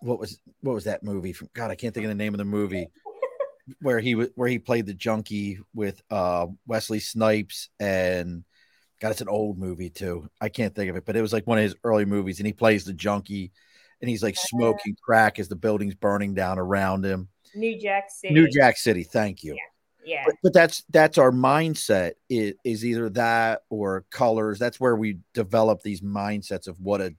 what 0.00 0.18
was 0.18 0.40
what 0.60 0.74
was 0.74 0.84
that 0.84 1.02
movie 1.02 1.32
from 1.32 1.48
God 1.54 1.70
I 1.70 1.76
can't 1.76 1.94
think 1.94 2.04
of 2.04 2.10
the 2.10 2.14
name 2.14 2.34
of 2.34 2.38
the 2.38 2.44
movie 2.44 2.88
where 3.80 4.00
he 4.00 4.14
was 4.14 4.28
where 4.34 4.48
he 4.48 4.58
played 4.58 4.86
the 4.86 4.94
junkie 4.94 5.58
with 5.74 6.00
uh 6.10 6.46
Wesley 6.66 7.00
Snipes 7.00 7.68
and 7.78 8.44
God, 9.00 9.12
it's 9.12 9.22
an 9.22 9.28
old 9.28 9.58
movie 9.58 9.90
too. 9.90 10.28
I 10.40 10.50
can't 10.50 10.74
think 10.74 10.90
of 10.90 10.96
it, 10.96 11.06
but 11.06 11.16
it 11.16 11.22
was 11.22 11.32
like 11.32 11.46
one 11.46 11.58
of 11.58 11.64
his 11.64 11.74
early 11.84 12.04
movies, 12.04 12.38
and 12.38 12.46
he 12.46 12.52
plays 12.52 12.84
the 12.84 12.92
junkie, 12.92 13.50
and 14.00 14.10
he's 14.10 14.22
like 14.22 14.36
smoking 14.36 14.94
crack 15.02 15.38
as 15.38 15.48
the 15.48 15.56
building's 15.56 15.94
burning 15.94 16.34
down 16.34 16.58
around 16.58 17.04
him. 17.04 17.28
New 17.54 17.80
Jack 17.80 18.10
City. 18.10 18.34
New 18.34 18.48
Jack 18.48 18.76
City. 18.76 19.02
Thank 19.02 19.42
you. 19.42 19.54
Yeah. 19.54 19.60
Yeah. 20.04 20.22
But, 20.26 20.34
but 20.42 20.54
that's 20.54 20.84
that's 20.90 21.18
our 21.18 21.30
mindset 21.30 22.12
is, 22.28 22.54
is 22.64 22.84
either 22.84 23.08
that 23.10 23.62
or 23.70 24.04
colors. 24.10 24.58
That's 24.58 24.80
where 24.80 24.96
we 24.96 25.18
develop 25.34 25.82
these 25.82 26.00
mindsets 26.00 26.68
of 26.68 26.78
what 26.80 27.00
a 27.00 27.14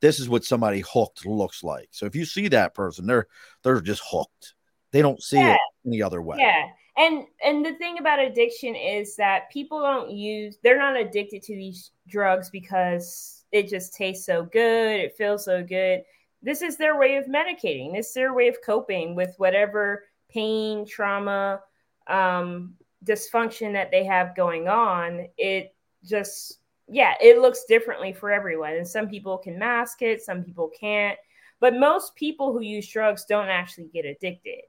this 0.00 0.18
is 0.18 0.28
what 0.28 0.44
somebody 0.44 0.80
hooked 0.80 1.24
looks 1.24 1.62
like. 1.62 1.88
So 1.92 2.06
if 2.06 2.16
you 2.16 2.24
see 2.24 2.48
that 2.48 2.74
person, 2.74 3.06
they're 3.06 3.26
they're 3.62 3.80
just 3.80 4.02
hooked. 4.04 4.54
They 4.92 5.02
don't 5.02 5.22
see 5.22 5.38
yeah. 5.38 5.54
it 5.54 5.60
any 5.86 6.02
other 6.02 6.22
way. 6.22 6.36
Yeah. 6.38 6.68
And 6.96 7.24
and 7.44 7.64
the 7.64 7.74
thing 7.74 7.98
about 7.98 8.18
addiction 8.18 8.74
is 8.74 9.16
that 9.16 9.50
people 9.50 9.80
don't 9.80 10.10
use 10.10 10.58
they're 10.62 10.78
not 10.78 10.96
addicted 10.96 11.42
to 11.44 11.54
these 11.54 11.90
drugs 12.06 12.50
because 12.50 13.44
it 13.50 13.68
just 13.68 13.94
tastes 13.94 14.26
so 14.26 14.44
good, 14.44 15.00
it 15.00 15.16
feels 15.16 15.44
so 15.44 15.62
good. 15.62 16.02
This 16.42 16.60
is 16.60 16.76
their 16.76 16.98
way 16.98 17.16
of 17.16 17.26
medicating. 17.26 17.94
This 17.94 18.08
is 18.08 18.14
their 18.14 18.34
way 18.34 18.48
of 18.48 18.56
coping 18.64 19.14
with 19.14 19.34
whatever 19.38 20.04
pain, 20.28 20.86
trauma, 20.86 21.60
um, 22.08 22.74
dysfunction 23.04 23.72
that 23.72 23.90
they 23.90 24.04
have 24.04 24.36
going 24.36 24.68
on. 24.68 25.28
It 25.38 25.74
just 26.04 26.58
yeah, 26.88 27.14
it 27.22 27.38
looks 27.38 27.64
differently 27.64 28.12
for 28.12 28.30
everyone. 28.30 28.74
And 28.74 28.86
some 28.86 29.08
people 29.08 29.38
can 29.38 29.58
mask 29.58 30.02
it, 30.02 30.20
some 30.20 30.44
people 30.44 30.70
can't. 30.78 31.18
But 31.58 31.74
most 31.74 32.14
people 32.16 32.52
who 32.52 32.60
use 32.60 32.88
drugs 32.88 33.24
don't 33.24 33.48
actually 33.48 33.88
get 33.94 34.04
addicted 34.04 34.62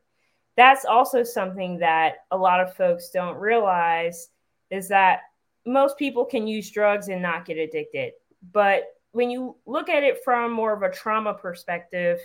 that's 0.55 0.85
also 0.85 1.23
something 1.23 1.77
that 1.79 2.25
a 2.31 2.37
lot 2.37 2.59
of 2.59 2.75
folks 2.75 3.09
don't 3.09 3.37
realize 3.37 4.29
is 4.69 4.87
that 4.89 5.21
most 5.65 5.97
people 5.97 6.25
can 6.25 6.47
use 6.47 6.69
drugs 6.69 7.07
and 7.07 7.21
not 7.21 7.45
get 7.45 7.57
addicted. 7.57 8.13
But 8.51 8.83
when 9.11 9.29
you 9.29 9.55
look 9.65 9.89
at 9.89 10.03
it 10.03 10.23
from 10.23 10.51
more 10.51 10.73
of 10.73 10.83
a 10.83 10.91
trauma 10.91 11.33
perspective, 11.33 12.19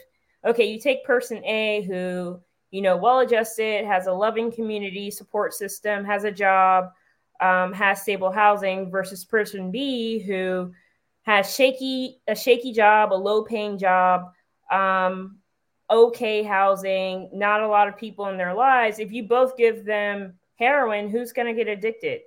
okay, 0.45 0.71
you 0.71 0.81
take 0.81 1.05
person 1.05 1.45
A 1.45 1.83
who, 1.83 2.41
you 2.71 2.83
know, 2.83 2.97
well 2.97 3.21
adjusted, 3.21 3.85
has 3.87 4.07
a 4.07 4.13
loving 4.13 4.51
community 4.51 5.11
support 5.11 5.55
system, 5.55 6.05
has 6.05 6.25
a 6.25 6.33
job, 6.33 6.91
um, 7.41 7.73
has 7.73 8.03
stable 8.03 8.33
housing 8.33 8.91
versus 8.91 9.25
person 9.25 9.71
B 9.71 10.19
who 10.19 10.73
has 11.23 11.55
shaky 11.55 12.21
a 12.27 12.35
shaky 12.35 12.73
job, 12.73 13.13
a 13.13 13.15
low 13.15 13.45
paying 13.45 13.79
job, 13.79 14.33
um, 14.73 15.39
okay 15.91 16.43
housing, 16.43 17.31
not 17.33 17.63
a 17.63 17.69
lot 17.69 17.89
of 17.89 17.97
people 17.97 18.27
in 18.27 18.37
their 18.37 18.55
lives, 18.55 18.99
if 18.99 19.13
you 19.13 19.25
both 19.25 19.57
give 19.57 19.85
them 19.85 20.35
heroin, 20.57 21.09
who's 21.09 21.33
going 21.33 21.47
to 21.47 21.55
get 21.55 21.69
addicted? 21.69 22.21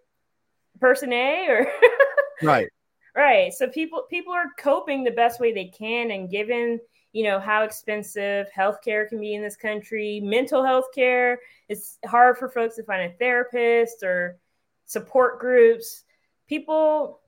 Person 0.80 1.14
A 1.14 1.48
or 1.48 1.68
right. 2.44 2.68
Right. 3.16 3.54
So 3.54 3.68
people 3.68 4.04
people 4.10 4.34
are 4.34 4.48
coping 4.58 5.04
the 5.04 5.12
best 5.12 5.40
way 5.40 5.54
they 5.54 5.66
can 5.66 6.12
and 6.12 6.30
given, 6.30 6.80
you 7.12 7.24
know, 7.24 7.40
how 7.40 7.64
expensive 7.64 8.48
healthcare 8.56 9.08
can 9.08 9.20
be 9.20 9.36
in 9.36 9.42
this 9.42 9.58
country, 9.58 10.22
mental 10.24 10.64
health 10.64 10.88
care, 10.96 11.40
it's 11.72 12.00
hard 12.06 12.38
for 12.38 12.50
folks 12.50 12.76
to 12.76 12.84
find 12.84 13.10
a 13.10 13.16
therapist 13.16 14.04
or 14.04 14.38
support 14.86 15.40
groups. 15.40 16.04
People 16.48 17.22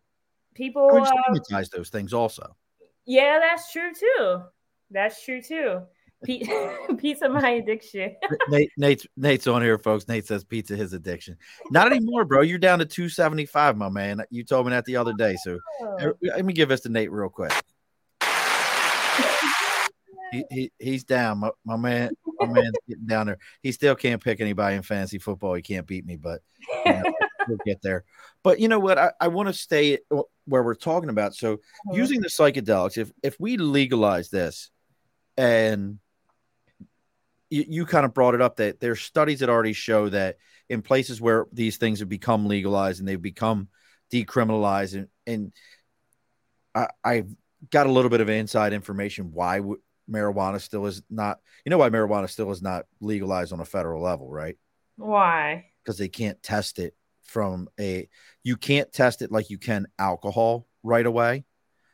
people 0.54 0.90
uh, 0.94 1.06
stigmatize 1.06 1.70
those 1.70 1.90
things 1.90 2.14
also. 2.14 2.54
Yeah, 3.06 3.40
that's 3.40 3.72
true 3.72 3.92
too. 3.94 4.42
That's 4.92 5.24
true 5.24 5.42
too. 5.42 5.84
Pizza 6.24 7.30
my 7.30 7.50
addiction. 7.50 8.16
Nate, 8.50 8.72
Nate's 8.78 9.08
Nate's 9.18 9.48
on 9.48 9.62
here, 9.62 9.78
folks. 9.78 10.08
Nate 10.08 10.26
says 10.26 10.44
pizza 10.44 10.76
his 10.76 10.94
addiction. 10.94 11.38
Not 11.72 11.88
anymore, 11.88 12.26
bro. 12.26 12.42
You're 12.42 12.58
down 12.58 12.80
to 12.80 12.86
275, 12.86 13.78
my 13.78 13.90
man. 13.90 14.24
You 14.30 14.44
told 14.44 14.66
me 14.66 14.72
that 14.72 14.86
the 14.86 14.98
other 14.98 15.14
day. 15.14 15.36
So 15.44 15.60
oh. 15.82 16.14
let 16.22 16.46
me 16.46 16.54
give 16.54 16.70
this 16.70 16.82
to 16.82 16.90
Nate 16.90 17.12
real 17.12 17.30
quick. 17.30 17.54
He, 20.32 20.44
he 20.50 20.72
he's 20.80 21.04
down. 21.04 21.40
My, 21.40 21.52
my 21.64 21.78
man, 21.78 22.12
my 22.40 22.48
man's 22.48 22.74
getting 22.88 23.06
down 23.06 23.28
there. 23.28 23.38
He 23.62 23.72
still 23.72 23.96
can't 23.96 24.24
pick 24.24 24.42
anybody 24.42 24.76
in 24.76 24.82
fantasy 24.82 25.20
football. 25.20 25.54
He 25.54 25.62
can't 25.62 25.86
beat 25.86 26.06
me, 26.06 26.16
but 26.16 26.42
you 26.86 26.92
know, 26.92 27.04
we'll 27.48 27.60
get 27.66 27.82
there. 27.84 28.04
But 28.42 28.60
you 28.60 28.68
know 28.68 28.80
what? 28.80 28.98
I, 28.98 29.12
I 29.22 29.28
want 29.28 29.48
to 29.48 29.54
stay 29.54 30.00
where 30.46 30.64
we're 30.64 30.74
talking 30.74 31.10
about. 31.10 31.36
So 31.36 31.54
uh-huh. 31.54 31.96
using 31.96 32.22
the 32.22 32.30
psychedelics, 32.30 32.98
if 32.98 33.12
if 33.22 33.40
we 33.40 33.58
legalize 33.58 34.30
this 34.30 34.72
and 35.38 36.00
you, 37.54 37.66
you 37.68 37.86
kind 37.86 38.04
of 38.04 38.16
brought 38.16 38.34
it 38.34 38.42
up 38.42 38.56
that 38.56 38.80
there's 38.80 39.02
studies 39.02 39.42
that 39.42 39.50
already 39.50 39.74
show 39.74 40.10
that 40.10 40.38
in 40.70 40.82
places 40.82 41.22
where 41.22 41.46
these 41.54 41.78
things 41.78 42.00
have 42.00 42.10
become 42.10 42.48
legalized 42.48 43.00
and 43.00 43.08
they've 43.08 43.22
become 43.22 43.68
decriminalized 44.12 44.96
and, 44.96 45.08
and 45.28 45.54
I, 46.74 46.88
I've 47.04 47.30
got 47.70 47.86
a 47.86 47.92
little 47.92 48.10
bit 48.10 48.22
of 48.22 48.30
inside 48.30 48.74
information 48.74 49.32
why 49.34 49.58
w- 49.58 49.80
marijuana 50.10 50.60
still 50.60 50.88
is 50.88 51.04
not 51.12 51.40
you 51.64 51.70
know 51.70 51.78
why 51.78 51.92
marijuana 51.92 52.28
still 52.28 52.50
is 52.50 52.62
not 52.62 52.86
legalized 53.00 53.54
on 53.54 53.60
a 53.60 53.66
federal 53.66 54.02
level 54.02 54.28
right? 54.28 54.58
Why? 54.98 55.66
Because 55.84 56.00
they 56.00 56.10
can't 56.10 56.42
test 56.42 56.80
it 56.80 56.96
from 57.22 57.70
a 57.80 58.10
you 58.44 58.58
can't 58.58 58.92
test 58.92 59.22
it 59.22 59.32
like 59.32 59.52
you 59.52 59.60
can 59.60 59.86
alcohol 60.00 60.66
right 60.82 61.06
away. 61.06 61.46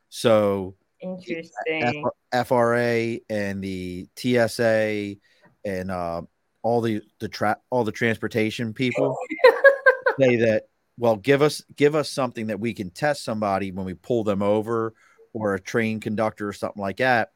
So 0.08 0.78
interesting. 1.02 2.06
F- 2.32 2.48
FRA 2.48 3.20
and 3.30 3.62
the 3.62 4.08
TSA 4.16 5.18
and 5.66 5.92
uh, 5.92 6.22
all 6.64 6.82
the 6.82 7.02
the 7.20 7.30
tra- 7.30 7.60
all 7.70 7.84
the 7.84 7.92
transportation 7.92 8.74
people 8.74 9.18
say 10.20 10.38
that 10.38 10.64
well 10.98 11.16
give 11.16 11.42
us 11.42 11.64
give 11.76 11.96
us 11.96 12.10
something 12.10 12.48
that 12.48 12.60
we 12.60 12.74
can 12.74 12.90
test 12.90 13.24
somebody 13.24 13.72
when 13.72 13.86
we 13.86 13.94
pull 13.94 14.24
them 14.24 14.42
over 14.42 14.94
or 15.34 15.54
a 15.54 15.60
train 15.60 16.00
conductor 16.00 16.48
or 16.48 16.54
something 16.54 16.82
like 16.82 16.98
that 16.98 17.30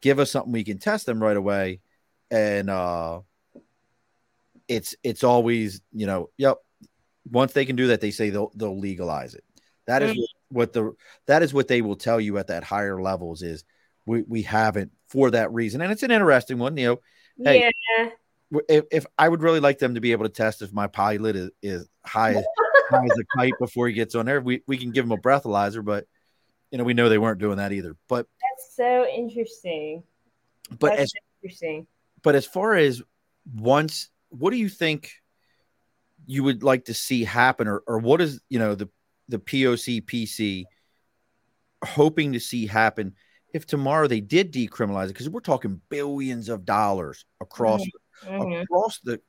give 0.00 0.18
us 0.18 0.30
something 0.30 0.52
we 0.52 0.64
can 0.64 0.78
test 0.78 1.06
them 1.06 1.22
right 1.22 1.36
away. 1.36 1.80
And 2.30 2.70
uh 2.70 3.20
it's 4.68 4.96
it's 5.02 5.24
always, 5.24 5.80
you 5.92 6.06
know, 6.06 6.30
yep. 6.36 6.58
Once 7.28 7.52
they 7.52 7.64
can 7.64 7.74
do 7.74 7.88
that, 7.88 8.00
they 8.00 8.12
say 8.12 8.30
they'll 8.30 8.52
they'll 8.54 8.78
legalize 8.78 9.34
it. 9.34 9.44
That 9.86 10.02
is 10.02 10.12
mm-hmm. 10.12 10.56
what 10.56 10.72
the 10.72 10.92
that 11.26 11.42
is 11.42 11.52
what 11.52 11.68
they 11.68 11.82
will 11.82 11.96
tell 11.96 12.20
you 12.20 12.38
at 12.38 12.48
that 12.48 12.64
higher 12.64 13.00
levels 13.00 13.42
is 13.42 13.64
we, 14.06 14.22
we 14.22 14.42
haven't 14.42 14.92
for 15.08 15.32
that 15.32 15.52
reason. 15.52 15.80
And 15.80 15.90
it's 15.90 16.04
an 16.04 16.12
interesting 16.12 16.58
one, 16.58 16.76
you 16.76 16.86
know. 16.86 17.00
Hey, 17.42 17.70
yeah. 18.00 18.10
If, 18.68 18.84
if 18.92 19.06
I 19.18 19.28
would 19.28 19.42
really 19.42 19.60
like 19.60 19.78
them 19.78 19.94
to 19.94 20.00
be 20.00 20.12
able 20.12 20.24
to 20.24 20.30
test 20.30 20.62
if 20.62 20.72
my 20.72 20.86
pilot 20.86 21.36
is, 21.36 21.50
is 21.62 21.88
high, 22.04 22.32
high 22.90 23.04
as 23.04 23.18
a 23.18 23.36
kite 23.36 23.54
before 23.58 23.88
he 23.88 23.94
gets 23.94 24.14
on 24.14 24.26
there, 24.26 24.40
we, 24.40 24.62
we 24.68 24.78
can 24.78 24.92
give 24.92 25.04
him 25.04 25.12
a 25.12 25.18
breathalyzer, 25.18 25.84
but 25.84 26.06
you 26.70 26.78
know, 26.78 26.84
we 26.84 26.94
know 26.94 27.08
they 27.08 27.18
weren't 27.18 27.40
doing 27.40 27.58
that 27.58 27.72
either. 27.72 27.96
But 28.08 28.26
that's 28.42 28.76
so 28.76 29.06
interesting. 29.06 30.02
But 30.78 30.90
that's 30.90 31.02
as 31.02 31.12
interesting. 31.42 31.86
But 32.22 32.34
as 32.34 32.46
far 32.46 32.74
as 32.74 33.02
once, 33.54 34.10
what 34.30 34.50
do 34.50 34.56
you 34.56 34.68
think 34.68 35.12
you 36.26 36.42
would 36.44 36.62
like 36.62 36.86
to 36.86 36.94
see 36.94 37.24
happen, 37.24 37.68
or 37.68 37.82
or 37.86 37.98
what 37.98 38.20
is 38.20 38.40
you 38.48 38.58
know 38.58 38.74
the 38.74 38.88
the 39.28 39.38
POC 39.38 40.04
PC 40.04 40.64
hoping 41.84 42.32
to 42.32 42.40
see 42.40 42.66
happen 42.66 43.14
if 43.56 43.66
tomorrow 43.66 44.06
they 44.06 44.20
did 44.20 44.52
decriminalize 44.52 45.06
it? 45.06 45.08
Because 45.08 45.28
we're 45.28 45.40
talking 45.40 45.80
billions 45.88 46.48
of 46.48 46.64
dollars 46.64 47.24
across 47.40 47.82
mm-hmm. 48.24 48.62
across 48.62 49.00
the. 49.00 49.20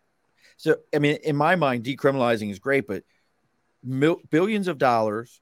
So 0.58 0.78
I 0.94 1.00
mean, 1.00 1.18
in 1.24 1.36
my 1.36 1.56
mind, 1.56 1.84
decriminalizing 1.84 2.52
is 2.52 2.60
great, 2.60 2.88
but 2.88 3.04
mil- 3.84 4.22
billions 4.30 4.68
of 4.68 4.78
dollars 4.78 5.42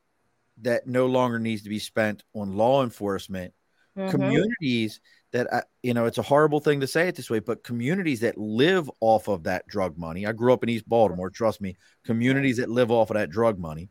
that 0.61 0.87
no 0.87 1.07
longer 1.07 1.39
needs 1.39 1.63
to 1.63 1.69
be 1.69 1.79
spent 1.79 2.23
on 2.33 2.55
law 2.55 2.83
enforcement 2.83 3.53
mm-hmm. 3.97 4.09
communities 4.09 5.01
that 5.31 5.51
uh, 5.51 5.61
you 5.83 5.93
know 5.93 6.05
it's 6.05 6.17
a 6.17 6.23
horrible 6.23 6.59
thing 6.59 6.79
to 6.79 6.87
say 6.87 7.09
it 7.09 7.15
this 7.15 7.29
way 7.29 7.39
but 7.39 7.63
communities 7.63 8.21
that 8.21 8.37
live 8.37 8.89
off 9.01 9.27
of 9.27 9.43
that 9.43 9.67
drug 9.67 9.97
money 9.97 10.25
i 10.25 10.31
grew 10.31 10.53
up 10.53 10.63
in 10.63 10.69
east 10.69 10.87
baltimore 10.87 11.29
trust 11.29 11.59
me 11.59 11.75
communities 12.05 12.57
that 12.57 12.69
live 12.69 12.89
off 12.89 13.09
of 13.09 13.15
that 13.15 13.29
drug 13.29 13.59
money 13.59 13.89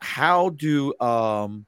how 0.00 0.50
do 0.50 0.94
um 1.00 1.66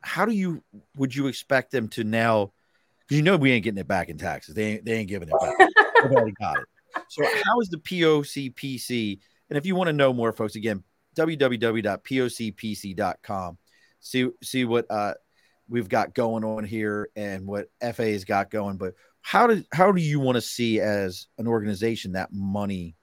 how 0.00 0.24
do 0.24 0.32
you 0.32 0.62
would 0.96 1.14
you 1.14 1.26
expect 1.26 1.70
them 1.70 1.88
to 1.88 2.04
now 2.04 2.52
because 3.00 3.16
you 3.16 3.22
know 3.22 3.36
we 3.36 3.52
ain't 3.52 3.64
getting 3.64 3.78
it 3.78 3.88
back 3.88 4.08
in 4.08 4.18
taxes 4.18 4.54
they 4.54 4.74
ain't, 4.74 4.84
they 4.84 4.94
ain't 4.94 5.08
giving 5.08 5.28
it 5.28 5.34
back 5.40 5.54
they've 6.02 6.12
already 6.12 6.34
got 6.40 6.56
it 6.58 6.66
so 7.08 7.24
how 7.44 7.60
is 7.60 7.68
the 7.68 7.78
pocpc 7.78 9.18
and 9.48 9.56
if 9.56 9.66
you 9.66 9.74
want 9.74 9.88
to 9.88 9.92
know 9.92 10.12
more 10.12 10.32
folks 10.32 10.56
again 10.56 10.82
www.pocpc.com. 11.18 11.98
See 14.00 14.30
see 14.42 14.64
what 14.64 14.86
uh, 14.90 15.14
we've 15.68 15.88
got 15.88 16.14
going 16.14 16.44
on 16.44 16.62
here 16.64 17.08
and 17.16 17.44
what 17.46 17.68
Ife's 17.82 18.24
got 18.24 18.50
going. 18.50 18.76
But 18.76 18.94
how 19.20 19.48
do 19.48 19.64
how 19.72 19.90
do 19.92 20.00
you 20.00 20.20
want 20.20 20.36
to 20.36 20.42
see 20.42 20.80
as 20.80 21.26
an 21.38 21.46
organization 21.48 22.12
that 22.12 22.32
money 22.32 22.94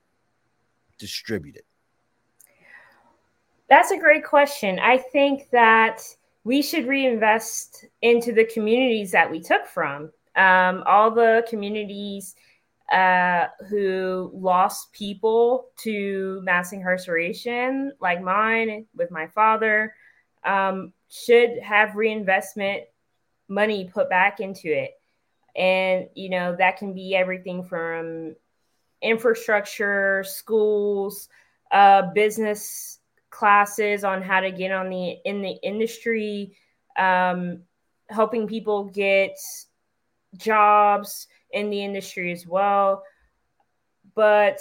distributed? 0.97 1.63
That's 3.69 3.91
a 3.91 3.97
great 3.97 4.23
question. 4.23 4.79
I 4.79 4.97
think 4.97 5.49
that 5.51 6.01
we 6.45 6.61
should 6.61 6.87
reinvest 6.87 7.85
into 8.01 8.31
the 8.31 8.45
communities 8.45 9.11
that 9.11 9.29
we 9.29 9.41
took 9.41 9.65
from. 9.67 10.11
Um, 10.35 10.83
all 10.85 11.11
the 11.11 11.45
communities 11.49 12.35
uh, 12.91 13.47
who 13.67 14.29
lost 14.31 14.93
people 14.93 15.69
to 15.77 16.39
mass 16.43 16.71
incarceration, 16.71 17.93
like 17.99 18.21
mine 18.21 18.85
with 18.95 19.09
my 19.09 19.25
father, 19.27 19.95
um, 20.43 20.93
should 21.09 21.57
have 21.63 21.95
reinvestment 21.95 22.83
money 23.47 23.89
put 23.91 24.07
back 24.07 24.39
into 24.39 24.67
it. 24.71 24.91
And, 25.55 26.09
you 26.13 26.29
know, 26.29 26.55
that 26.57 26.77
can 26.77 26.93
be 26.93 27.15
everything 27.15 27.63
from 27.63 28.35
infrastructure, 29.01 30.23
schools, 30.23 31.27
uh, 31.71 32.13
business 32.13 32.99
classes 33.35 34.03
on 34.03 34.21
how 34.21 34.39
to 34.39 34.51
get 34.51 34.71
on 34.71 34.89
the 34.89 35.17
in 35.25 35.41
the 35.41 35.57
industry, 35.61 36.55
um, 36.97 37.59
helping 38.09 38.47
people 38.47 38.85
get 38.85 39.37
jobs, 40.37 41.27
in 41.51 41.69
the 41.69 41.83
industry 41.83 42.31
as 42.31 42.45
well. 42.45 43.03
But 44.13 44.59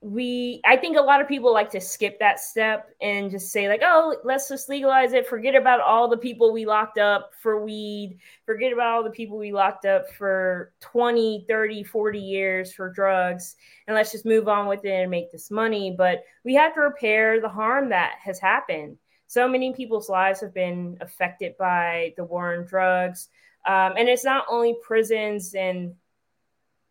we 0.00 0.60
I 0.64 0.76
think 0.76 0.96
a 0.96 1.02
lot 1.02 1.20
of 1.20 1.26
people 1.26 1.52
like 1.52 1.70
to 1.70 1.80
skip 1.80 2.20
that 2.20 2.38
step 2.38 2.90
and 3.00 3.30
just 3.30 3.50
say 3.50 3.68
like, 3.68 3.80
"Oh, 3.82 4.16
let's 4.22 4.48
just 4.48 4.68
legalize 4.68 5.12
it. 5.12 5.26
Forget 5.26 5.56
about 5.56 5.80
all 5.80 6.08
the 6.08 6.16
people 6.16 6.52
we 6.52 6.66
locked 6.66 6.98
up 6.98 7.32
for 7.40 7.64
weed. 7.64 8.18
Forget 8.46 8.72
about 8.72 8.92
all 8.94 9.02
the 9.02 9.10
people 9.10 9.38
we 9.38 9.52
locked 9.52 9.86
up 9.86 10.08
for 10.12 10.72
20, 10.80 11.46
30, 11.48 11.82
40 11.82 12.18
years 12.20 12.72
for 12.72 12.88
drugs 12.90 13.56
and 13.86 13.96
let's 13.96 14.12
just 14.12 14.24
move 14.24 14.46
on 14.46 14.68
with 14.68 14.84
it 14.84 14.92
and 14.92 15.10
make 15.10 15.32
this 15.32 15.50
money." 15.50 15.94
But 15.96 16.22
we 16.44 16.54
have 16.54 16.74
to 16.74 16.80
repair 16.80 17.40
the 17.40 17.48
harm 17.48 17.88
that 17.88 18.14
has 18.22 18.38
happened. 18.38 18.98
So 19.26 19.48
many 19.48 19.72
people's 19.72 20.08
lives 20.08 20.40
have 20.40 20.54
been 20.54 20.96
affected 21.00 21.56
by 21.58 22.14
the 22.16 22.24
war 22.24 22.54
on 22.54 22.64
drugs. 22.64 23.28
Um, 23.66 23.94
and 23.98 24.08
it's 24.08 24.24
not 24.24 24.46
only 24.48 24.76
prisons 24.82 25.54
and 25.54 25.94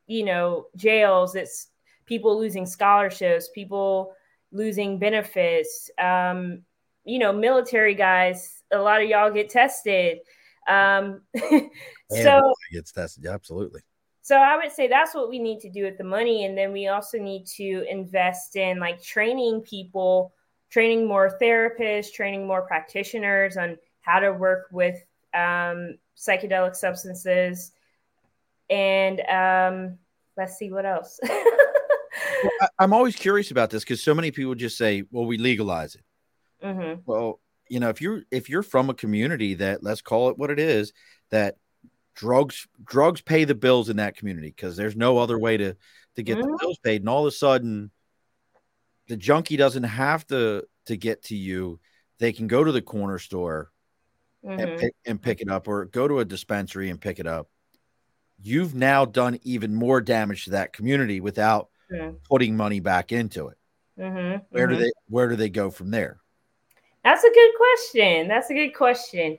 you 0.08 0.24
know 0.24 0.68
jails 0.78 1.36
it's 1.36 1.68
people 2.08 2.38
losing 2.40 2.66
scholarships 2.66 3.50
people 3.54 4.14
losing 4.52 4.98
benefits 4.98 5.92
um, 6.02 6.64
you 7.06 7.20
know 7.20 7.32
military 7.32 7.94
guys 7.94 8.58
a 8.72 8.78
lot 8.78 9.02
of 9.02 9.10
y'all 9.10 9.32
get 9.32 9.50
tested. 9.50 10.20
Um, 10.68 11.22
so 12.12 12.54
gets 12.72 12.92
tested. 12.92 13.24
Yeah, 13.24 13.34
absolutely. 13.34 13.82
So 14.22 14.36
i 14.36 14.58
would 14.58 14.74
say 14.74 14.90
that's 14.90 15.16
what 15.16 15.30
we 15.30 15.40
need 15.40 15.62
to 15.62 15.70
do 15.70 15.84
with 15.84 15.98
the 15.98 16.04
money. 16.04 16.46
And 16.46 16.58
then 16.58 16.74
we 16.74 16.88
also 16.88 17.18
need 17.18 17.46
to 17.56 17.86
invest 17.90 18.56
in 18.56 18.80
like 18.80 19.02
training 19.02 19.62
people 19.62 20.34
training 20.70 21.08
more 21.08 21.38
therapists 21.42 22.12
training 22.12 22.46
more 22.46 22.64
practitioners 22.64 23.56
on 23.56 23.78
how 24.02 24.20
to 24.20 24.34
work 24.34 24.68
with 24.72 24.96
um, 25.34 25.98
psychedelic 26.18 26.76
substances. 26.76 27.72
And 28.70 29.22
um, 29.22 29.98
let's 30.36 30.58
see 30.58 30.72
what 30.72 30.86
else. 30.86 31.22
well, 32.44 32.70
I, 32.80 32.84
am 32.84 32.94
always 32.94 33.16
curious 33.16 33.52
about 33.52 33.70
this 33.70 33.84
because 33.84 34.04
so 34.04 34.14
many 34.14 34.32
people 34.32 34.56
just 34.56 34.78
say, 34.78 35.04
"Well, 35.12 35.26
we 35.26 35.38
legalize 35.38 35.96
it." 35.96 36.04
Mm-hmm. 36.64 37.02
Well, 37.06 37.40
you 37.70 37.80
know, 37.80 37.90
if 37.90 38.02
you're 38.02 38.24
if 38.32 38.50
you're 38.50 38.64
from 38.64 38.90
a 38.90 38.94
community 38.94 39.56
that 39.56 39.84
let's 39.84 40.02
call 40.02 40.30
it 40.30 40.38
what 40.38 40.50
it 40.50 40.60
is, 40.60 40.94
that 41.32 41.56
drugs 42.16 42.68
drugs 42.84 43.22
pay 43.22 43.44
the 43.44 43.56
bills 43.56 43.90
in 43.90 43.98
that 43.98 44.16
community 44.16 44.48
because 44.48 44.76
there's 44.76 44.96
no 44.96 45.18
other 45.18 45.38
way 45.38 45.58
to 45.58 45.76
to 46.16 46.24
get 46.24 46.38
mm-hmm. 46.38 46.52
the 46.52 46.58
bills 46.60 46.80
paid, 46.84 47.02
and 47.02 47.10
all 47.10 47.26
of 47.26 47.32
a 47.32 47.36
sudden, 47.36 47.92
the 49.08 49.18
junkie 49.18 49.58
doesn't 49.58 49.84
have 49.84 50.26
to 50.28 50.64
to 50.86 50.98
get 50.98 51.24
to 51.26 51.36
you. 51.36 51.80
They 52.20 52.34
can 52.34 52.48
go 52.48 52.64
to 52.64 52.72
the 52.72 52.82
corner 52.82 53.20
store 53.20 53.72
mm-hmm. 54.44 54.60
and, 54.60 54.80
pick, 54.80 54.94
and 55.06 55.22
pick 55.22 55.42
it 55.42 55.50
up, 55.50 55.68
or 55.68 55.86
go 55.86 56.08
to 56.08 56.20
a 56.20 56.26
dispensary 56.26 56.90
and 56.90 57.00
pick 57.00 57.20
it 57.20 57.28
up 57.28 57.48
you've 58.42 58.76
now 58.76 59.06
done 59.06 59.40
even 59.44 59.74
more 59.74 60.02
damage 60.02 60.46
to 60.46 60.52
that 60.52 60.74
community 60.74 61.20
without 61.20 61.70
mm-hmm. 61.92 62.16
putting 62.30 62.56
money 62.56 62.80
back 62.80 63.12
into 63.12 63.48
it. 63.48 63.58
Mm-hmm. 64.00 64.44
Where 64.50 64.68
mm-hmm. 64.68 64.78
do 64.78 64.84
they 64.84 64.92
where 65.10 65.28
do 65.28 65.36
they 65.36 65.50
go 65.50 65.70
from 65.70 65.92
there? 65.92 66.20
That's 67.04 67.24
a 67.24 67.30
good 67.30 67.52
question. 67.58 68.28
That's 68.28 68.50
a 68.50 68.54
good 68.54 68.72
question. 68.72 69.38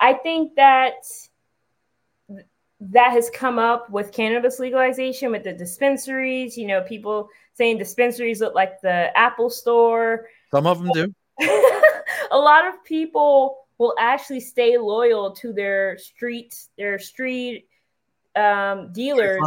I 0.00 0.14
think 0.14 0.54
that 0.56 0.94
that 2.80 3.12
has 3.12 3.30
come 3.30 3.58
up 3.58 3.88
with 3.90 4.12
cannabis 4.12 4.58
legalization 4.58 5.30
with 5.30 5.44
the 5.44 5.52
dispensaries. 5.52 6.56
You 6.56 6.66
know, 6.66 6.82
people 6.82 7.28
saying 7.54 7.78
dispensaries 7.78 8.40
look 8.40 8.54
like 8.54 8.80
the 8.80 9.16
Apple 9.16 9.50
store. 9.50 10.28
Some 10.50 10.66
of 10.66 10.82
them 10.82 10.90
do. 10.92 11.14
a 12.30 12.38
lot 12.38 12.66
of 12.66 12.82
people 12.84 13.58
will 13.78 13.94
actually 13.98 14.40
stay 14.40 14.78
loyal 14.78 15.32
to 15.32 15.52
their 15.52 15.98
street, 15.98 16.54
their 16.76 16.98
street 16.98 17.66
um, 18.36 18.92
dealers, 18.92 19.40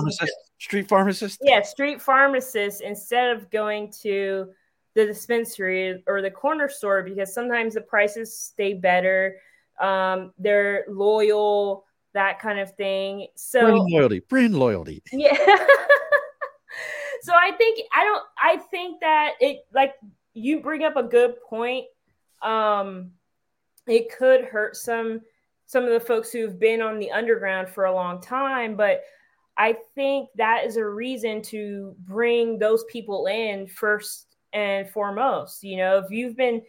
street 0.65 0.87
pharmacists. 0.87 1.37
Yeah, 1.43 1.61
street 1.61 2.01
pharmacists 2.01 2.81
instead 2.81 3.35
of 3.35 3.51
going 3.51 3.91
to 4.01 4.49
the 4.95 5.05
dispensary 5.05 6.03
or 6.07 6.23
the 6.23 6.31
corner 6.31 6.67
store 6.67 7.03
because 7.03 7.31
sometimes 7.31 7.75
the 7.75 7.81
prices 7.81 8.35
stay 8.35 8.73
better. 8.73 9.37
Um, 9.79 10.33
they're 10.39 10.85
loyal, 10.89 11.85
that 12.13 12.39
kind 12.39 12.59
of 12.59 12.73
thing. 12.75 13.27
So 13.35 13.61
brand 13.61 13.91
loyalty, 13.91 14.19
brand 14.21 14.57
loyalty. 14.57 15.03
Yeah. 15.11 15.35
so 17.21 17.33
I 17.35 17.51
think 17.51 17.81
I 17.93 18.03
don't. 18.03 18.23
I 18.41 18.57
think 18.57 19.01
that 19.01 19.33
it 19.39 19.67
like 19.71 19.93
you 20.33 20.61
bring 20.61 20.83
up 20.83 20.95
a 20.97 21.03
good 21.03 21.35
point. 21.47 21.85
Um, 22.41 23.11
it 23.85 24.11
could 24.17 24.45
hurt 24.45 24.75
some 24.75 25.21
some 25.67 25.83
of 25.83 25.91
the 25.91 25.99
folks 25.99 26.31
who've 26.31 26.59
been 26.59 26.81
on 26.81 26.97
the 26.97 27.11
underground 27.11 27.69
for 27.69 27.85
a 27.85 27.93
long 27.93 28.19
time, 28.19 28.75
but 28.75 29.03
I 29.57 29.77
think 29.95 30.29
that 30.35 30.65
is 30.65 30.77
a 30.77 30.85
reason 30.85 31.41
to 31.43 31.95
bring 31.99 32.59
those 32.59 32.83
people 32.85 33.27
in 33.27 33.67
first 33.67 34.35
and 34.53 34.89
foremost. 34.89 35.63
You 35.63 35.77
know, 35.77 35.97
if 35.99 36.11
you've 36.11 36.35
been 36.35 36.61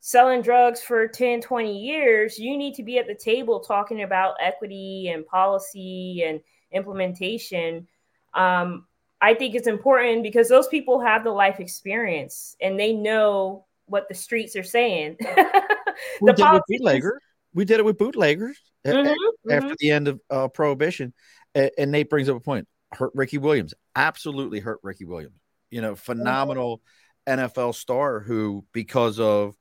selling 0.00 0.42
drugs 0.42 0.82
for 0.82 1.08
10, 1.08 1.40
20 1.40 1.78
years, 1.78 2.38
you 2.38 2.58
need 2.58 2.74
to 2.74 2.82
be 2.82 2.98
at 2.98 3.06
the 3.06 3.14
table 3.14 3.60
talking 3.60 4.02
about 4.02 4.34
equity 4.40 5.08
and 5.08 5.26
policy 5.26 6.22
and 6.26 6.40
implementation. 6.72 7.88
Um, 8.34 8.86
I 9.22 9.32
think 9.32 9.54
it's 9.54 9.68
important 9.68 10.22
because 10.22 10.50
those 10.50 10.68
people 10.68 11.00
have 11.00 11.24
the 11.24 11.30
life 11.30 11.60
experience 11.60 12.56
and 12.60 12.78
they 12.78 12.92
know 12.92 13.64
what 13.86 14.08
the 14.08 14.14
streets 14.14 14.56
are 14.56 14.62
saying. 14.62 15.16
we, 16.20 16.32
did 16.32 16.46
bootleggers. 16.68 17.20
we 17.54 17.64
did 17.64 17.78
it 17.78 17.84
with 17.84 17.96
bootleggers 17.96 18.58
mm-hmm, 18.86 19.50
after 19.50 19.66
mm-hmm. 19.68 19.74
the 19.78 19.90
end 19.90 20.08
of 20.08 20.20
uh, 20.28 20.48
prohibition. 20.48 21.14
And, 21.54 21.70
and 21.78 21.90
Nate 21.92 22.10
brings 22.10 22.28
up 22.28 22.36
a 22.36 22.40
point. 22.40 22.68
Hurt 22.92 23.12
Ricky 23.14 23.38
Williams. 23.38 23.74
Absolutely 23.96 24.60
hurt 24.60 24.80
Ricky 24.82 25.04
Williams. 25.04 25.38
You 25.70 25.80
know, 25.80 25.96
phenomenal 25.96 26.82
mm-hmm. 27.26 27.40
NFL 27.40 27.74
star 27.74 28.20
who, 28.20 28.64
because 28.72 29.18
of 29.18 29.56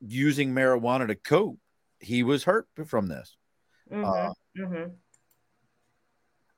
using 0.00 0.54
marijuana 0.54 1.06
to 1.08 1.14
cope, 1.14 1.58
he 2.00 2.22
was 2.22 2.44
hurt 2.44 2.66
from 2.86 3.08
this. 3.08 3.36
Mm-hmm. 3.92 4.04
Uh, 4.04 4.32
mm-hmm. 4.58 4.90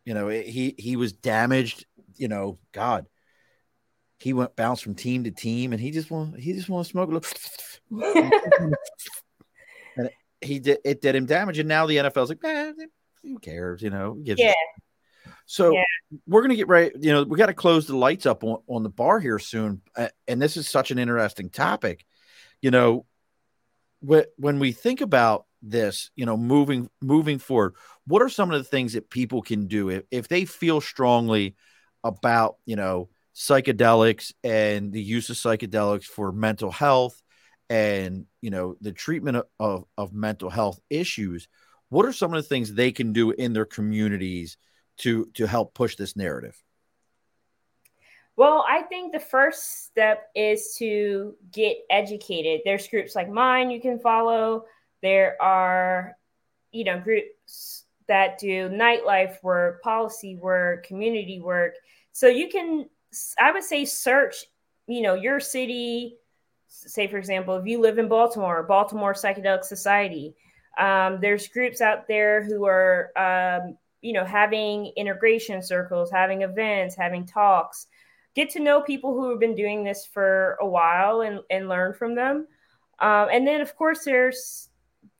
You 0.04 0.14
know, 0.14 0.28
he 0.28 0.74
he 0.78 0.96
was 0.96 1.12
damaged. 1.12 1.86
You 2.16 2.28
know, 2.28 2.58
God, 2.72 3.06
he 4.18 4.32
went 4.32 4.56
bounced 4.56 4.82
from 4.82 4.94
team 4.94 5.24
to 5.24 5.30
team, 5.30 5.72
and 5.72 5.80
he 5.80 5.90
just 5.90 6.10
want 6.10 6.38
he 6.38 6.52
just 6.52 6.68
want 6.68 6.86
to 6.86 6.90
smoke 6.90 7.10
a 7.10 7.14
little. 7.14 7.30
and 9.96 10.10
he 10.40 10.58
did 10.58 10.78
it 10.84 11.00
did 11.00 11.14
him 11.14 11.26
damage, 11.26 11.58
and 11.58 11.68
now 11.68 11.86
the 11.86 11.96
NFL's 11.96 12.30
like, 12.30 12.44
eh, 12.44 12.72
who 13.22 13.38
cares? 13.38 13.82
You 13.82 13.90
know, 13.90 14.16
yeah. 14.22 14.52
So 15.46 15.72
yeah. 15.72 15.84
we're 16.26 16.42
gonna 16.42 16.56
get 16.56 16.68
right. 16.68 16.92
You 16.98 17.12
know, 17.12 17.22
we 17.24 17.38
got 17.38 17.46
to 17.46 17.54
close 17.54 17.86
the 17.86 17.96
lights 17.96 18.26
up 18.26 18.44
on, 18.44 18.58
on 18.68 18.82
the 18.82 18.88
bar 18.88 19.20
here 19.20 19.38
soon, 19.38 19.82
uh, 19.96 20.08
and 20.28 20.40
this 20.40 20.56
is 20.56 20.68
such 20.68 20.90
an 20.90 20.98
interesting 20.98 21.50
topic. 21.50 22.04
You 22.60 22.70
know, 22.70 23.06
when 24.00 24.58
we 24.58 24.72
think 24.72 25.00
about 25.00 25.46
this, 25.62 26.10
you 26.16 26.26
know, 26.26 26.36
moving 26.36 26.88
moving 27.00 27.38
forward, 27.38 27.74
what 28.06 28.22
are 28.22 28.28
some 28.28 28.50
of 28.50 28.58
the 28.58 28.68
things 28.68 28.94
that 28.94 29.10
people 29.10 29.42
can 29.42 29.66
do 29.66 29.90
if, 29.90 30.02
if 30.10 30.28
they 30.28 30.44
feel 30.44 30.80
strongly 30.80 31.56
about, 32.04 32.56
you 32.66 32.76
know, 32.76 33.08
psychedelics 33.34 34.32
and 34.42 34.92
the 34.92 35.02
use 35.02 35.30
of 35.30 35.36
psychedelics 35.36 36.04
for 36.04 36.32
mental 36.32 36.70
health 36.70 37.22
and, 37.70 38.26
you 38.40 38.50
know, 38.50 38.76
the 38.80 38.92
treatment 38.92 39.36
of, 39.36 39.44
of, 39.60 39.84
of 39.96 40.12
mental 40.12 40.50
health 40.50 40.80
issues? 40.90 41.48
What 41.92 42.06
are 42.06 42.12
some 42.14 42.32
of 42.32 42.42
the 42.42 42.48
things 42.48 42.72
they 42.72 42.90
can 42.90 43.12
do 43.12 43.32
in 43.32 43.52
their 43.52 43.66
communities 43.66 44.56
to 44.98 45.26
to 45.34 45.46
help 45.46 45.74
push 45.74 45.94
this 45.94 46.16
narrative? 46.16 46.56
Well, 48.34 48.64
I 48.66 48.80
think 48.80 49.12
the 49.12 49.20
first 49.20 49.84
step 49.84 50.30
is 50.34 50.74
to 50.78 51.36
get 51.52 51.76
educated. 51.90 52.62
There's 52.64 52.88
groups 52.88 53.14
like 53.14 53.28
mine 53.28 53.70
you 53.70 53.78
can 53.78 53.98
follow. 53.98 54.64
There 55.02 55.36
are, 55.42 56.16
you 56.70 56.84
know, 56.84 56.98
groups 56.98 57.84
that 58.08 58.38
do 58.38 58.70
nightlife 58.70 59.42
work, 59.42 59.82
policy 59.82 60.36
work, 60.36 60.86
community 60.86 61.40
work. 61.40 61.74
So 62.12 62.26
you 62.26 62.48
can, 62.48 62.88
I 63.38 63.52
would 63.52 63.64
say, 63.64 63.84
search, 63.84 64.46
you 64.86 65.02
know, 65.02 65.12
your 65.12 65.40
city. 65.40 66.16
Say, 66.68 67.06
for 67.06 67.18
example, 67.18 67.56
if 67.56 67.66
you 67.66 67.82
live 67.82 67.98
in 67.98 68.08
Baltimore, 68.08 68.62
Baltimore 68.62 69.12
Psychedelic 69.12 69.64
Society. 69.64 70.34
Um, 70.78 71.18
there's 71.20 71.48
groups 71.48 71.80
out 71.80 72.08
there 72.08 72.42
who 72.42 72.64
are, 72.66 73.10
um, 73.16 73.76
you 74.00 74.12
know, 74.12 74.24
having 74.24 74.92
integration 74.96 75.62
circles, 75.62 76.10
having 76.10 76.42
events, 76.42 76.94
having 76.94 77.26
talks 77.26 77.86
get 78.34 78.50
to 78.50 78.60
know 78.60 78.80
people 78.80 79.14
who 79.14 79.30
have 79.30 79.40
been 79.40 79.54
doing 79.54 79.84
this 79.84 80.06
for 80.06 80.56
a 80.60 80.66
while 80.66 81.22
and, 81.22 81.40
and 81.50 81.68
learn 81.68 81.92
from 81.92 82.14
them. 82.14 82.46
Um, 82.98 83.28
and 83.32 83.46
then, 83.46 83.60
of 83.60 83.76
course, 83.76 84.04
there's 84.04 84.70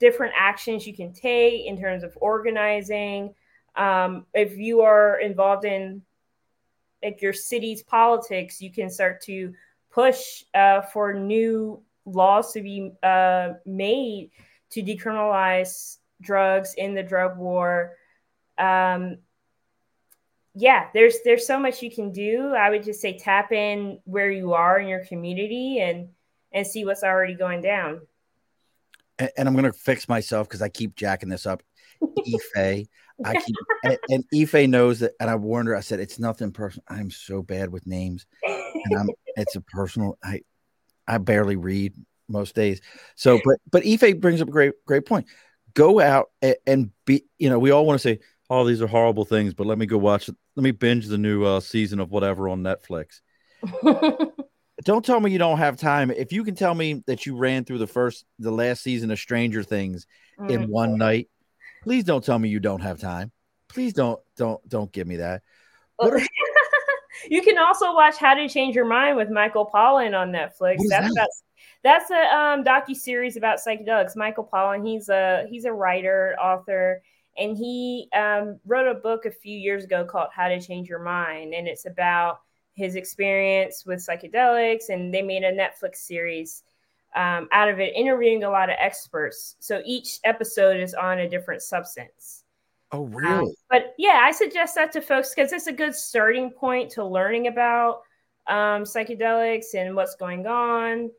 different 0.01 0.33
actions 0.37 0.87
you 0.87 0.95
can 0.95 1.13
take 1.13 1.67
in 1.67 1.79
terms 1.79 2.05
of 2.05 2.17
organizing. 2.21 3.35
Um, 3.77 4.27
if 4.35 4.57
you 4.57 4.83
are 4.83 5.19
involved 5.21 5.65
in 5.65 6.03
like 7.03 7.21
your 7.21 7.33
city's 7.33 7.83
politics, 7.83 8.61
you 8.61 8.73
can 8.73 8.89
start 8.89 9.21
to 9.23 9.53
push 9.91 10.45
uh, 10.55 10.83
for 10.83 11.13
new 11.13 11.83
laws 12.05 12.53
to 12.53 12.63
be 12.63 12.93
uh, 13.03 13.51
made 13.67 14.31
to 14.73 14.83
decriminalize 14.83 15.99
drugs 16.21 16.75
in 16.75 16.95
the 16.95 17.03
drug 17.03 17.37
war. 17.37 17.97
Um, 18.59 19.19
yeah, 20.55 20.89
there's 20.93 21.17
there's 21.25 21.47
so 21.47 21.59
much 21.59 21.83
you 21.83 21.91
can 21.91 22.13
do. 22.13 22.55
I 22.55 22.71
would 22.71 22.83
just 22.83 23.01
say 23.01 23.19
tap 23.19 23.53
in 23.53 24.01
where 24.05 24.31
you 24.31 24.53
are 24.53 24.79
in 24.79 24.89
your 24.89 25.05
community 25.07 25.81
and 25.81 26.09
and 26.53 26.67
see 26.67 26.85
what's 26.85 27.03
already 27.03 27.35
going 27.35 27.63
down. 27.63 28.03
And, 29.19 29.31
and 29.39 29.49
I'm 29.49 29.55
gonna 29.55 29.73
fix 29.73 30.09
myself 30.09 30.49
because 30.49 30.63
I 30.63 30.69
keep 30.69 30.95
jacking 30.95 31.31
this 31.31 31.47
up. 31.47 31.63
Ife, 32.03 32.87
I 33.25 33.35
keep 33.35 33.57
and, 33.85 33.99
and 34.11 34.25
Ife 34.35 34.69
knows 34.69 35.01
that, 35.01 35.13
and 35.21 35.31
I 35.31 35.37
warned 35.37 35.69
her. 35.69 35.77
I 35.77 35.81
said 35.81 36.01
it's 36.01 36.19
nothing 36.19 36.53
personal. 36.53 36.85
I'm 36.89 37.11
so 37.11 37.43
bad 37.43 37.71
with 37.71 37.87
names, 37.87 38.27
and 38.45 38.99
I'm 38.99 39.09
it's 39.37 39.57
a 39.57 39.63
personal. 39.63 40.19
I 40.23 40.43
I 41.09 41.17
barely 41.17 41.57
read 41.57 41.95
most 42.29 42.55
days. 42.55 42.81
So, 43.17 43.41
but 43.45 43.57
but 43.71 43.87
Ife 43.87 44.19
brings 44.21 44.41
up 44.41 44.49
a 44.49 44.53
great 44.53 44.73
great 44.87 45.07
point. 45.07 45.27
Go 45.75 46.01
out 46.01 46.31
and, 46.41 46.57
and 46.67 46.91
be. 47.05 47.25
You 47.39 47.51
know, 47.51 47.59
we 47.59 47.71
all 47.71 47.87
want 47.87 48.01
to 48.01 48.09
say 48.09 48.21
oh, 48.53 48.65
these 48.65 48.83
are 48.83 48.87
horrible 48.87 49.25
things, 49.25 49.55
but 49.55 49.67
let 49.67 49.79
me 49.79 49.87
go 49.87 49.97
watch. 49.97 50.29
Let 50.57 50.63
me 50.63 50.73
binge 50.73 51.07
the 51.07 51.17
new 51.17 51.43
uh, 51.45 51.61
season 51.61 52.01
of 52.01 52.11
whatever 52.11 52.51
on 52.51 52.63
Netflix. 52.63 53.21
don't 54.85 55.05
tell 55.05 55.21
me 55.21 55.31
you 55.31 55.39
don't 55.39 55.57
have 55.57 55.79
time. 55.79 56.11
If 56.11 56.33
you 56.33 56.45
can 56.45 56.55
tell 56.55 56.75
me 56.75 57.03
that 57.07 57.25
you 57.25 57.35
ran 57.37 57.65
through 57.65 57.79
the 57.79 57.87
first, 57.87 58.27
the 58.39 58.51
last 58.51 58.83
season 58.83 59.11
of 59.11 59.19
Stranger 59.19 59.63
Things 59.63 60.07
mm. 60.39 60.51
in 60.51 60.69
one 60.69 60.99
night, 60.99 61.31
please 61.83 62.05
don't 62.05 62.23
tell 62.23 62.39
me 62.39 62.51
you 62.51 62.61
don't 62.61 62.83
have 62.83 63.01
time. 63.01 63.33
Please 63.69 63.95
don't, 63.95 64.21
don't, 64.37 64.67
don't 64.69 64.93
give 64.93 65.07
me 65.07 65.17
that. 65.17 65.43
What 65.97 66.13
Are- 66.13 66.27
you 67.29 67.43
can 67.43 67.59
also 67.59 67.95
watch 67.95 68.17
How 68.17 68.35
to 68.35 68.49
Change 68.49 68.75
Your 68.75 68.87
Mind 68.87 69.17
with 69.17 69.31
Michael 69.31 69.71
Pollan 69.73 70.19
on 70.19 70.31
Netflix. 70.31 70.79
That's 70.89 71.15
that? 71.15 71.31
that's 71.83 72.11
a 72.11 72.37
um, 72.37 72.65
docu 72.65 72.95
series 72.95 73.37
about 73.37 73.59
psychedelics. 73.59 74.17
Michael 74.17 74.49
Pollan, 74.53 74.87
he's 74.87 75.09
a 75.09 75.47
he's 75.49 75.65
a 75.65 75.73
writer, 75.73 76.37
author 76.41 77.03
and 77.39 77.57
he 77.57 78.09
um, 78.15 78.59
wrote 78.67 78.89
a 78.89 78.95
book 78.95 79.25
a 79.25 79.31
few 79.31 79.57
years 79.57 79.85
ago 79.85 80.05
called 80.05 80.29
How 80.33 80.49
to 80.49 80.61
Change 80.61 80.89
Your 80.89 80.99
Mind. 80.99 81.55
And 81.55 81.67
it's 81.67 81.87
about 81.87 82.41
his 82.75 82.95
experience 82.95 83.85
with 83.87 84.07
psychedelics. 84.07 84.91
And 84.91 85.13
they 85.13 85.23
made 85.23 85.45
a 85.45 85.53
Netflix 85.53 85.97
series 85.97 86.63
um, 87.15 87.49
out 87.53 87.69
of 87.69 87.81
it, 87.81 87.95
interviewing 87.95 88.45
a 88.45 88.51
lot 88.51 88.71
of 88.71 88.77
experts. 88.79 89.57
So 89.61 89.83
each 89.85 90.19
episode 90.25 90.81
is 90.81 90.95
on 90.95 91.21
a 91.21 91.29
different 91.29 91.63
substance. 91.63 92.42
Oh, 92.93 93.07
um, 93.07 93.15
really? 93.15 93.47
Um, 93.47 93.55
but 93.71 93.95
yeah, 93.99 94.21
I 94.23 94.31
suggest 94.31 94.75
that 94.77 94.93
to 94.93 95.01
folks 95.01 95.35
because 95.35 95.53
it's 95.53 95.67
a 95.67 95.73
good 95.73 95.95
starting 95.95 96.51
point 96.51 96.91
to 96.93 97.05
learning 97.05 97.47
about 97.49 98.03
um, 98.47 98.85
psychedelics 98.85 99.75
and 99.75 99.97
what's 99.97 100.15
going 100.15 100.47
on. 100.47 101.11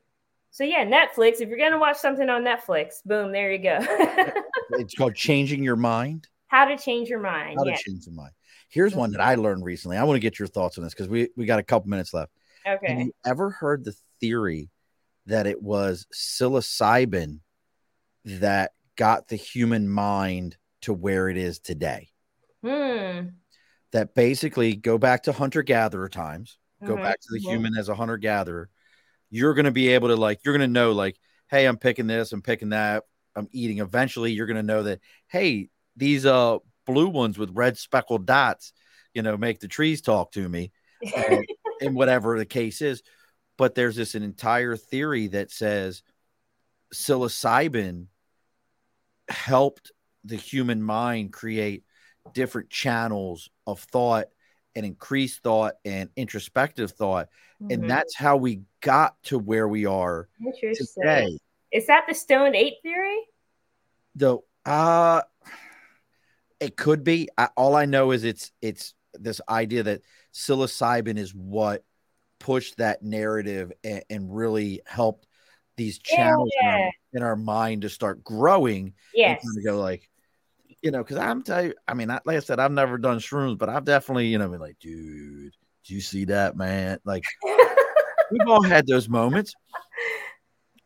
So 0.51 0.63
yeah, 0.63 0.85
Netflix. 0.85 1.41
If 1.41 1.49
you're 1.49 1.57
gonna 1.57 1.79
watch 1.79 1.97
something 1.97 2.29
on 2.29 2.43
Netflix, 2.43 3.03
boom, 3.03 3.31
there 3.31 3.51
you 3.51 3.57
go. 3.57 3.79
it's 4.71 4.93
called 4.93 5.15
Changing 5.15 5.63
Your 5.63 5.75
Mind. 5.75 6.27
How 6.47 6.65
to 6.65 6.77
change 6.77 7.09
your 7.09 7.19
mind. 7.19 7.57
How 7.57 7.63
to 7.63 7.75
change 7.75 8.05
your 8.05 8.13
mind. 8.13 8.31
Here's 8.69 8.93
one 8.93 9.11
that 9.13 9.21
I 9.21 9.35
learned 9.35 9.65
recently. 9.65 9.97
I 9.97 10.03
want 10.03 10.17
to 10.17 10.19
get 10.19 10.37
your 10.37 10.47
thoughts 10.47 10.77
on 10.77 10.83
this 10.83 10.93
because 10.93 11.07
we 11.09 11.29
we 11.35 11.47
got 11.47 11.57
a 11.57 11.63
couple 11.63 11.89
minutes 11.89 12.13
left. 12.13 12.31
Okay. 12.67 12.87
Have 12.87 12.99
you 12.99 13.11
ever 13.25 13.49
heard 13.49 13.83
the 13.83 13.95
theory 14.21 14.69
that 15.25 15.47
it 15.47 15.61
was 15.61 16.05
psilocybin 16.13 17.39
that 18.25 18.71
got 18.95 19.27
the 19.27 19.35
human 19.35 19.89
mind 19.89 20.57
to 20.83 20.93
where 20.93 21.29
it 21.29 21.37
is 21.37 21.59
today? 21.59 22.09
Hmm. 22.63 23.29
That 23.91 24.15
basically 24.15 24.75
go 24.75 24.97
back 24.97 25.23
to 25.23 25.31
hunter 25.31 25.61
gatherer 25.61 26.09
times, 26.09 26.57
go 26.83 26.93
mm-hmm. 26.93 27.03
back 27.03 27.19
to 27.19 27.27
the 27.31 27.39
mm-hmm. 27.39 27.49
human 27.49 27.77
as 27.77 27.89
a 27.89 27.95
hunter 27.95 28.17
gatherer 28.17 28.69
you're 29.33 29.55
going 29.55 29.65
to 29.65 29.71
be 29.71 29.89
able 29.89 30.09
to 30.09 30.15
like 30.15 30.39
you're 30.45 30.55
going 30.55 30.69
to 30.69 30.71
know 30.71 30.91
like 30.91 31.17
hey 31.49 31.65
i'm 31.65 31.77
picking 31.77 32.05
this 32.05 32.31
i'm 32.31 32.41
picking 32.43 32.69
that 32.69 33.03
i'm 33.35 33.47
eating 33.51 33.79
eventually 33.79 34.31
you're 34.31 34.45
going 34.45 34.55
to 34.55 34.63
know 34.63 34.83
that 34.83 34.99
hey 35.27 35.69
these 35.97 36.25
uh 36.25 36.57
blue 36.85 37.07
ones 37.07 37.37
with 37.37 37.49
red 37.53 37.75
speckled 37.75 38.27
dots 38.27 38.73
you 39.13 39.23
know 39.23 39.35
make 39.35 39.59
the 39.59 39.67
trees 39.67 40.01
talk 40.01 40.31
to 40.31 40.47
me 40.47 40.71
and, 41.15 41.45
and 41.81 41.95
whatever 41.95 42.37
the 42.37 42.45
case 42.45 42.79
is 42.81 43.01
but 43.57 43.73
there's 43.73 43.95
this 43.95 44.13
an 44.13 44.21
entire 44.21 44.77
theory 44.77 45.27
that 45.27 45.49
says 45.49 46.03
psilocybin 46.93 48.05
helped 49.29 49.91
the 50.23 50.35
human 50.35 50.81
mind 50.81 51.33
create 51.33 51.83
different 52.33 52.69
channels 52.69 53.49
of 53.67 53.79
thought 53.79 54.27
and 54.75 54.85
increased 54.85 55.43
thought 55.43 55.73
and 55.85 56.09
introspective 56.15 56.91
thought. 56.91 57.27
Mm-hmm. 57.61 57.71
and 57.71 57.89
that's 57.89 58.15
how 58.15 58.37
we 58.37 58.61
got 58.81 59.15
to 59.23 59.37
where 59.39 59.67
we 59.67 59.85
are 59.85 60.27
today. 60.95 61.37
Is 61.71 61.87
that 61.87 62.05
the 62.07 62.13
Stoned 62.13 62.55
Ape 62.55 62.81
theory? 62.81 63.19
The 64.15 64.37
uh 64.65 65.21
it 66.59 66.77
could 66.77 67.03
be. 67.03 67.29
I, 67.37 67.49
all 67.57 67.75
i 67.75 67.85
know 67.85 68.11
is 68.11 68.23
it's 68.23 68.51
it's 68.61 68.93
this 69.13 69.41
idea 69.49 69.83
that 69.83 70.01
psilocybin 70.33 71.17
is 71.17 71.33
what 71.35 71.83
pushed 72.39 72.77
that 72.77 73.03
narrative 73.03 73.71
and, 73.83 74.03
and 74.09 74.35
really 74.35 74.81
helped 74.85 75.27
these 75.77 75.99
channels 75.99 76.49
in, 76.61 76.67
our, 76.67 76.91
in 77.13 77.23
our 77.23 77.35
mind 77.35 77.83
to 77.83 77.89
start 77.89 78.23
growing 78.23 78.93
Yes. 79.13 79.41
and 79.43 79.49
kind 79.49 79.57
of 79.57 79.73
go 79.73 79.81
like, 79.81 80.09
you 80.83 80.91
know, 80.91 80.99
because 80.99 81.17
I'm 81.17 81.41
tell 81.41 81.63
you, 81.63 81.73
I 81.87 81.93
mean, 81.93 82.11
I, 82.11 82.19
like 82.25 82.37
I 82.37 82.41
said, 82.41 82.59
I've 82.59 82.71
never 82.71 82.97
done 82.97 83.17
shrooms, 83.17 83.57
but 83.57 83.69
I've 83.69 83.85
definitely, 83.85 84.27
you 84.27 84.37
know, 84.37 84.49
been 84.49 84.59
like, 84.59 84.77
dude, 84.79 85.55
do 85.85 85.93
you 85.93 86.01
see 86.01 86.25
that, 86.25 86.57
man? 86.57 86.99
Like, 87.05 87.23
we've 88.31 88.47
all 88.47 88.61
had 88.61 88.85
those 88.85 89.07
moments. 89.07 89.55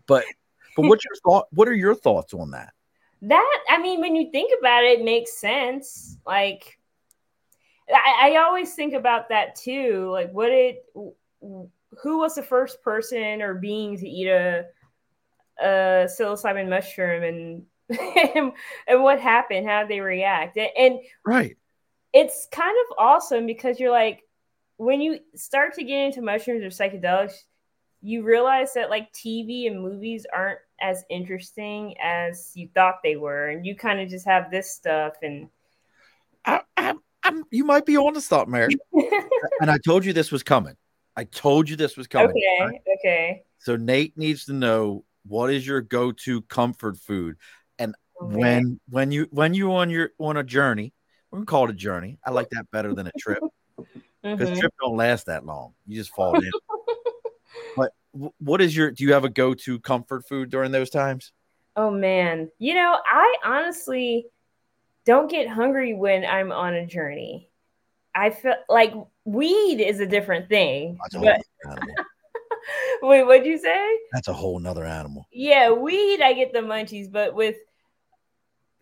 But, 0.05 0.23
but 0.75 0.83
what's 0.83 1.03
your 1.03 1.15
thought? 1.25 1.47
What 1.51 1.67
are 1.67 1.73
your 1.73 1.95
thoughts 1.95 2.33
on 2.35 2.51
that? 2.51 2.73
That 3.23 3.59
I 3.69 3.79
mean, 3.79 3.99
when 3.99 4.15
you 4.15 4.29
think 4.31 4.51
about 4.59 4.83
it, 4.83 4.99
it 4.99 5.03
makes 5.03 5.33
sense. 5.33 6.17
Like, 6.25 6.79
I, 7.89 8.33
I 8.33 8.35
always 8.45 8.75
think 8.75 8.93
about 8.93 9.29
that 9.29 9.55
too. 9.55 10.09
Like, 10.11 10.31
what 10.31 10.51
it, 10.51 10.85
who 11.41 12.19
was 12.19 12.35
the 12.35 12.43
first 12.43 12.83
person 12.83 13.41
or 13.41 13.55
being 13.55 13.97
to 13.97 14.07
eat 14.07 14.27
a, 14.27 14.65
a 15.59 15.65
psilocybin 16.05 16.69
mushroom, 16.69 17.23
and 17.23 17.63
and, 17.89 18.53
what 19.03 19.19
happened? 19.19 19.67
How 19.67 19.81
did 19.81 19.89
they 19.89 19.99
react? 19.99 20.57
And, 20.57 20.69
and 20.77 20.99
Right. 21.25 21.57
it's 22.13 22.47
kind 22.51 22.75
of 22.85 22.95
awesome 22.97 23.45
because 23.45 23.79
you're 23.79 23.91
like, 23.91 24.23
when 24.77 25.01
you 25.01 25.19
start 25.35 25.73
to 25.75 25.83
get 25.83 26.05
into 26.05 26.21
mushrooms 26.21 26.63
or 26.63 26.67
psychedelics, 26.67 27.33
you 28.01 28.23
realize 28.23 28.73
that 28.73 28.89
like 28.89 29.11
TV 29.13 29.67
and 29.67 29.81
movies 29.81 30.25
aren't 30.31 30.59
as 30.79 31.03
interesting 31.09 31.95
as 32.03 32.51
you 32.53 32.69
thought 32.75 32.95
they 33.03 33.15
were, 33.15 33.49
and 33.49 33.65
you 33.65 33.75
kind 33.75 33.99
of 33.99 34.09
just 34.09 34.27
have 34.27 34.51
this 34.51 34.69
stuff 34.69 35.13
and 35.23 35.49
I, 36.45 36.61
I, 36.77 36.93
I'm, 37.23 37.43
you 37.51 37.65
might 37.65 37.85
be 37.85 37.97
on 37.97 38.13
to 38.13 38.21
something, 38.21 38.51
Mary. 38.51 38.75
and 39.61 39.69
I 39.69 39.77
told 39.77 40.05
you 40.05 40.13
this 40.13 40.31
was 40.31 40.43
coming. 40.43 40.75
I 41.15 41.25
told 41.25 41.69
you 41.69 41.75
this 41.75 41.97
was 41.97 42.07
coming. 42.07 42.29
okay, 42.29 42.57
right? 42.61 42.81
okay. 42.99 43.43
So 43.59 43.75
Nate 43.75 44.17
needs 44.17 44.45
to 44.45 44.53
know 44.53 45.03
what 45.25 45.51
is 45.51 45.67
your 45.67 45.81
go-to 45.81 46.41
comfort 46.43 46.97
food. 46.97 47.35
When 48.19 48.79
when 48.89 49.11
you 49.11 49.27
when 49.31 49.53
you 49.53 49.73
on 49.73 49.89
your 49.89 50.11
on 50.19 50.37
a 50.37 50.43
journey. 50.43 50.93
We're 51.29 51.39
gonna 51.39 51.45
call 51.45 51.65
it 51.65 51.71
a 51.71 51.73
journey. 51.73 52.19
I 52.25 52.31
like 52.31 52.49
that 52.51 52.71
better 52.71 52.93
than 52.93 53.07
a 53.07 53.11
trip 53.17 53.43
because 54.23 54.49
Mhm. 54.49 54.59
trip 54.59 54.73
don't 54.81 54.95
last 54.95 55.25
that 55.25 55.45
long. 55.45 55.73
You 55.85 55.97
just 55.97 56.13
fall 56.15 56.35
in. 56.35 56.51
but 57.75 57.91
what 58.39 58.61
is 58.61 58.75
your? 58.75 58.91
Do 58.91 59.03
you 59.03 59.13
have 59.13 59.25
a 59.25 59.29
go-to 59.29 59.79
comfort 59.79 60.27
food 60.27 60.49
during 60.49 60.71
those 60.71 60.89
times? 60.89 61.33
Oh 61.75 61.91
man, 61.91 62.49
you 62.59 62.73
know, 62.73 62.97
I 63.05 63.35
honestly 63.43 64.27
don't 65.05 65.29
get 65.29 65.47
hungry 65.47 65.93
when 65.93 66.25
I'm 66.25 66.51
on 66.51 66.73
a 66.73 66.85
journey. 66.85 67.49
I 68.15 68.31
feel 68.31 68.55
like 68.67 68.93
weed 69.25 69.79
is 69.79 69.99
a 69.99 70.07
different 70.07 70.49
thing. 70.49 70.97
But 70.97 71.19
whole 71.19 71.25
nother 71.25 71.43
animal. 71.65 71.95
wait, 73.01 73.23
what'd 73.23 73.45
you 73.45 73.57
say? 73.57 73.99
That's 74.11 74.27
a 74.27 74.33
whole 74.33 74.59
nother 74.59 74.85
animal. 74.85 75.27
Yeah, 75.31 75.71
weed 75.71 76.21
I 76.21 76.33
get 76.33 76.51
the 76.51 76.59
munchies, 76.59 77.11
but 77.11 77.35
with 77.35 77.57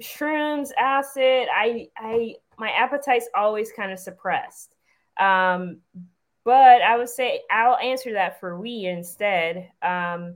shrooms, 0.01 0.69
acid, 0.77 1.47
I 1.55 1.87
I 1.97 2.35
my 2.57 2.69
appetite's 2.71 3.29
always 3.35 3.71
kind 3.71 3.91
of 3.91 3.99
suppressed. 3.99 4.75
Um, 5.19 5.79
but 6.43 6.81
I 6.81 6.97
would 6.97 7.09
say 7.09 7.41
I'll 7.49 7.77
answer 7.77 8.13
that 8.13 8.39
for 8.39 8.59
we 8.59 8.85
instead. 8.85 9.71
Um, 9.81 10.35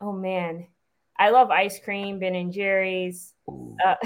oh 0.00 0.12
man, 0.12 0.66
I 1.18 1.30
love 1.30 1.50
ice 1.50 1.78
cream, 1.78 2.18
Ben 2.18 2.34
and 2.34 2.52
Jerry's. 2.52 3.34
Uh, 3.48 3.94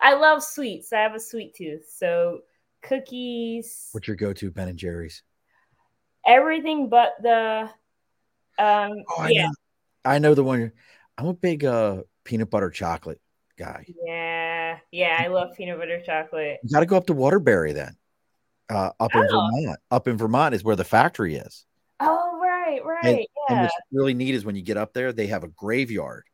I 0.00 0.14
love 0.14 0.42
sweets. 0.42 0.92
I 0.92 0.98
have 0.98 1.14
a 1.14 1.20
sweet 1.20 1.54
tooth, 1.54 1.88
so 1.88 2.40
cookies, 2.82 3.88
What's 3.92 4.08
your 4.08 4.16
go-to 4.16 4.50
Ben 4.50 4.68
and 4.68 4.78
Jerry's? 4.78 5.22
everything 6.26 6.88
but 6.88 7.14
the 7.22 7.68
um 8.58 8.92
Oh, 9.08 9.20
I 9.20 9.30
yeah 9.30 9.46
know. 9.46 9.52
I 10.04 10.18
know 10.18 10.34
the 10.34 10.44
one. 10.44 10.72
I'm 11.16 11.26
a 11.26 11.32
big 11.34 11.64
uh 11.64 12.02
peanut 12.24 12.50
butter 12.50 12.70
chocolate 12.70 13.20
guy. 13.58 13.84
yeah 14.06 14.78
yeah 14.90 15.18
I 15.20 15.26
love 15.28 15.50
peanut 15.56 15.78
butter 15.78 16.00
chocolate. 16.04 16.58
You 16.62 16.70
got 16.70 16.80
to 16.80 16.86
go 16.86 16.96
up 16.96 17.06
to 17.06 17.12
Waterbury 17.12 17.72
then. 17.72 17.96
Uh, 18.70 18.90
up 18.98 19.14
in 19.14 19.20
Oh. 19.30 19.50
Vermont. 19.50 19.78
Up 19.90 20.08
in 20.08 20.16
Vermont 20.16 20.54
is 20.54 20.64
where 20.64 20.76
the 20.76 20.84
factory 20.84 21.36
is. 21.36 21.64
Oh 22.00 22.40
right, 22.42 22.80
right, 22.84 23.04
and 23.04 23.26
yeah. 23.50 23.62
what's 23.62 23.74
really 23.92 24.14
neat 24.14 24.34
is 24.34 24.44
when 24.44 24.56
you 24.56 24.62
get 24.62 24.76
up 24.76 24.92
there, 24.92 25.12
they 25.12 25.26
have 25.28 25.44
a 25.44 25.48
graveyard 25.48 26.24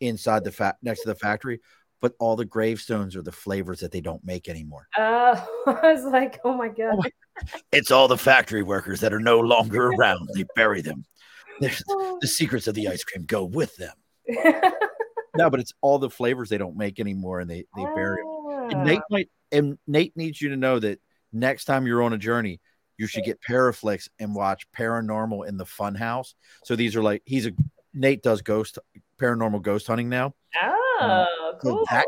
inside 0.00 0.44
the 0.44 0.52
fa- 0.52 0.76
next 0.82 1.02
to 1.02 1.08
the 1.08 1.14
factory, 1.14 1.60
but 2.00 2.14
all 2.18 2.36
the 2.36 2.44
gravestones 2.44 3.16
are 3.16 3.22
the 3.22 3.32
flavors 3.32 3.80
that 3.80 3.90
they 3.92 4.00
don't 4.00 4.24
make 4.24 4.48
anymore. 4.48 4.86
Oh, 4.98 5.48
I 5.66 5.92
was 5.92 6.04
like, 6.04 6.40
oh 6.44 6.54
my 6.54 6.68
god. 6.68 6.98
It's 7.72 7.90
all 7.90 8.06
the 8.08 8.18
factory 8.18 8.62
workers 8.62 9.00
that 9.00 9.12
are 9.14 9.20
no 9.20 9.40
longer 9.40 9.88
around. 9.88 10.28
They 10.34 10.44
bury 10.54 10.82
them. 10.82 11.04
There's, 11.60 11.82
the 12.20 12.28
secrets 12.28 12.66
of 12.68 12.74
the 12.74 12.88
ice 12.88 13.02
cream 13.04 13.24
go 13.24 13.44
with 13.44 13.74
them. 13.76 13.94
No, 15.36 15.48
but 15.50 15.60
it's 15.60 15.72
all 15.80 15.98
the 15.98 16.10
flavors 16.10 16.48
they 16.48 16.58
don't 16.58 16.76
make 16.76 17.00
anymore, 17.00 17.40
and 17.40 17.48
they 17.50 17.64
they 17.76 17.84
bury 17.94 18.22
them. 18.22 18.70
And 18.70 18.80
Ah. 18.80 18.84
Nate 18.84 19.00
might, 19.10 19.30
and 19.50 19.78
Nate 19.86 20.16
needs 20.16 20.40
you 20.40 20.50
to 20.50 20.56
know 20.56 20.78
that 20.78 21.00
next 21.32 21.64
time 21.64 21.86
you're 21.86 22.02
on 22.02 22.12
a 22.12 22.18
journey, 22.18 22.60
you 22.98 23.06
should 23.06 23.24
get 23.24 23.40
Paraflix 23.40 24.08
and 24.18 24.34
watch 24.34 24.70
Paranormal 24.72 25.48
in 25.48 25.56
the 25.56 25.64
Funhouse. 25.64 26.34
So 26.64 26.76
these 26.76 26.94
are 26.96 27.02
like 27.02 27.22
he's 27.24 27.46
a 27.46 27.52
Nate 27.94 28.22
does 28.22 28.42
ghost 28.42 28.78
paranormal 29.20 29.62
ghost 29.62 29.86
hunting 29.86 30.08
now. 30.08 30.34
Oh, 30.62 31.26
So 31.62 31.68
cool. 31.76 31.84
that 31.90 32.06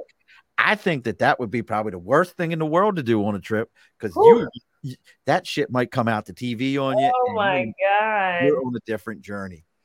I 0.58 0.74
think 0.76 1.04
that 1.04 1.18
that 1.18 1.40
would 1.40 1.50
be 1.50 1.62
probably 1.62 1.90
the 1.92 1.98
worst 1.98 2.36
thing 2.36 2.52
in 2.52 2.58
the 2.58 2.66
world 2.66 2.96
to 2.96 3.02
do 3.02 3.24
on 3.26 3.34
a 3.34 3.40
trip 3.40 3.70
because 3.98 4.14
Cool. 4.14 4.40
you 4.40 4.48
you- 4.82 4.96
that 5.26 5.46
shit 5.46 5.70
might 5.70 5.90
come 5.90 6.08
out 6.08 6.26
to 6.26 6.34
TV 6.34 6.76
on 6.78 6.98
you. 6.98 7.10
Oh 7.14 7.32
my 7.32 7.60
you're, 7.62 7.72
god. 7.80 8.44
you're 8.44 8.66
on 8.66 8.76
a 8.76 8.80
different 8.86 9.22
journey. 9.22 9.64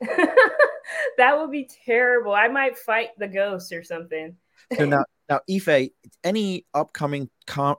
that 1.20 1.38
would 1.38 1.50
be 1.50 1.68
terrible. 1.84 2.32
I 2.32 2.48
might 2.48 2.78
fight 2.78 3.10
the 3.18 3.28
ghost 3.28 3.72
or 3.74 3.82
something. 3.82 4.36
So 4.76 4.86
now, 4.86 5.04
now, 5.28 5.40
Ife, 5.50 5.90
any 6.24 6.64
upcoming 6.72 7.28
com- 7.46 7.76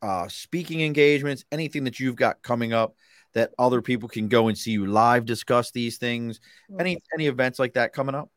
uh, 0.00 0.28
speaking 0.28 0.80
engagements, 0.80 1.44
anything 1.52 1.84
that 1.84 2.00
you've 2.00 2.16
got 2.16 2.42
coming 2.42 2.72
up 2.72 2.94
that 3.34 3.50
other 3.58 3.82
people 3.82 4.08
can 4.08 4.28
go 4.28 4.48
and 4.48 4.56
see 4.56 4.70
you 4.70 4.86
live 4.86 5.26
discuss 5.26 5.72
these 5.72 5.98
things? 5.98 6.40
Any 6.78 7.02
any 7.14 7.26
events 7.26 7.58
like 7.58 7.74
that 7.74 7.92
coming 7.92 8.14
up? 8.14 8.30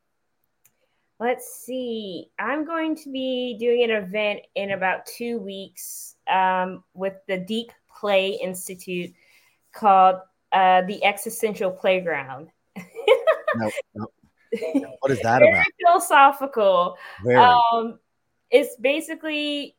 Let's 1.18 1.62
see. 1.64 2.26
I'm 2.38 2.66
going 2.66 2.96
to 2.96 3.10
be 3.10 3.56
doing 3.58 3.84
an 3.84 3.90
event 3.92 4.40
in 4.54 4.72
about 4.72 5.06
two 5.06 5.38
weeks 5.38 6.16
um, 6.28 6.84
with 6.92 7.14
the 7.28 7.38
Deep 7.38 7.72
Play 7.98 8.38
Institute 8.42 9.14
called 9.72 10.16
uh, 10.52 10.82
the 10.82 11.02
Existential 11.02 11.70
Playground. 11.70 12.50
What 15.00 15.10
is 15.10 15.20
that 15.22 15.40
Very 15.40 15.52
about? 15.52 15.66
philosophical. 15.80 16.96
Very. 17.24 17.36
Um, 17.36 17.98
it's 18.50 18.76
basically 18.76 19.76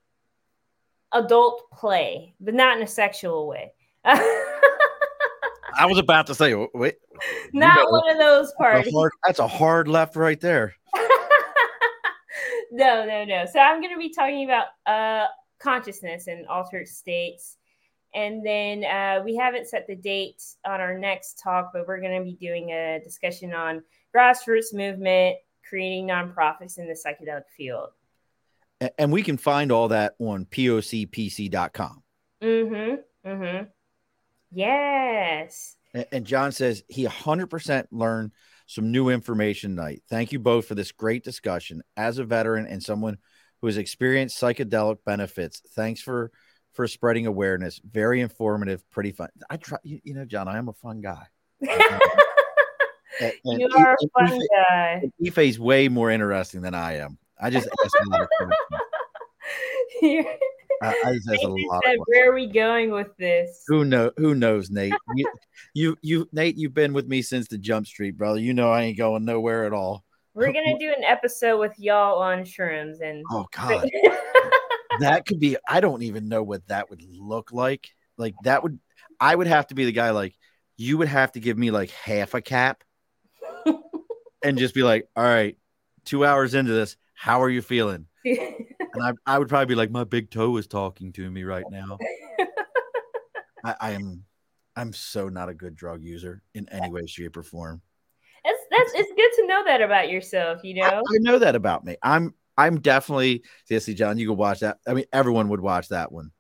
adult 1.12 1.70
play, 1.72 2.36
but 2.40 2.54
not 2.54 2.78
in 2.78 2.84
a 2.84 2.88
sexual 2.88 3.48
way. 3.48 3.72
I 5.78 5.86
was 5.88 5.98
about 5.98 6.28
to 6.28 6.36
say, 6.36 6.54
wait, 6.74 6.96
not 7.54 7.76
know, 7.78 7.90
one 7.90 8.10
of 8.10 8.18
those 8.18 8.48
that's 8.48 8.58
parties. 8.58 8.94
a 8.94 8.98
hard, 8.98 9.12
that's 9.26 9.40
a 9.40 9.48
hard 9.48 9.88
left 9.88 10.16
right 10.16 10.40
there. 10.40 10.74
no, 12.72 13.06
no, 13.06 13.26
no. 13.26 13.46
So 13.52 13.60
I'm 13.60 13.82
going 13.82 13.94
to 13.94 14.00
be 14.00 14.14
talking 14.14 14.46
about 14.46 14.68
uh, 14.86 15.28
consciousness 15.60 16.28
and 16.28 16.48
altered 16.48 16.88
states. 16.88 17.58
And 18.14 18.46
then 18.46 18.86
uh, 18.86 19.22
we 19.26 19.36
haven't 19.36 19.68
set 19.68 19.88
the 19.88 19.96
date 19.96 20.42
on 20.66 20.80
our 20.80 20.98
next 20.98 21.40
talk, 21.44 21.72
but 21.74 21.86
we're 21.86 22.00
going 22.00 22.18
to 22.18 22.24
be 22.24 22.36
doing 22.36 22.72
a 22.72 23.02
discussion 23.04 23.54
on 23.54 23.84
grassroots 24.16 24.74
movement, 24.74 25.38
creating 25.68 26.08
nonprofits 26.08 26.78
in 26.78 26.88
the 26.88 26.94
psychedelic 26.94 27.44
field. 27.56 27.90
And 28.98 29.12
we 29.12 29.24
can 29.24 29.38
find 29.38 29.72
all 29.72 29.90
that 29.90 30.16
on 30.20 30.46
pocpc.com. 30.46 32.04
Mm-hmm. 32.44 33.30
Mm-hmm. 33.30 33.66
Yes. 34.52 35.76
And 36.12 36.26
John 36.26 36.52
says 36.52 36.84
he 36.90 37.06
100% 37.06 37.86
learned 37.92 38.32
some 38.68 38.92
new 38.92 39.10
information 39.10 39.76
tonight. 39.76 40.04
Thank 40.10 40.32
you 40.32 40.40
both 40.40 40.68
for 40.68 40.76
this 40.76 40.92
great 40.92 41.24
discussion. 41.24 41.82
As 41.96 42.18
a 42.18 42.26
veteran 42.26 42.68
and 42.68 42.84
someone 42.84 43.18
who 43.62 43.68
has 43.68 43.78
experienced 43.78 44.40
psychedelic 44.40 44.98
benefits, 45.06 45.62
thanks 45.76 46.02
for 46.02 46.32
for 46.74 46.88
spreading 46.88 47.26
awareness. 47.26 47.80
Very 47.90 48.20
informative, 48.20 48.84
pretty 48.92 49.14
fun. 49.14 49.30
I 49.50 49.56
try, 49.56 49.78
you, 49.84 50.02
you 50.04 50.14
know, 50.14 50.26
John, 50.26 50.50
I 50.50 50.58
am 50.58 50.68
a 50.68 50.74
fun 50.74 51.00
guy. 51.00 51.28
And, 53.22 53.34
and 53.46 53.62
you 53.62 53.70
are 53.76 53.94
a 53.94 54.08
fun 54.20 54.34
Ife- 54.34 54.42
guy. 54.68 55.12
Ife's 55.26 55.60
way 55.60 55.88
more 55.88 56.12
interesting 56.12 56.62
than 56.62 56.74
I 56.74 56.98
am. 56.98 57.18
I 57.40 57.50
just 57.50 57.68
ask 57.84 57.94
a 58.06 58.10
lot 58.10 58.22
of 58.22 58.28
questions. 58.38 58.56
I, 60.82 61.02
I 61.06 61.14
just 61.14 61.30
ask 61.30 61.42
a 61.44 61.48
lot 61.48 61.54
of 61.54 61.82
said, 61.86 61.98
questions. 61.98 62.04
Where 62.08 62.32
are 62.32 62.34
we 62.34 62.48
going 62.48 62.92
with 62.92 63.16
this? 63.18 63.64
Who 63.68 63.86
know? 63.86 64.12
Who 64.18 64.36
knows, 64.36 64.70
Nate? 64.70 64.94
You, 65.16 65.32
you, 65.74 65.98
you, 66.02 66.30
Nate. 66.32 66.58
You've 66.58 66.74
been 66.74 66.94
with 66.94 67.08
me 67.08 67.22
since 67.22 67.48
the 67.48 67.58
Jump 67.58 67.88
Street, 67.88 68.18
brother. 68.18 68.40
You 68.40 68.54
know 68.54 68.72
I 68.72 68.84
ain't 68.84 68.98
going 68.98 69.26
nowhere 69.26 69.66
at 69.66 69.74
all. 69.74 70.04
We're 70.34 70.52
gonna 70.52 70.78
do 70.78 70.94
an 70.96 71.04
episode 71.06 71.60
with 71.60 71.72
y'all 71.78 72.22
on 72.22 72.40
shrooms 72.40 73.02
and 73.02 73.24
Oh 73.32 73.46
God, 73.56 73.90
that 75.00 75.26
could 75.26 75.40
be. 75.40 75.56
I 75.68 75.80
don't 75.80 76.04
even 76.04 76.28
know 76.28 76.44
what 76.44 76.68
that 76.68 76.90
would 76.90 77.02
look 77.02 77.54
like. 77.54 77.90
Like 78.18 78.36
that 78.44 78.62
would. 78.62 78.78
I 79.18 79.34
would 79.34 79.48
have 79.48 79.68
to 79.68 79.76
be 79.76 79.86
the 79.86 79.94
guy. 79.94 80.10
Like 80.10 80.36
you 80.76 80.98
would 80.98 81.08
have 81.08 81.32
to 81.34 81.40
give 81.40 81.58
me 81.58 81.72
like 81.72 81.90
half 81.92 82.34
a 82.34 82.42
cap, 82.42 82.84
and 84.46 84.58
just 84.58 84.76
be 84.76 84.84
like, 84.84 85.10
all 85.16 85.24
right, 85.24 85.58
two 86.06 86.24
hours 86.24 86.54
into 86.54 86.72
this, 86.72 86.98
how 87.14 87.42
are 87.42 87.50
you 87.50 87.62
feeling? 87.62 88.06
and 88.26 88.68
I, 89.02 89.12
I 89.26 89.40
would 89.40 89.50
probably 89.50 89.66
be 89.66 89.76
like, 89.76 89.92
my 89.92 90.04
big 90.04 90.30
toe 90.30 90.56
is 90.58 90.68
talking 90.68 91.12
to 91.14 91.30
me 91.30 91.44
right 91.44 91.66
now. 91.70 91.98
I, 93.66 93.76
I 93.82 93.92
am, 93.92 94.24
I'm 94.76 94.94
so 94.94 95.30
not 95.30 95.50
a 95.50 95.54
good 95.54 95.76
drug 95.76 96.04
user 96.04 96.44
in 96.54 96.70
any 96.70 96.90
way, 96.90 97.08
shape, 97.08 97.36
or 97.36 97.44
form. 97.44 97.82
It's 98.44 98.62
that's 98.70 98.92
it's 98.94 99.12
good 99.16 99.42
to 99.42 99.48
know 99.48 99.64
that 99.66 99.82
about 99.82 100.10
yourself. 100.10 100.64
You 100.64 100.76
know, 100.76 100.84
I, 100.84 100.98
I 100.98 101.18
know 101.22 101.40
that 101.40 101.56
about 101.56 101.84
me. 101.84 101.98
I'm 102.04 102.36
I'm 102.56 102.80
definitely 102.80 103.42
Jesse 103.68 103.96
John. 103.96 104.20
You 104.20 104.28
can 104.28 104.38
watch 104.38 104.60
that. 104.60 104.78
I 104.88 104.94
mean, 104.94 105.06
everyone 105.12 105.50
would 105.50 105.62
watch 105.62 105.90
that 105.90 106.12
one. 106.12 106.32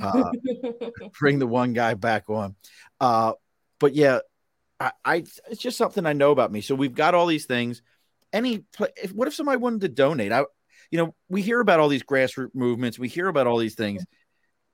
Uh, 0.00 0.30
bring 1.20 1.38
the 1.38 1.46
one 1.46 1.72
guy 1.72 1.94
back 1.94 2.28
on. 2.28 2.56
Uh, 3.00 3.34
but 3.78 3.94
yeah, 3.94 4.20
I, 4.82 4.92
I, 5.04 5.16
it's 5.48 5.60
just 5.60 5.78
something 5.78 6.04
I 6.06 6.12
know 6.12 6.32
about 6.32 6.50
me. 6.50 6.60
So 6.60 6.74
we've 6.74 6.94
got 6.94 7.14
all 7.14 7.26
these 7.26 7.46
things. 7.46 7.82
Any, 8.32 8.64
if, 8.96 9.12
what 9.12 9.28
if 9.28 9.34
somebody 9.34 9.58
wanted 9.58 9.82
to 9.82 9.88
donate? 9.88 10.32
I, 10.32 10.40
you 10.90 10.98
know, 10.98 11.14
we 11.28 11.40
hear 11.40 11.60
about 11.60 11.78
all 11.78 11.88
these 11.88 12.02
grassroots 12.02 12.52
movements. 12.54 12.98
We 12.98 13.06
hear 13.08 13.28
about 13.28 13.46
all 13.46 13.58
these 13.58 13.76
things. 13.76 14.04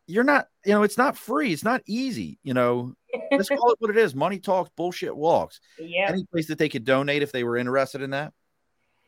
You're 0.06 0.24
not, 0.24 0.46
you 0.64 0.72
know, 0.72 0.82
it's 0.82 0.96
not 0.96 1.18
free. 1.18 1.52
It's 1.52 1.64
not 1.64 1.82
easy. 1.84 2.38
You 2.42 2.54
know, 2.54 2.94
let's 3.30 3.50
call 3.50 3.72
it 3.72 3.76
what 3.80 3.90
it 3.90 3.98
is. 3.98 4.14
Money 4.14 4.38
talks, 4.38 4.70
bullshit 4.74 5.14
walks. 5.14 5.60
Yeah. 5.78 6.08
Any 6.08 6.24
place 6.24 6.48
that 6.48 6.56
they 6.56 6.70
could 6.70 6.84
donate 6.84 7.22
if 7.22 7.30
they 7.30 7.44
were 7.44 7.58
interested 7.58 8.00
in 8.00 8.08
that. 8.10 8.32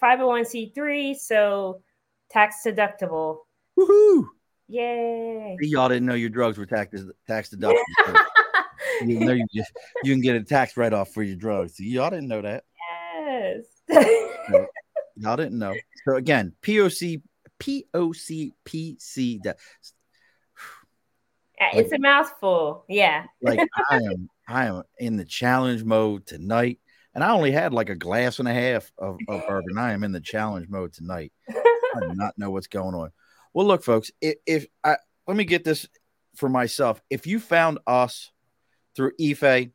501c3, 0.00 1.16
so 1.16 1.82
tax 2.30 2.62
deductible. 2.64 3.38
Woohoo! 3.78 4.26
Yay! 4.68 5.56
Y'all 5.60 5.88
didn't 5.88 6.06
know 6.06 6.14
your 6.14 6.30
drugs 6.30 6.56
were 6.56 6.66
tax 6.66 7.02
tax 7.26 7.50
deductible. 7.50 7.76
you 9.04 9.20
know 9.20 9.32
you 9.32 9.44
just 9.52 9.72
you 10.04 10.12
can 10.12 10.22
get 10.22 10.36
a 10.36 10.42
tax 10.42 10.76
write 10.76 10.92
off 10.92 11.10
for 11.10 11.22
your 11.22 11.36
drugs. 11.36 11.78
Y'all 11.78 12.10
didn't 12.10 12.28
know 12.28 12.42
that. 12.42 12.64
Yes. 13.28 13.64
Y'all 15.16 15.36
didn't 15.36 15.58
know. 15.58 15.74
So 16.06 16.16
again, 16.16 16.54
POC 16.62 17.22
POCPC. 17.60 19.40
Uh, 21.60 21.64
that 21.72 21.80
it's 21.80 21.90
like, 21.92 21.98
a 21.98 22.02
mouthful. 22.02 22.84
Yeah. 22.88 23.26
like 23.42 23.60
I 23.90 23.96
am 23.96 24.28
I 24.48 24.66
am 24.66 24.82
in 24.98 25.16
the 25.16 25.24
challenge 25.24 25.84
mode 25.84 26.26
tonight. 26.26 26.80
And 27.14 27.22
I 27.22 27.30
only 27.30 27.52
had 27.52 27.72
like 27.72 27.90
a 27.90 27.94
glass 27.94 28.40
and 28.40 28.48
a 28.48 28.52
half 28.52 28.90
of, 28.98 29.18
of 29.28 29.46
bourbon. 29.46 29.78
I 29.78 29.92
am 29.92 30.02
in 30.02 30.10
the 30.10 30.20
challenge 30.20 30.68
mode 30.68 30.92
tonight. 30.92 31.32
I 31.48 32.00
do 32.00 32.14
not 32.14 32.36
know 32.36 32.50
what's 32.50 32.66
going 32.66 32.94
on. 32.96 33.10
Well, 33.52 33.66
look, 33.66 33.84
folks, 33.84 34.10
if, 34.20 34.34
if 34.46 34.66
I 34.82 34.96
let 35.28 35.36
me 35.36 35.44
get 35.44 35.62
this 35.62 35.86
for 36.36 36.48
myself. 36.48 37.00
If 37.10 37.26
you 37.26 37.38
found 37.38 37.78
us 37.86 38.32
through 38.96 39.12
Ife, 39.20 39.70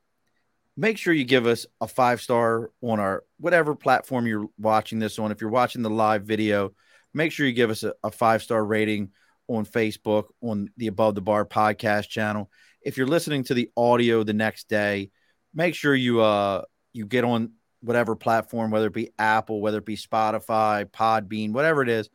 make 0.78 0.98
sure 0.98 1.14
you 1.14 1.26
give 1.26 1.46
us 1.46 1.66
a 1.82 1.88
five 1.88 2.22
star 2.22 2.72
on 2.82 3.00
our 3.00 3.24
whatever 3.40 3.76
platform 3.76 4.28
you're 4.28 4.48
watching 4.58 5.00
this 5.00 5.20
on. 5.20 5.32
If 5.32 5.42
you're 5.42 5.50
watching 5.50 5.82
the 5.82 5.90
live 5.90 6.24
video, 6.24 6.74
make 7.14 7.32
sure 7.32 7.46
you 7.46 7.54
give 7.54 7.70
us 7.70 7.84
a, 7.84 7.94
a 8.04 8.12
five 8.12 8.44
star 8.44 8.64
rating 8.64 9.12
on 9.50 9.66
Facebook 9.66 10.26
on 10.42 10.70
the 10.78 10.88
Above 10.88 11.16
the 11.16 11.22
Bar 11.22 11.46
podcast 11.46 12.08
channel. 12.08 12.50
If 12.82 12.98
you're 12.98 13.08
listening 13.08 13.44
to 13.46 13.54
the 13.54 13.70
audio 13.76 14.24
the 14.24 14.34
next 14.34 14.70
day, 14.70 15.12
make 15.54 15.76
sure 15.76 15.94
you 15.94 16.22
uh 16.22 16.64
you 16.94 17.06
get 17.06 17.24
on 17.24 17.54
whatever 17.82 18.16
platform, 18.16 18.72
whether 18.72 18.88
it 18.88 18.94
be 18.94 19.12
Apple, 19.20 19.62
whether 19.62 19.80
it 19.80 19.86
be 19.86 19.98
Spotify, 19.98 20.86
Podbean, 20.86 21.52
whatever 21.52 21.82
it 21.82 21.90
is, 21.90 22.10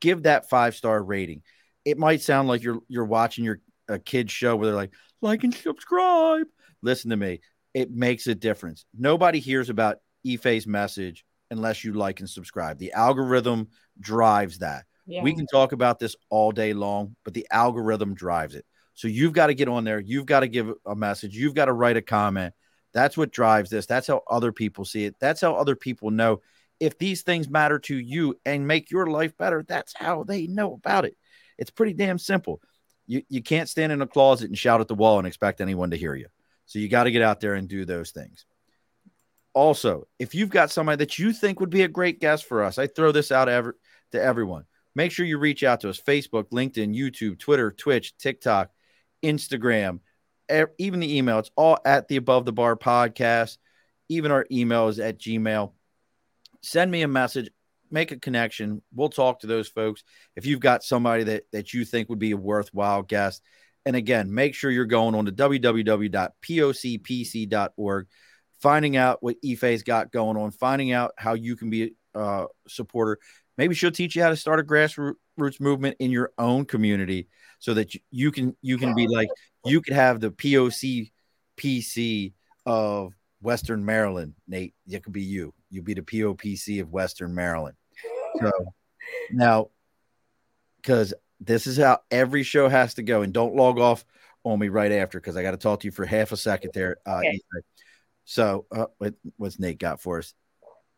give 0.00 0.22
that 0.22 0.48
five 0.48 0.74
star 0.74 1.02
rating. 1.02 1.42
It 1.84 1.98
might 1.98 2.22
sound 2.22 2.48
like 2.48 2.62
you're 2.62 2.80
you're 2.88 3.04
watching 3.04 3.44
your 3.44 3.60
a 3.88 3.98
kid's 3.98 4.32
show 4.32 4.56
where 4.56 4.66
they're 4.66 4.76
like, 4.76 4.94
like 5.20 5.44
and 5.44 5.54
subscribe. 5.54 6.46
Listen 6.82 7.10
to 7.10 7.16
me 7.16 7.40
it 7.76 7.90
makes 7.90 8.26
a 8.26 8.34
difference. 8.34 8.86
Nobody 8.98 9.38
hears 9.38 9.68
about 9.68 9.98
Ife's 10.26 10.66
message 10.66 11.26
unless 11.50 11.84
you 11.84 11.92
like 11.92 12.20
and 12.20 12.30
subscribe. 12.30 12.78
The 12.78 12.92
algorithm 12.92 13.68
drives 14.00 14.60
that. 14.60 14.86
Yeah. 15.06 15.22
We 15.22 15.34
can 15.34 15.46
talk 15.46 15.72
about 15.72 15.98
this 15.98 16.16
all 16.30 16.52
day 16.52 16.72
long, 16.72 17.16
but 17.24 17.34
the 17.34 17.46
algorithm 17.50 18.14
drives 18.14 18.54
it. 18.54 18.64
So 18.94 19.08
you've 19.08 19.32
got 19.32 19.48
to 19.48 19.54
get 19.54 19.68
on 19.68 19.84
there. 19.84 20.00
You've 20.00 20.26
got 20.26 20.40
to 20.40 20.48
give 20.48 20.72
a 20.84 20.96
message. 20.96 21.36
You've 21.36 21.54
got 21.54 21.66
to 21.66 21.72
write 21.72 21.96
a 21.96 22.02
comment. 22.02 22.54
That's 22.92 23.16
what 23.16 23.30
drives 23.30 23.70
this. 23.70 23.86
That's 23.86 24.06
how 24.06 24.22
other 24.28 24.52
people 24.52 24.84
see 24.84 25.04
it. 25.04 25.16
That's 25.20 25.42
how 25.42 25.54
other 25.54 25.76
people 25.76 26.10
know 26.10 26.40
if 26.80 26.98
these 26.98 27.22
things 27.22 27.48
matter 27.48 27.78
to 27.80 27.96
you 27.96 28.38
and 28.44 28.66
make 28.66 28.90
your 28.90 29.06
life 29.06 29.36
better. 29.36 29.64
That's 29.66 29.94
how 29.94 30.24
they 30.24 30.46
know 30.46 30.74
about 30.74 31.04
it. 31.04 31.16
It's 31.58 31.70
pretty 31.70 31.92
damn 31.92 32.18
simple. 32.18 32.60
You, 33.06 33.22
you 33.28 33.42
can't 33.42 33.68
stand 33.68 33.92
in 33.92 34.02
a 34.02 34.06
closet 34.06 34.48
and 34.48 34.58
shout 34.58 34.80
at 34.80 34.88
the 34.88 34.94
wall 34.94 35.18
and 35.18 35.26
expect 35.26 35.60
anyone 35.60 35.90
to 35.90 35.96
hear 35.96 36.14
you. 36.14 36.26
So 36.64 36.78
you 36.78 36.88
got 36.88 37.04
to 37.04 37.10
get 37.10 37.22
out 37.22 37.40
there 37.40 37.54
and 37.54 37.68
do 37.68 37.84
those 37.84 38.10
things. 38.10 38.46
Also, 39.52 40.06
if 40.18 40.34
you've 40.34 40.50
got 40.50 40.70
somebody 40.70 40.96
that 40.96 41.18
you 41.18 41.32
think 41.32 41.60
would 41.60 41.70
be 41.70 41.82
a 41.82 41.88
great 41.88 42.20
guest 42.20 42.46
for 42.46 42.64
us, 42.64 42.78
I 42.78 42.86
throw 42.88 43.12
this 43.12 43.30
out 43.30 43.48
ever, 43.48 43.76
to 44.12 44.22
everyone. 44.22 44.64
Make 44.96 45.12
sure 45.12 45.24
you 45.26 45.36
reach 45.36 45.62
out 45.62 45.80
to 45.80 45.90
us 45.90 46.00
Facebook, 46.00 46.48
LinkedIn, 46.50 46.96
YouTube, 46.96 47.38
Twitter, 47.38 47.70
Twitch, 47.70 48.16
TikTok, 48.16 48.70
Instagram, 49.22 50.00
even 50.78 51.00
the 51.00 51.18
email. 51.18 51.38
It's 51.38 51.50
all 51.54 51.76
at 51.84 52.08
the 52.08 52.16
Above 52.16 52.46
the 52.46 52.52
Bar 52.52 52.76
podcast. 52.76 53.58
Even 54.08 54.30
our 54.30 54.46
email 54.50 54.88
is 54.88 54.98
at 54.98 55.20
Gmail. 55.20 55.72
Send 56.62 56.90
me 56.90 57.02
a 57.02 57.08
message, 57.08 57.50
make 57.90 58.10
a 58.10 58.18
connection. 58.18 58.80
We'll 58.94 59.10
talk 59.10 59.40
to 59.40 59.46
those 59.46 59.68
folks. 59.68 60.02
If 60.34 60.46
you've 60.46 60.60
got 60.60 60.82
somebody 60.82 61.24
that, 61.24 61.42
that 61.52 61.74
you 61.74 61.84
think 61.84 62.08
would 62.08 62.18
be 62.18 62.30
a 62.30 62.38
worthwhile 62.38 63.02
guest, 63.02 63.42
and 63.84 63.96
again, 63.96 64.32
make 64.32 64.54
sure 64.54 64.70
you're 64.70 64.86
going 64.86 65.14
on 65.14 65.26
to 65.26 65.32
www.pocpc.org, 65.32 68.06
finding 68.60 68.96
out 68.96 69.22
what 69.22 69.36
Ife's 69.44 69.82
got 69.82 70.10
going 70.10 70.38
on, 70.38 70.52
finding 70.52 70.92
out 70.92 71.12
how 71.18 71.34
you 71.34 71.54
can 71.54 71.68
be 71.68 71.92
a 72.14 72.18
uh, 72.18 72.46
supporter. 72.66 73.18
Maybe 73.58 73.74
she'll 73.74 73.90
teach 73.90 74.16
you 74.16 74.22
how 74.22 74.28
to 74.28 74.36
start 74.36 74.60
a 74.60 74.62
grassroots 74.62 75.60
movement 75.60 75.96
in 75.98 76.10
your 76.10 76.32
own 76.38 76.64
community 76.64 77.28
so 77.58 77.74
that 77.74 77.94
you 78.10 78.30
can 78.30 78.56
you 78.60 78.78
can 78.78 78.94
be 78.94 79.08
like 79.08 79.28
you 79.64 79.80
could 79.80 79.94
have 79.94 80.20
the 80.20 80.30
POC 80.30 81.10
PC 81.56 82.32
of 82.66 83.14
Western 83.40 83.84
Maryland, 83.84 84.34
Nate. 84.46 84.74
It 84.88 85.02
could 85.02 85.12
be 85.12 85.22
you. 85.22 85.54
You 85.70 85.82
be 85.82 85.94
the 85.94 86.02
POPC 86.02 86.80
of 86.80 86.90
Western 86.90 87.34
Maryland. 87.34 87.76
So 88.40 88.50
now, 89.30 89.70
because 90.76 91.14
this 91.40 91.66
is 91.66 91.76
how 91.76 92.00
every 92.10 92.42
show 92.42 92.68
has 92.68 92.94
to 92.94 93.02
go. 93.02 93.22
And 93.22 93.32
don't 93.32 93.54
log 93.54 93.78
off 93.78 94.04
on 94.44 94.58
me 94.58 94.68
right 94.68 94.92
after 94.92 95.20
because 95.20 95.36
I 95.36 95.42
got 95.42 95.52
to 95.52 95.56
talk 95.56 95.80
to 95.80 95.86
you 95.86 95.92
for 95.92 96.06
half 96.06 96.32
a 96.32 96.36
second 96.36 96.70
there. 96.74 96.98
Uh, 97.06 97.18
okay. 97.18 97.40
So, 98.24 98.66
uh, 98.72 98.86
what, 98.98 99.14
what's 99.36 99.58
Nate 99.58 99.78
got 99.78 100.00
for 100.00 100.18
us? 100.18 100.34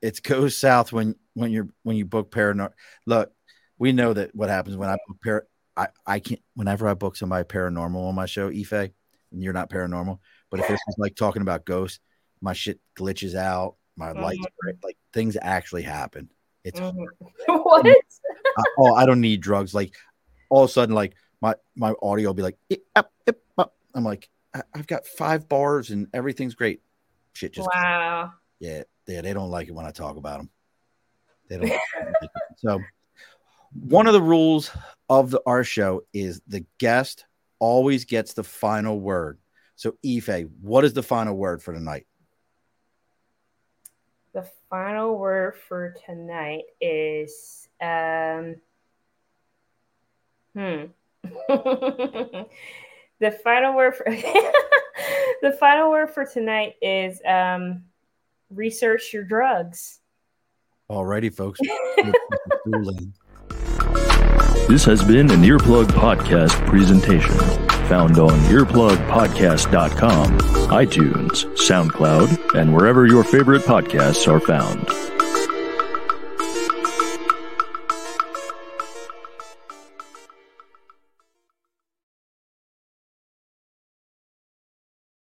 It 0.01 0.23
goes 0.23 0.57
south 0.57 0.93
when 0.93 1.17
when 1.35 1.51
you're 1.51 1.69
when 1.83 1.97
you 1.97 2.05
book 2.05 2.31
paranormal. 2.31 2.73
Look, 3.07 3.33
we 3.79 3.93
know 3.93 4.13
that 4.13 4.35
what 4.35 4.49
happens 4.49 4.77
when 4.77 4.89
I 4.89 4.97
book 5.07 5.17
par. 5.25 5.47
I 5.77 5.89
I 6.07 6.21
can't. 6.21 6.41
Whenever 6.55 6.89
I 6.89 6.95
book 6.95 7.17
somebody 7.17 7.45
paranormal 7.45 8.09
on 8.09 8.15
my 8.15 8.27
show, 8.27 8.49
Ife, 8.49 8.73
and 8.73 8.93
you're 9.33 9.53
not 9.53 9.71
paranormal, 9.71 10.19
but 10.51 10.61
if 10.61 10.69
this 10.69 10.81
is 10.89 10.97
like 10.99 11.17
talking 11.17 11.43
about 11.43 11.65
ghosts, 11.65 12.01
my 12.41 12.53
shit 12.53 12.81
glitches 12.97 13.35
out. 13.35 13.77
My 13.97 14.13
mm-hmm. 14.13 14.23
lights, 14.23 14.47
like 14.85 14.97
things 15.13 15.37
actually 15.41 15.83
happen. 15.83 16.31
It's 16.65 16.79
mm-hmm. 16.79 17.03
what? 17.63 17.87
I, 17.87 18.63
oh, 18.79 18.95
I 18.95 19.07
don't 19.07 19.21
need 19.21 19.41
drugs. 19.41 19.75
Like 19.75 19.95
all 20.51 20.65
of 20.65 20.71
a 20.71 20.73
sudden, 20.73 20.95
like 20.95 21.15
my 21.41 21.55
my 21.75 21.95
audio 22.03 22.29
will 22.29 22.35
be 22.35 22.43
like, 22.43 22.59
I'm 23.95 24.05
like, 24.05 24.29
I've 24.75 24.87
got 24.87 25.07
five 25.07 25.49
bars 25.49 25.91
and 25.91 26.09
everything's 26.13 26.55
great. 26.55 26.81
Shit, 27.33 27.53
just 27.53 27.69
wow. 27.75 28.33
Yeah, 28.61 28.83
yeah, 29.09 29.23
they 29.23 29.33
don't 29.33 29.51
like 29.51 29.69
it 29.69 29.75
when 29.75 29.87
I 29.87 29.91
talk 29.91 30.17
about 30.17 30.39
them. 30.39 30.51
They 31.49 31.59
don't. 31.59 31.73
so, 32.57 32.81
one 33.73 34.07
of 34.07 34.13
the 34.13 34.23
rules 34.23 34.71
of 35.09 35.31
the 35.31 35.41
our 35.47 35.65
show 35.65 36.03
is 36.13 36.41
the 36.47 36.65
guest 36.79 37.25
always 37.59 38.05
gets 38.05 38.35
the 38.35 38.45
final 38.45 39.01
word. 39.01 39.39
So, 39.77 39.97
Ife, 40.05 40.47
what 40.61 40.85
is 40.85 40.93
the 40.93 41.03
final 41.03 41.37
word 41.37 41.63
for 41.63 41.73
tonight? 41.73 42.07
The 44.35 44.49
final 44.69 45.19
word 45.19 45.57
for 45.57 45.95
tonight 46.07 46.65
is 46.81 47.69
um 47.81 48.57
Hmm. 50.55 50.87
the 51.49 52.47
final 53.45 53.75
word 53.75 53.95
for 53.95 54.05
the 55.43 55.53
final 55.61 55.91
word 55.91 56.11
for 56.11 56.25
tonight 56.25 56.75
is 56.83 57.21
um, 57.25 57.85
research 58.51 59.13
your 59.13 59.25
drugs. 59.25 59.99
Alrighty, 60.91 61.35
folks. 61.35 61.61
this 64.69 64.85
has 64.85 65.03
been 65.05 65.31
an 65.31 65.43
earplug 65.43 65.87
podcast 65.87 66.67
presentation. 66.67 67.37
found 67.89 68.19
on 68.19 68.31
earplugpodcast.com, 68.31 70.39
iTunes, 70.69 71.45
SoundCloud, 71.57 72.59
and 72.59 72.75
wherever 72.75 73.07
your 73.07 73.25
favorite 73.25 73.63
podcasts 73.63 74.27
are 74.27 74.41
found. 74.41 74.89